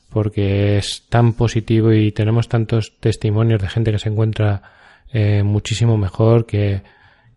porque 0.09 0.77
es 0.77 1.07
tan 1.09 1.33
positivo 1.33 1.93
y 1.93 2.13
tenemos 2.13 2.49
tantos 2.49 2.99
testimonios 3.01 3.61
de 3.63 3.69
gente 3.69 3.93
que 3.93 3.99
se 3.99 4.11
encuentra 4.11 4.63
eh, 5.11 5.43
muchísimo 5.43 5.97
mejor 5.97 6.45
que, 6.45 6.83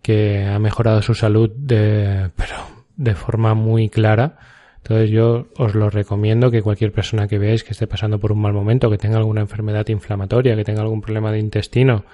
que 0.02 0.46
ha 0.46 0.60
mejorado 0.60 1.02
su 1.02 1.16
salud 1.16 1.50
de, 1.56 2.30
pero 2.36 2.56
de 2.98 3.16
forma 3.16 3.54
muy 3.54 3.90
clara 3.90 4.38
Entonces 4.86 5.10
yo 5.10 5.48
os 5.58 5.74
lo 5.74 5.90
recomiendo 5.90 6.52
que 6.52 6.62
cualquier 6.62 6.92
persona 6.92 7.28
que 7.28 7.40
veáis 7.40 7.64
que 7.64 7.72
esté 7.72 7.88
pasando 7.88 8.20
por 8.20 8.32
un 8.32 8.40
mal 8.40 8.54
momento, 8.54 8.88
que 8.92 9.00
tenga 9.00 9.18
alguna 9.18 9.42
enfermedad 9.42 9.88
inflamatoria, 9.88 10.56
que 10.56 10.64
tenga 10.64 10.84
algún 10.84 11.02
problema 11.02 11.32
de 11.32 11.40
intestino, 11.40 12.06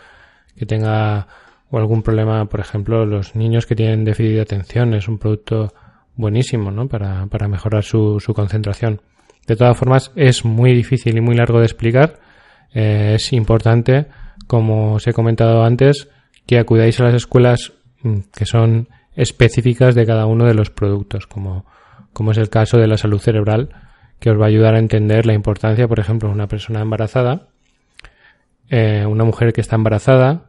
que 0.55 0.65
tenga 0.65 1.27
o 1.69 1.77
algún 1.77 2.01
problema, 2.01 2.45
por 2.45 2.61
ejemplo, 2.61 3.05
los 3.05 3.35
niños 3.35 3.65
que 3.65 3.75
tienen 3.75 4.05
déficit 4.05 4.35
de 4.35 4.41
atención, 4.41 4.93
es 4.93 5.09
un 5.09 5.17
producto 5.17 5.73
buenísimo, 6.15 6.71
¿no? 6.71 6.87
Para, 6.87 7.25
para 7.25 7.49
mejorar 7.49 7.83
su, 7.83 8.21
su 8.21 8.33
concentración. 8.33 9.01
De 9.47 9.57
todas 9.57 9.77
formas, 9.77 10.13
es 10.15 10.45
muy 10.45 10.73
difícil 10.73 11.17
y 11.17 11.21
muy 11.21 11.35
largo 11.35 11.59
de 11.59 11.65
explicar. 11.65 12.19
Eh, 12.73 13.15
es 13.15 13.33
importante, 13.33 14.05
como 14.47 14.93
os 14.93 15.07
he 15.07 15.11
comentado 15.11 15.65
antes, 15.65 16.07
que 16.45 16.57
acudáis 16.57 17.01
a 17.01 17.03
las 17.03 17.15
escuelas 17.15 17.73
mm, 18.01 18.19
que 18.33 18.45
son 18.45 18.87
específicas 19.13 19.93
de 19.93 20.05
cada 20.05 20.25
uno 20.25 20.45
de 20.45 20.53
los 20.53 20.69
productos, 20.69 21.27
como 21.27 21.65
como 22.13 22.31
es 22.31 22.37
el 22.37 22.49
caso 22.49 22.77
de 22.77 22.87
la 22.87 22.97
salud 22.97 23.19
cerebral, 23.19 23.69
que 24.19 24.29
os 24.29 24.39
va 24.39 24.45
a 24.45 24.49
ayudar 24.49 24.75
a 24.75 24.79
entender 24.79 25.25
la 25.25 25.33
importancia, 25.33 25.87
por 25.87 25.99
ejemplo, 25.99 26.29
de 26.29 26.35
una 26.35 26.47
persona 26.47 26.81
embarazada, 26.81 27.47
eh, 28.69 29.05
una 29.05 29.23
mujer 29.23 29.51
que 29.51 29.61
está 29.61 29.75
embarazada, 29.75 30.45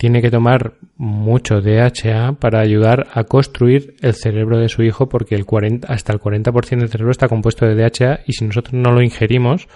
tiene 0.00 0.22
que 0.22 0.30
tomar 0.30 0.72
mucho 0.96 1.60
DHA 1.60 2.36
para 2.40 2.60
ayudar 2.60 3.08
a 3.12 3.24
construir 3.24 3.96
el 4.00 4.14
cerebro 4.14 4.58
de 4.58 4.70
su 4.70 4.82
hijo 4.82 5.10
porque 5.10 5.34
el 5.34 5.44
40, 5.44 5.92
hasta 5.92 6.14
el 6.14 6.20
40% 6.20 6.78
del 6.78 6.88
cerebro 6.88 7.10
está 7.10 7.28
compuesto 7.28 7.66
de 7.66 7.74
DHA 7.74 8.20
y 8.26 8.32
si 8.32 8.46
nosotros 8.46 8.72
no 8.72 8.92
lo 8.92 9.02
ingerimos, 9.02 9.68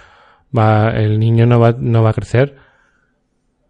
va, 0.57 0.89
el 0.97 1.19
niño 1.19 1.45
no 1.45 1.61
va, 1.61 1.77
no 1.79 2.03
va 2.03 2.11
a 2.11 2.15
crecer. 2.15 2.57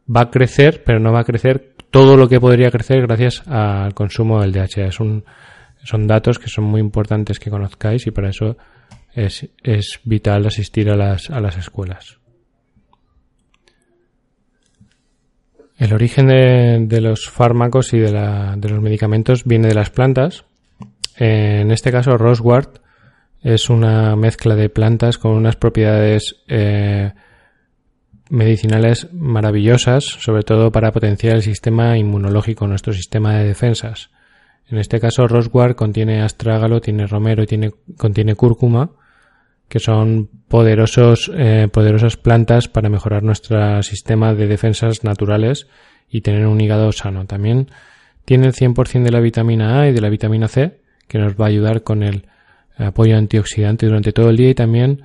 Va 0.09 0.23
a 0.23 0.31
crecer, 0.31 0.85
pero 0.85 1.01
no 1.01 1.13
va 1.13 1.21
a 1.21 1.25
crecer 1.25 1.75
todo 1.91 2.17
lo 2.17 2.29
que 2.29 2.39
podría 2.39 2.71
crecer 2.71 3.01
gracias 3.03 3.43
al 3.49 3.93
consumo 3.95 4.41
del 4.41 4.53
DHA. 4.53 4.87
Es 4.87 5.01
un, 5.01 5.25
son 5.85 6.07
datos 6.07 6.39
que 6.39 6.49
son 6.49 6.65
muy 6.65 6.81
importantes 6.81 7.39
que 7.39 7.51
conozcáis 7.51 8.07
y 8.07 8.11
para 8.11 8.31
eso 8.31 8.57
es, 9.15 9.49
es 9.63 10.01
vital 10.05 10.47
asistir 10.47 10.91
a 10.91 10.97
las, 10.97 11.31
a 11.31 11.41
las 11.41 11.57
escuelas. 11.57 12.19
El 15.77 15.93
origen 15.93 16.29
de, 16.29 16.87
de 16.87 17.01
los 17.01 17.29
fármacos 17.29 17.93
y 17.93 17.99
de, 17.99 18.13
la, 18.13 18.55
de, 18.57 18.69
los 18.69 18.81
medicamentos 18.81 19.45
viene 19.45 19.69
de 19.69 19.75
las 19.75 19.91
plantas. 19.91 20.45
En 21.17 21.71
este 21.71 21.91
caso, 21.91 22.17
Roswart 22.17 22.79
es 23.43 23.69
una 23.69 24.17
mezcla 24.17 24.55
de 24.55 24.71
plantas 24.71 25.19
con 25.19 25.33
unas 25.33 25.57
propiedades 25.57 26.37
eh, 26.49 27.13
medicinales 28.31 29.13
maravillosas, 29.13 30.05
sobre 30.05 30.45
todo 30.45 30.73
para 30.73 30.93
potenciar 30.93 31.37
el 31.37 31.43
sistema 31.43 31.99
inmunológico, 31.99 32.67
nuestro 32.67 32.93
sistema 32.93 33.35
de 33.35 33.49
defensas. 33.49 34.11
En 34.69 34.79
este 34.79 34.99
caso, 35.01 35.27
Roswar 35.27 35.75
contiene 35.75 36.23
astrágalo, 36.23 36.81
tiene 36.81 37.07
romero 37.07 37.43
y 37.43 37.47
tiene, 37.47 37.73
contiene 37.97 38.35
cúrcuma, 38.35 38.91
que 39.69 39.79
son 39.79 40.29
poderosos, 40.49 41.31
eh, 41.35 41.69
poderosas 41.73 42.17
plantas 42.17 42.69
para 42.69 42.89
mejorar 42.89 43.23
nuestro 43.23 43.83
sistema 43.83 44.35
de 44.35 44.47
defensas 44.47 45.05
naturales 45.05 45.69
y 46.09 46.21
tener 46.21 46.47
un 46.47 46.61
hígado 46.61 46.93
sano. 46.93 47.27
También 47.27 47.69
tiene 48.25 48.47
el 48.47 48.55
100% 48.55 49.03
de 49.03 49.11
la 49.11 49.21
vitamina 49.21 49.81
A 49.81 49.89
y 49.89 49.93
de 49.93 50.01
la 50.01 50.09
vitamina 50.09 50.49
C, 50.49 50.81
que 51.09 51.19
nos 51.19 51.35
va 51.35 51.47
a 51.47 51.49
ayudar 51.49 51.83
con 51.83 52.03
el 52.03 52.27
apoyo 52.77 53.17
antioxidante 53.17 53.87
durante 53.87 54.13
todo 54.13 54.31
el 54.31 54.37
día 54.37 54.51
y 54.51 54.55
también 54.55 55.03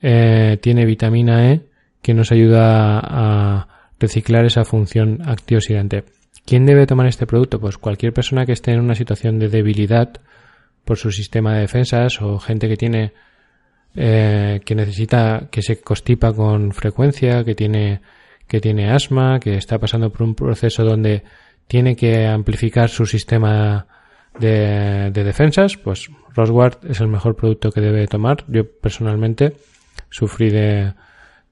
eh, 0.00 0.58
tiene 0.60 0.84
vitamina 0.84 1.52
E, 1.52 1.62
que 2.00 2.14
nos 2.14 2.32
ayuda 2.32 3.00
a 3.02 3.68
reciclar 4.00 4.44
esa 4.44 4.64
función 4.64 5.18
antioxidante. 5.24 6.04
¿Quién 6.44 6.66
debe 6.66 6.86
tomar 6.86 7.06
este 7.06 7.26
producto? 7.26 7.60
Pues 7.60 7.78
cualquier 7.78 8.12
persona 8.12 8.46
que 8.46 8.52
esté 8.52 8.72
en 8.72 8.80
una 8.80 8.94
situación 8.94 9.38
de 9.38 9.48
debilidad 9.48 10.12
por 10.84 10.98
su 10.98 11.12
sistema 11.12 11.54
de 11.54 11.60
defensas 11.60 12.20
o 12.20 12.38
gente 12.38 12.68
que 12.68 12.76
tiene 12.76 13.12
eh, 13.94 14.60
que 14.64 14.74
necesita 14.74 15.48
que 15.50 15.62
se 15.62 15.80
constipa 15.80 16.32
con 16.32 16.72
frecuencia, 16.72 17.44
que 17.44 17.54
tiene 17.54 18.00
que 18.48 18.60
tiene 18.60 18.90
asma, 18.90 19.38
que 19.40 19.56
está 19.56 19.78
pasando 19.78 20.10
por 20.10 20.22
un 20.22 20.34
proceso 20.34 20.84
donde 20.84 21.22
tiene 21.66 21.96
que 21.96 22.26
amplificar 22.26 22.90
su 22.90 23.06
sistema 23.06 23.86
de, 24.38 25.10
de 25.10 25.24
defensas, 25.24 25.76
pues 25.76 26.10
Roswart 26.34 26.84
es 26.84 27.00
el 27.00 27.08
mejor 27.08 27.36
producto 27.36 27.70
que 27.70 27.80
debe 27.80 28.06
tomar. 28.06 28.44
Yo 28.48 28.70
personalmente 28.70 29.56
sufrí 30.10 30.50
de, 30.50 30.92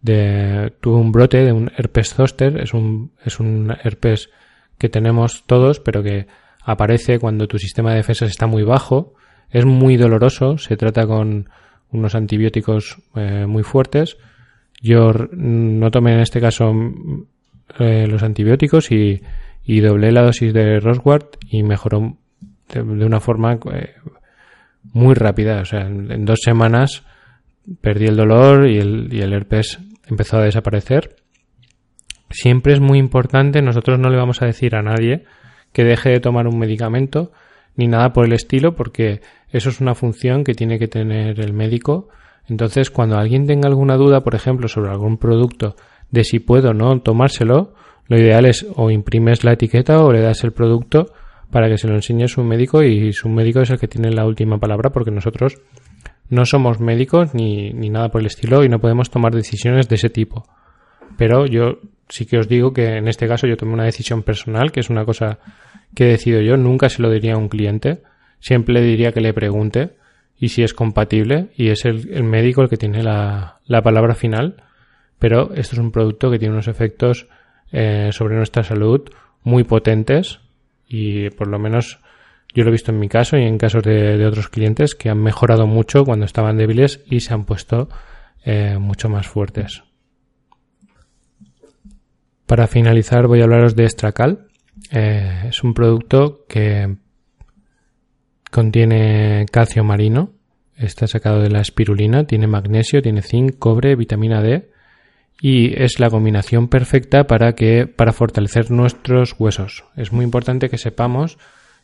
de 0.02 0.72
tuve 0.80 0.96
un 0.96 1.12
brote 1.12 1.44
de 1.44 1.52
un 1.52 1.70
herpes 1.76 2.14
zoster, 2.14 2.60
es 2.60 2.74
un 2.74 3.12
es 3.24 3.40
un 3.40 3.74
herpes 3.82 4.30
que 4.80 4.88
tenemos 4.88 5.44
todos, 5.46 5.78
pero 5.78 6.02
que 6.02 6.26
aparece 6.64 7.18
cuando 7.18 7.46
tu 7.46 7.58
sistema 7.58 7.90
de 7.90 7.98
defensas 7.98 8.30
está 8.30 8.46
muy 8.46 8.64
bajo. 8.64 9.12
Es 9.50 9.66
muy 9.66 9.98
doloroso, 9.98 10.56
se 10.56 10.76
trata 10.76 11.06
con 11.06 11.50
unos 11.92 12.14
antibióticos 12.14 12.96
eh, 13.14 13.44
muy 13.46 13.62
fuertes. 13.62 14.16
Yo 14.80 15.12
no 15.32 15.90
tomé 15.90 16.14
en 16.14 16.20
este 16.20 16.40
caso 16.40 16.72
eh, 17.78 18.06
los 18.08 18.22
antibióticos 18.22 18.90
y, 18.90 19.20
y, 19.64 19.80
doblé 19.80 20.12
la 20.12 20.22
dosis 20.22 20.54
de 20.54 20.80
Roswart 20.80 21.36
y 21.46 21.62
mejoró 21.62 22.16
de, 22.72 22.80
una 22.80 23.20
forma 23.20 23.58
eh, 23.72 23.94
muy 24.94 25.12
rápida. 25.12 25.60
O 25.60 25.64
sea, 25.66 25.82
en, 25.82 26.10
en, 26.10 26.24
dos 26.24 26.40
semanas 26.42 27.02
perdí 27.82 28.06
el 28.06 28.16
dolor 28.16 28.66
y 28.66 28.78
el, 28.78 29.12
y 29.12 29.20
el 29.20 29.34
herpes 29.34 29.78
empezó 30.08 30.38
a 30.38 30.44
desaparecer 30.44 31.19
Siempre 32.30 32.74
es 32.74 32.80
muy 32.80 32.98
importante, 32.98 33.60
nosotros 33.60 33.98
no 33.98 34.08
le 34.08 34.16
vamos 34.16 34.40
a 34.40 34.46
decir 34.46 34.76
a 34.76 34.82
nadie 34.82 35.24
que 35.72 35.84
deje 35.84 36.10
de 36.10 36.20
tomar 36.20 36.46
un 36.46 36.58
medicamento 36.58 37.32
ni 37.76 37.88
nada 37.88 38.12
por 38.12 38.24
el 38.24 38.32
estilo, 38.32 38.74
porque 38.74 39.20
eso 39.50 39.68
es 39.68 39.80
una 39.80 39.94
función 39.94 40.44
que 40.44 40.54
tiene 40.54 40.78
que 40.78 40.88
tener 40.88 41.40
el 41.40 41.52
médico. 41.52 42.08
Entonces, 42.48 42.90
cuando 42.90 43.16
alguien 43.16 43.46
tenga 43.46 43.68
alguna 43.68 43.96
duda, 43.96 44.22
por 44.22 44.34
ejemplo, 44.34 44.68
sobre 44.68 44.90
algún 44.90 45.18
producto, 45.18 45.76
de 46.10 46.24
si 46.24 46.40
puedo 46.40 46.70
o 46.70 46.74
no 46.74 47.00
tomárselo, 47.00 47.74
lo 48.08 48.18
ideal 48.18 48.44
es 48.44 48.66
o 48.74 48.90
imprimes 48.90 49.44
la 49.44 49.52
etiqueta 49.52 50.02
o 50.02 50.12
le 50.12 50.20
das 50.20 50.42
el 50.44 50.52
producto 50.52 51.12
para 51.50 51.68
que 51.68 51.78
se 51.78 51.88
lo 51.88 51.94
enseñe 51.94 52.28
su 52.28 52.42
médico 52.42 52.82
y 52.82 53.12
su 53.12 53.28
médico 53.28 53.60
es 53.60 53.70
el 53.70 53.78
que 53.78 53.88
tiene 53.88 54.10
la 54.10 54.26
última 54.26 54.58
palabra 54.58 54.90
porque 54.90 55.10
nosotros 55.10 55.58
no 56.28 56.44
somos 56.44 56.80
médicos 56.80 57.34
ni, 57.34 57.72
ni 57.72 57.90
nada 57.90 58.08
por 58.08 58.20
el 58.20 58.26
estilo 58.26 58.64
y 58.64 58.68
no 58.68 58.80
podemos 58.80 59.10
tomar 59.10 59.32
decisiones 59.32 59.88
de 59.88 59.96
ese 59.96 60.10
tipo. 60.10 60.44
Pero 61.16 61.46
yo 61.46 61.78
sí 62.10 62.26
que 62.26 62.38
os 62.38 62.48
digo 62.48 62.72
que 62.72 62.96
en 62.96 63.08
este 63.08 63.26
caso 63.26 63.46
yo 63.46 63.56
tomé 63.56 63.72
una 63.72 63.84
decisión 63.84 64.22
personal, 64.22 64.72
que 64.72 64.80
es 64.80 64.90
una 64.90 65.04
cosa 65.04 65.38
que 65.94 66.04
he 66.04 66.08
decidido 66.08 66.42
yo, 66.42 66.56
nunca 66.56 66.88
se 66.88 67.02
lo 67.02 67.10
diría 67.10 67.34
a 67.34 67.38
un 67.38 67.48
cliente, 67.48 68.02
siempre 68.40 68.74
le 68.74 68.82
diría 68.82 69.12
que 69.12 69.20
le 69.20 69.32
pregunte 69.32 69.96
y 70.38 70.48
si 70.48 70.62
es 70.62 70.74
compatible 70.74 71.48
y 71.56 71.68
es 71.68 71.84
el, 71.84 72.22
médico 72.24 72.62
el 72.62 72.68
que 72.68 72.76
tiene 72.76 73.02
la, 73.02 73.58
la, 73.66 73.82
palabra 73.82 74.14
final, 74.14 74.62
pero 75.18 75.52
esto 75.54 75.76
es 75.76 75.78
un 75.78 75.92
producto 75.92 76.30
que 76.30 76.38
tiene 76.38 76.54
unos 76.54 76.68
efectos 76.68 77.28
eh, 77.72 78.10
sobre 78.12 78.36
nuestra 78.36 78.62
salud 78.62 79.08
muy 79.42 79.64
potentes 79.64 80.40
y 80.88 81.30
por 81.30 81.48
lo 81.48 81.58
menos 81.58 82.00
yo 82.54 82.64
lo 82.64 82.70
he 82.70 82.72
visto 82.72 82.90
en 82.90 82.98
mi 82.98 83.08
caso 83.08 83.36
y 83.36 83.44
en 83.44 83.58
casos 83.58 83.82
de, 83.82 84.16
de 84.16 84.26
otros 84.26 84.48
clientes 84.48 84.94
que 84.94 85.08
han 85.08 85.22
mejorado 85.22 85.66
mucho 85.66 86.04
cuando 86.04 86.26
estaban 86.26 86.56
débiles 86.56 87.00
y 87.06 87.20
se 87.20 87.32
han 87.32 87.44
puesto 87.44 87.88
eh, 88.44 88.78
mucho 88.78 89.08
más 89.08 89.28
fuertes. 89.28 89.82
Para 92.50 92.66
finalizar 92.66 93.28
voy 93.28 93.42
a 93.42 93.44
hablaros 93.44 93.76
de 93.76 93.84
Estracal. 93.84 94.48
Eh, 94.90 95.44
es 95.50 95.62
un 95.62 95.72
producto 95.72 96.46
que 96.48 96.96
contiene 98.50 99.46
calcio 99.52 99.84
marino, 99.84 100.32
está 100.76 101.06
sacado 101.06 101.42
de 101.42 101.48
la 101.48 101.60
espirulina, 101.60 102.24
tiene 102.24 102.48
magnesio, 102.48 103.02
tiene 103.02 103.22
zinc, 103.22 103.56
cobre, 103.56 103.94
vitamina 103.94 104.42
D 104.42 104.68
y 105.40 105.80
es 105.80 106.00
la 106.00 106.10
combinación 106.10 106.66
perfecta 106.66 107.28
para 107.28 107.52
que 107.52 107.86
para 107.86 108.12
fortalecer 108.12 108.72
nuestros 108.72 109.36
huesos. 109.38 109.84
Es 109.94 110.12
muy 110.12 110.24
importante 110.24 110.68
que 110.68 110.76
sepamos 110.76 111.38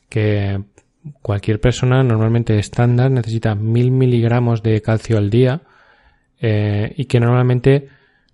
que 0.08 0.64
cualquier 1.22 1.60
persona 1.60 2.02
normalmente 2.02 2.58
estándar 2.58 3.12
necesita 3.12 3.54
mil 3.54 3.92
miligramos 3.92 4.64
de 4.64 4.82
calcio 4.82 5.16
al 5.16 5.30
día 5.30 5.60
eh, 6.40 6.92
y 6.96 7.04
que 7.04 7.20
normalmente 7.20 7.86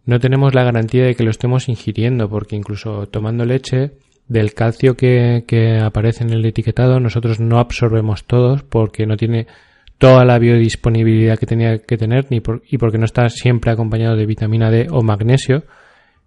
no 0.05 0.21
tenemos 0.21 0.55
la 0.55 0.65
garantía 0.65 1.05
de 1.05 1.15
que 1.15 1.25
lo 1.25 1.31
estemos 1.31 1.69
ingiriendo, 1.69 2.29
porque 2.29 2.57
incluso 2.57 3.07
tomando 3.07 3.45
leche, 3.45 3.93
del 4.29 4.55
calcio 4.55 4.97
que, 4.97 5.45
que 5.47 5.79
aparece 5.79 6.25
en 6.25 6.31
el 6.31 6.45
etiquetado, 6.45 7.01
nosotros 7.01 7.41
no 7.41 7.59
absorbemos 7.59 8.25
todos 8.25 8.63
porque 8.63 9.07
no 9.07 9.17
tiene 9.17 9.47
toda 9.99 10.25
la 10.25 10.39
biodisponibilidad 10.39 11.39
que 11.39 11.47
tenía 11.47 11.79
que 11.79 11.97
tener 11.97 12.27
ni 12.31 12.43
y 12.69 12.79
porque 12.79 12.99
no 12.99 13.05
está 13.05 13.29
siempre 13.29 13.71
acompañado 13.71 14.17
de 14.17 14.27
vitamina 14.27 14.71
D 14.71 14.89
o 14.91 15.03
magnesio, 15.03 15.65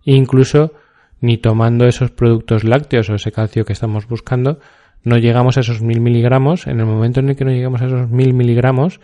incluso 0.04 0.74
ni 1.20 1.38
tomando 1.38 1.86
esos 1.86 2.12
productos 2.12 2.64
lácteos 2.64 3.10
o 3.10 3.16
ese 3.16 3.32
calcio 3.32 3.66
que 3.66 3.74
estamos 3.74 4.08
buscando, 4.08 4.60
no 5.04 5.18
llegamos 5.18 5.58
a 5.58 5.62
esos 5.62 5.82
mil 5.82 6.00
miligramos. 6.00 6.68
En 6.68 6.80
el 6.80 6.86
momento 6.86 7.20
en 7.20 7.30
el 7.30 7.36
que 7.36 7.46
no 7.46 7.52
llegamos 7.52 7.82
a 7.82 7.88
esos 7.88 8.10
mil 8.10 8.34
miligramos, 8.34 9.00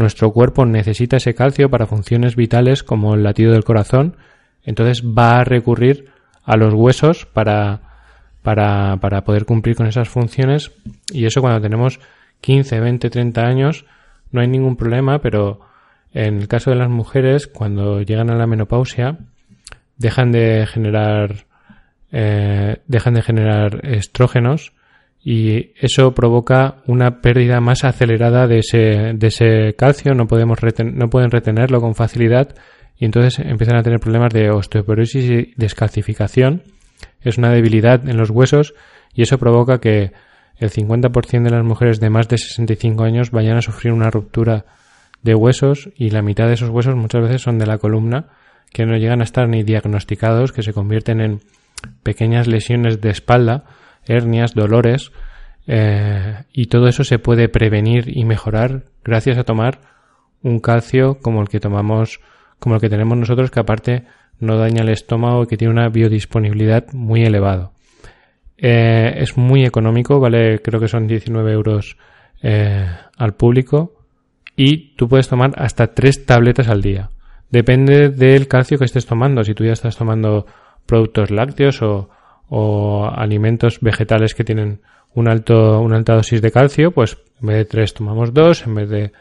nuestro 0.00 0.32
cuerpo 0.32 0.66
necesita 0.66 1.18
ese 1.18 1.34
calcio 1.34 1.70
para 1.70 1.86
funciones 1.86 2.34
vitales 2.34 2.82
como 2.82 3.14
el 3.14 3.22
latido 3.22 3.52
del 3.52 3.64
corazón, 3.64 4.16
entonces 4.64 5.04
va 5.04 5.38
a 5.38 5.44
recurrir 5.44 6.10
a 6.44 6.56
los 6.56 6.74
huesos 6.74 7.26
para, 7.26 7.80
para, 8.42 8.96
para 8.96 9.22
poder 9.22 9.44
cumplir 9.44 9.76
con 9.76 9.86
esas 9.86 10.08
funciones. 10.08 10.72
Y 11.12 11.26
eso 11.26 11.40
cuando 11.40 11.60
tenemos 11.60 12.00
15, 12.40 12.80
20, 12.80 13.10
30 13.10 13.40
años 13.42 13.86
no 14.32 14.40
hay 14.40 14.48
ningún 14.48 14.76
problema, 14.76 15.20
pero 15.20 15.60
en 16.12 16.38
el 16.38 16.48
caso 16.48 16.70
de 16.70 16.76
las 16.76 16.90
mujeres, 16.90 17.46
cuando 17.46 18.02
llegan 18.02 18.30
a 18.30 18.36
la 18.36 18.46
menopausia, 18.46 19.18
dejan 19.96 20.32
de 20.32 20.66
generar 20.66 21.46
eh, 22.12 22.78
dejan 22.86 23.14
de 23.14 23.22
generar 23.22 23.86
estrógenos 23.86 24.72
y 25.22 25.72
eso 25.76 26.14
provoca 26.14 26.76
una 26.86 27.20
pérdida 27.20 27.60
más 27.60 27.84
acelerada 27.84 28.46
de 28.46 28.58
ese, 28.58 29.12
de 29.14 29.26
ese 29.26 29.74
calcio, 29.76 30.14
no, 30.14 30.26
podemos 30.26 30.58
no 30.84 31.10
pueden 31.10 31.30
retenerlo 31.30 31.80
con 31.80 31.94
facilidad 31.94 32.54
y 32.98 33.04
entonces 33.04 33.38
empiezan 33.38 33.76
a 33.76 33.82
tener 33.82 34.00
problemas 34.00 34.32
de 34.32 34.50
osteoporosis 34.50 35.30
y 35.30 35.52
descalcificación. 35.56 36.62
Es 37.20 37.38
una 37.38 37.50
debilidad 37.50 38.08
en 38.08 38.16
los 38.16 38.30
huesos 38.30 38.74
y 39.14 39.22
eso 39.22 39.38
provoca 39.38 39.78
que 39.78 40.12
el 40.58 40.70
50% 40.70 41.42
de 41.42 41.50
las 41.50 41.64
mujeres 41.64 42.00
de 42.00 42.10
más 42.10 42.28
de 42.28 42.38
65 42.38 43.02
años 43.02 43.30
vayan 43.30 43.56
a 43.56 43.62
sufrir 43.62 43.92
una 43.92 44.10
ruptura 44.10 44.66
de 45.22 45.34
huesos 45.34 45.90
y 45.96 46.10
la 46.10 46.22
mitad 46.22 46.46
de 46.46 46.54
esos 46.54 46.70
huesos 46.70 46.94
muchas 46.96 47.22
veces 47.22 47.42
son 47.42 47.58
de 47.58 47.66
la 47.66 47.78
columna 47.78 48.26
que 48.72 48.86
no 48.86 48.96
llegan 48.96 49.20
a 49.20 49.24
estar 49.24 49.48
ni 49.48 49.62
diagnosticados, 49.62 50.52
que 50.52 50.62
se 50.62 50.72
convierten 50.72 51.20
en 51.20 51.40
pequeñas 52.02 52.46
lesiones 52.46 53.00
de 53.00 53.10
espalda, 53.10 53.64
hernias, 54.10 54.54
dolores, 54.54 55.12
eh, 55.66 56.44
y 56.52 56.66
todo 56.66 56.88
eso 56.88 57.04
se 57.04 57.18
puede 57.18 57.48
prevenir 57.48 58.16
y 58.16 58.24
mejorar 58.24 58.84
gracias 59.04 59.38
a 59.38 59.44
tomar 59.44 59.80
un 60.42 60.58
calcio 60.58 61.18
como 61.20 61.42
el 61.42 61.48
que 61.48 61.60
tomamos, 61.60 62.20
como 62.58 62.76
el 62.76 62.80
que 62.80 62.88
tenemos 62.88 63.16
nosotros, 63.16 63.50
que 63.50 63.60
aparte 63.60 64.04
no 64.38 64.56
daña 64.56 64.82
el 64.82 64.88
estómago 64.88 65.44
y 65.44 65.46
que 65.46 65.56
tiene 65.56 65.72
una 65.72 65.88
biodisponibilidad 65.88 66.92
muy 66.92 67.22
elevado. 67.22 67.72
Eh, 68.56 69.14
es 69.18 69.36
muy 69.36 69.64
económico, 69.64 70.18
vale, 70.18 70.60
creo 70.60 70.80
que 70.80 70.88
son 70.88 71.06
19 71.06 71.52
euros 71.52 71.96
eh, 72.42 72.86
al 73.16 73.34
público 73.34 73.94
y 74.56 74.96
tú 74.96 75.08
puedes 75.08 75.28
tomar 75.28 75.52
hasta 75.56 75.94
tres 75.94 76.26
tabletas 76.26 76.68
al 76.68 76.82
día. 76.82 77.10
Depende 77.50 78.10
del 78.10 78.48
calcio 78.48 78.78
que 78.78 78.84
estés 78.84 79.06
tomando. 79.06 79.42
Si 79.44 79.54
tú 79.54 79.64
ya 79.64 79.72
estás 79.72 79.96
tomando 79.96 80.46
productos 80.86 81.30
lácteos 81.30 81.82
o, 81.82 82.10
alimentos 82.50 83.80
vegetales 83.80 84.34
que 84.34 84.44
tienen 84.44 84.80
un 85.14 85.28
alto, 85.28 85.80
una 85.80 85.96
alta 85.96 86.14
dosis 86.14 86.42
de 86.42 86.50
calcio, 86.50 86.90
pues 86.90 87.18
en 87.40 87.48
vez 87.48 87.56
de 87.56 87.64
tres 87.64 87.94
tomamos 87.94 88.32
dos, 88.32 88.66
en 88.66 88.74
vez 88.74 88.88
de 88.88 89.12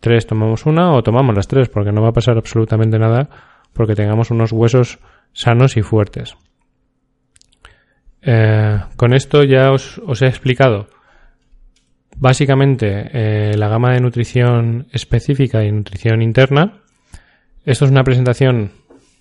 tres 0.00 0.26
tomamos 0.26 0.66
una 0.66 0.92
o 0.92 1.02
tomamos 1.02 1.34
las 1.34 1.48
tres, 1.48 1.68
porque 1.68 1.92
no 1.92 2.02
va 2.02 2.10
a 2.10 2.12
pasar 2.12 2.36
absolutamente 2.36 2.98
nada 2.98 3.28
porque 3.72 3.94
tengamos 3.94 4.30
unos 4.30 4.52
huesos 4.52 4.98
sanos 5.32 5.76
y 5.76 5.82
fuertes. 5.82 6.36
Eh, 8.22 8.80
con 8.96 9.12
esto 9.12 9.44
ya 9.44 9.70
os, 9.70 10.00
he 10.22 10.26
explicado 10.26 10.88
básicamente 12.16 13.10
eh, 13.12 13.56
la 13.56 13.68
gama 13.68 13.92
de 13.92 14.00
nutrición 14.00 14.86
específica 14.92 15.64
y 15.64 15.72
nutrición 15.72 16.22
interna. 16.22 16.80
Esto 17.64 17.84
es 17.84 17.90
una 17.90 18.04
presentación 18.04 18.72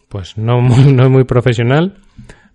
pues 0.07 0.37
no 0.37 0.61
muy, 0.61 0.93
no 0.93 1.09
muy 1.09 1.23
profesional, 1.25 1.97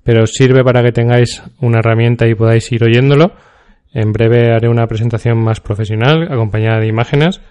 pero 0.08 0.26
sirve 0.26 0.64
para 0.64 0.82
que 0.82 0.90
tengáis 0.90 1.42
una 1.60 1.80
herramienta 1.80 2.26
y 2.26 2.34
podáis 2.34 2.72
ir 2.72 2.82
oyéndolo. 2.82 3.32
En 3.92 4.10
breve 4.14 4.54
haré 4.54 4.66
una 4.66 4.86
presentación 4.86 5.36
más 5.36 5.60
profesional, 5.60 6.32
acompañada 6.32 6.80
de 6.80 6.86
imágenes, 6.86 7.42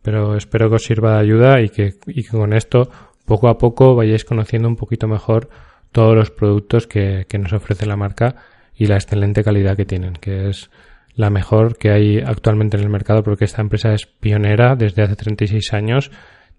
pero 0.00 0.34
espero 0.34 0.70
que 0.70 0.76
os 0.76 0.82
sirva 0.82 1.16
de 1.16 1.20
ayuda 1.20 1.60
y 1.60 1.68
que, 1.68 1.92
con 2.30 2.54
esto 2.54 2.88
poco 3.26 3.50
a 3.50 3.58
poco 3.58 3.94
vayáis 3.94 4.24
conociendo 4.24 4.66
un 4.66 4.76
poquito 4.76 5.06
mejor 5.06 5.50
todos 5.92 6.16
los 6.16 6.30
productos 6.30 6.86
que, 6.86 7.26
que 7.28 7.36
nos 7.36 7.52
ofrece 7.52 7.84
la 7.84 7.96
marca 7.96 8.36
y 8.74 8.86
la 8.86 8.94
excelente 8.94 9.44
calidad 9.44 9.76
que 9.76 9.84
tienen, 9.84 10.14
que 10.14 10.48
es 10.48 10.70
la 11.16 11.28
mejor 11.28 11.76
que 11.76 11.90
hay 11.90 12.20
actualmente 12.20 12.78
en 12.78 12.84
el 12.84 12.88
mercado 12.88 13.24
porque 13.24 13.44
esta 13.44 13.60
empresa 13.60 13.92
es 13.92 14.06
pionera 14.06 14.74
desde 14.74 15.02
hace 15.02 15.16
36 15.16 15.74
años, 15.74 16.10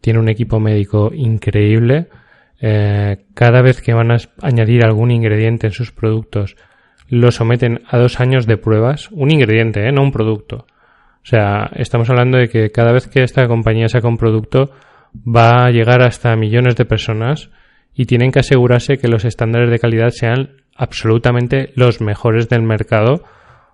tiene 0.02 0.20
un 0.20 0.30
equipo 0.30 0.60
médico 0.60 1.10
increíble, 1.16 2.10
eh, 2.60 3.26
cada 3.34 3.62
vez 3.62 3.82
que 3.82 3.94
van 3.94 4.12
a 4.12 4.18
añadir 4.42 4.84
algún 4.84 5.12
ingrediente 5.12 5.68
en 5.68 5.74
sus 5.74 5.92
productos, 5.92 6.56
lo 7.10 7.32
someten 7.32 7.82
a 7.90 7.98
dos 7.98 8.20
años 8.20 8.48
de 8.48 8.58
pruebas. 8.58 9.10
Un 9.12 9.32
ingrediente, 9.32 9.88
¿eh? 9.88 9.92
no 9.92 10.02
un 10.02 10.12
producto. 10.12 10.66
O 11.24 11.30
sea, 11.30 11.70
estamos 11.76 12.10
hablando 12.10 12.38
de 12.38 12.50
que 12.50 12.72
cada 12.72 12.92
vez 12.92 13.08
que 13.08 13.24
esta 13.24 13.48
compañía 13.48 13.90
saca 13.90 14.08
un 14.08 14.18
producto, 14.18 14.72
va 15.16 15.66
a 15.66 15.72
llegar 15.72 16.02
hasta 16.02 16.36
millones 16.36 16.76
de 16.76 16.86
personas 16.86 17.50
y 17.94 18.06
tienen 18.06 18.32
que 18.32 18.40
asegurarse 18.40 18.98
que 18.98 19.08
los 19.08 19.26
estándares 19.26 19.70
de 19.70 19.80
calidad 19.80 20.10
sean 20.10 20.62
absolutamente 20.76 21.72
los 21.76 22.02
mejores 22.02 22.50
del 22.50 22.62
mercado, 22.62 23.24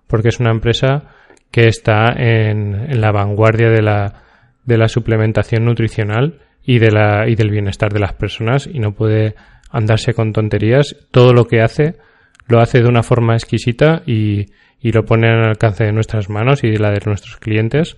porque 0.08 0.30
es 0.30 0.40
una 0.40 0.52
empresa 0.52 1.04
que 1.52 1.68
está 1.68 2.14
en, 2.16 3.00
la 3.00 3.12
vanguardia 3.12 3.70
de 3.70 4.78
la 4.78 4.88
suplementación 4.88 5.66
nutricional 5.66 6.40
y, 6.64 6.80
de 6.80 6.92
la, 6.92 7.28
y 7.28 7.36
del 7.36 7.50
bienestar 7.50 7.92
de 7.92 8.00
las 8.00 8.14
personas 8.14 8.68
y 8.72 8.80
no 8.80 8.94
puede 8.94 9.36
andarse 9.70 10.14
con 10.14 10.34
tonterías. 10.34 10.96
Todo 11.12 11.34
lo 11.34 11.46
que 11.46 11.62
hace 11.62 11.96
lo 12.48 12.60
hace 12.60 12.82
de 12.82 12.90
una 12.90 13.04
forma 13.04 13.34
exquisita 13.34 14.04
y, 14.06 14.48
y 14.80 14.92
lo 14.92 15.06
pone 15.06 15.30
al 15.30 15.46
alcance 15.46 15.86
de 15.86 15.92
nuestras 15.92 16.30
manos 16.30 16.64
y 16.64 16.70
de 16.70 16.80
la 16.80 16.92
de 16.92 17.02
nuestros 17.06 17.38
clientes. 17.38 17.98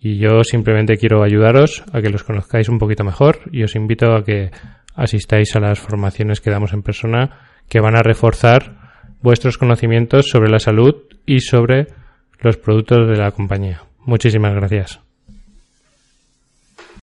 Y 0.00 0.18
yo 0.18 0.44
simplemente 0.44 0.96
quiero 0.96 1.22
ayudaros 1.22 1.84
a 1.92 2.00
que 2.00 2.10
los 2.10 2.24
conozcáis 2.24 2.68
un 2.68 2.78
poquito 2.78 3.04
mejor 3.04 3.40
y 3.50 3.62
os 3.62 3.74
invito 3.74 4.14
a 4.14 4.24
que 4.24 4.50
asistáis 4.94 5.54
a 5.56 5.60
las 5.60 5.78
formaciones 5.78 6.40
que 6.40 6.50
damos 6.50 6.72
en 6.72 6.82
persona 6.82 7.38
que 7.68 7.80
van 7.80 7.96
a 7.96 8.02
reforzar 8.02 8.82
vuestros 9.22 9.58
conocimientos 9.58 10.28
sobre 10.28 10.50
la 10.50 10.58
salud 10.58 10.94
y 11.26 11.40
sobre 11.40 11.86
los 12.40 12.56
productos 12.56 13.08
de 13.08 13.16
la 13.16 13.30
compañía. 13.30 13.82
Muchísimas 14.04 14.54
gracias. 14.54 15.11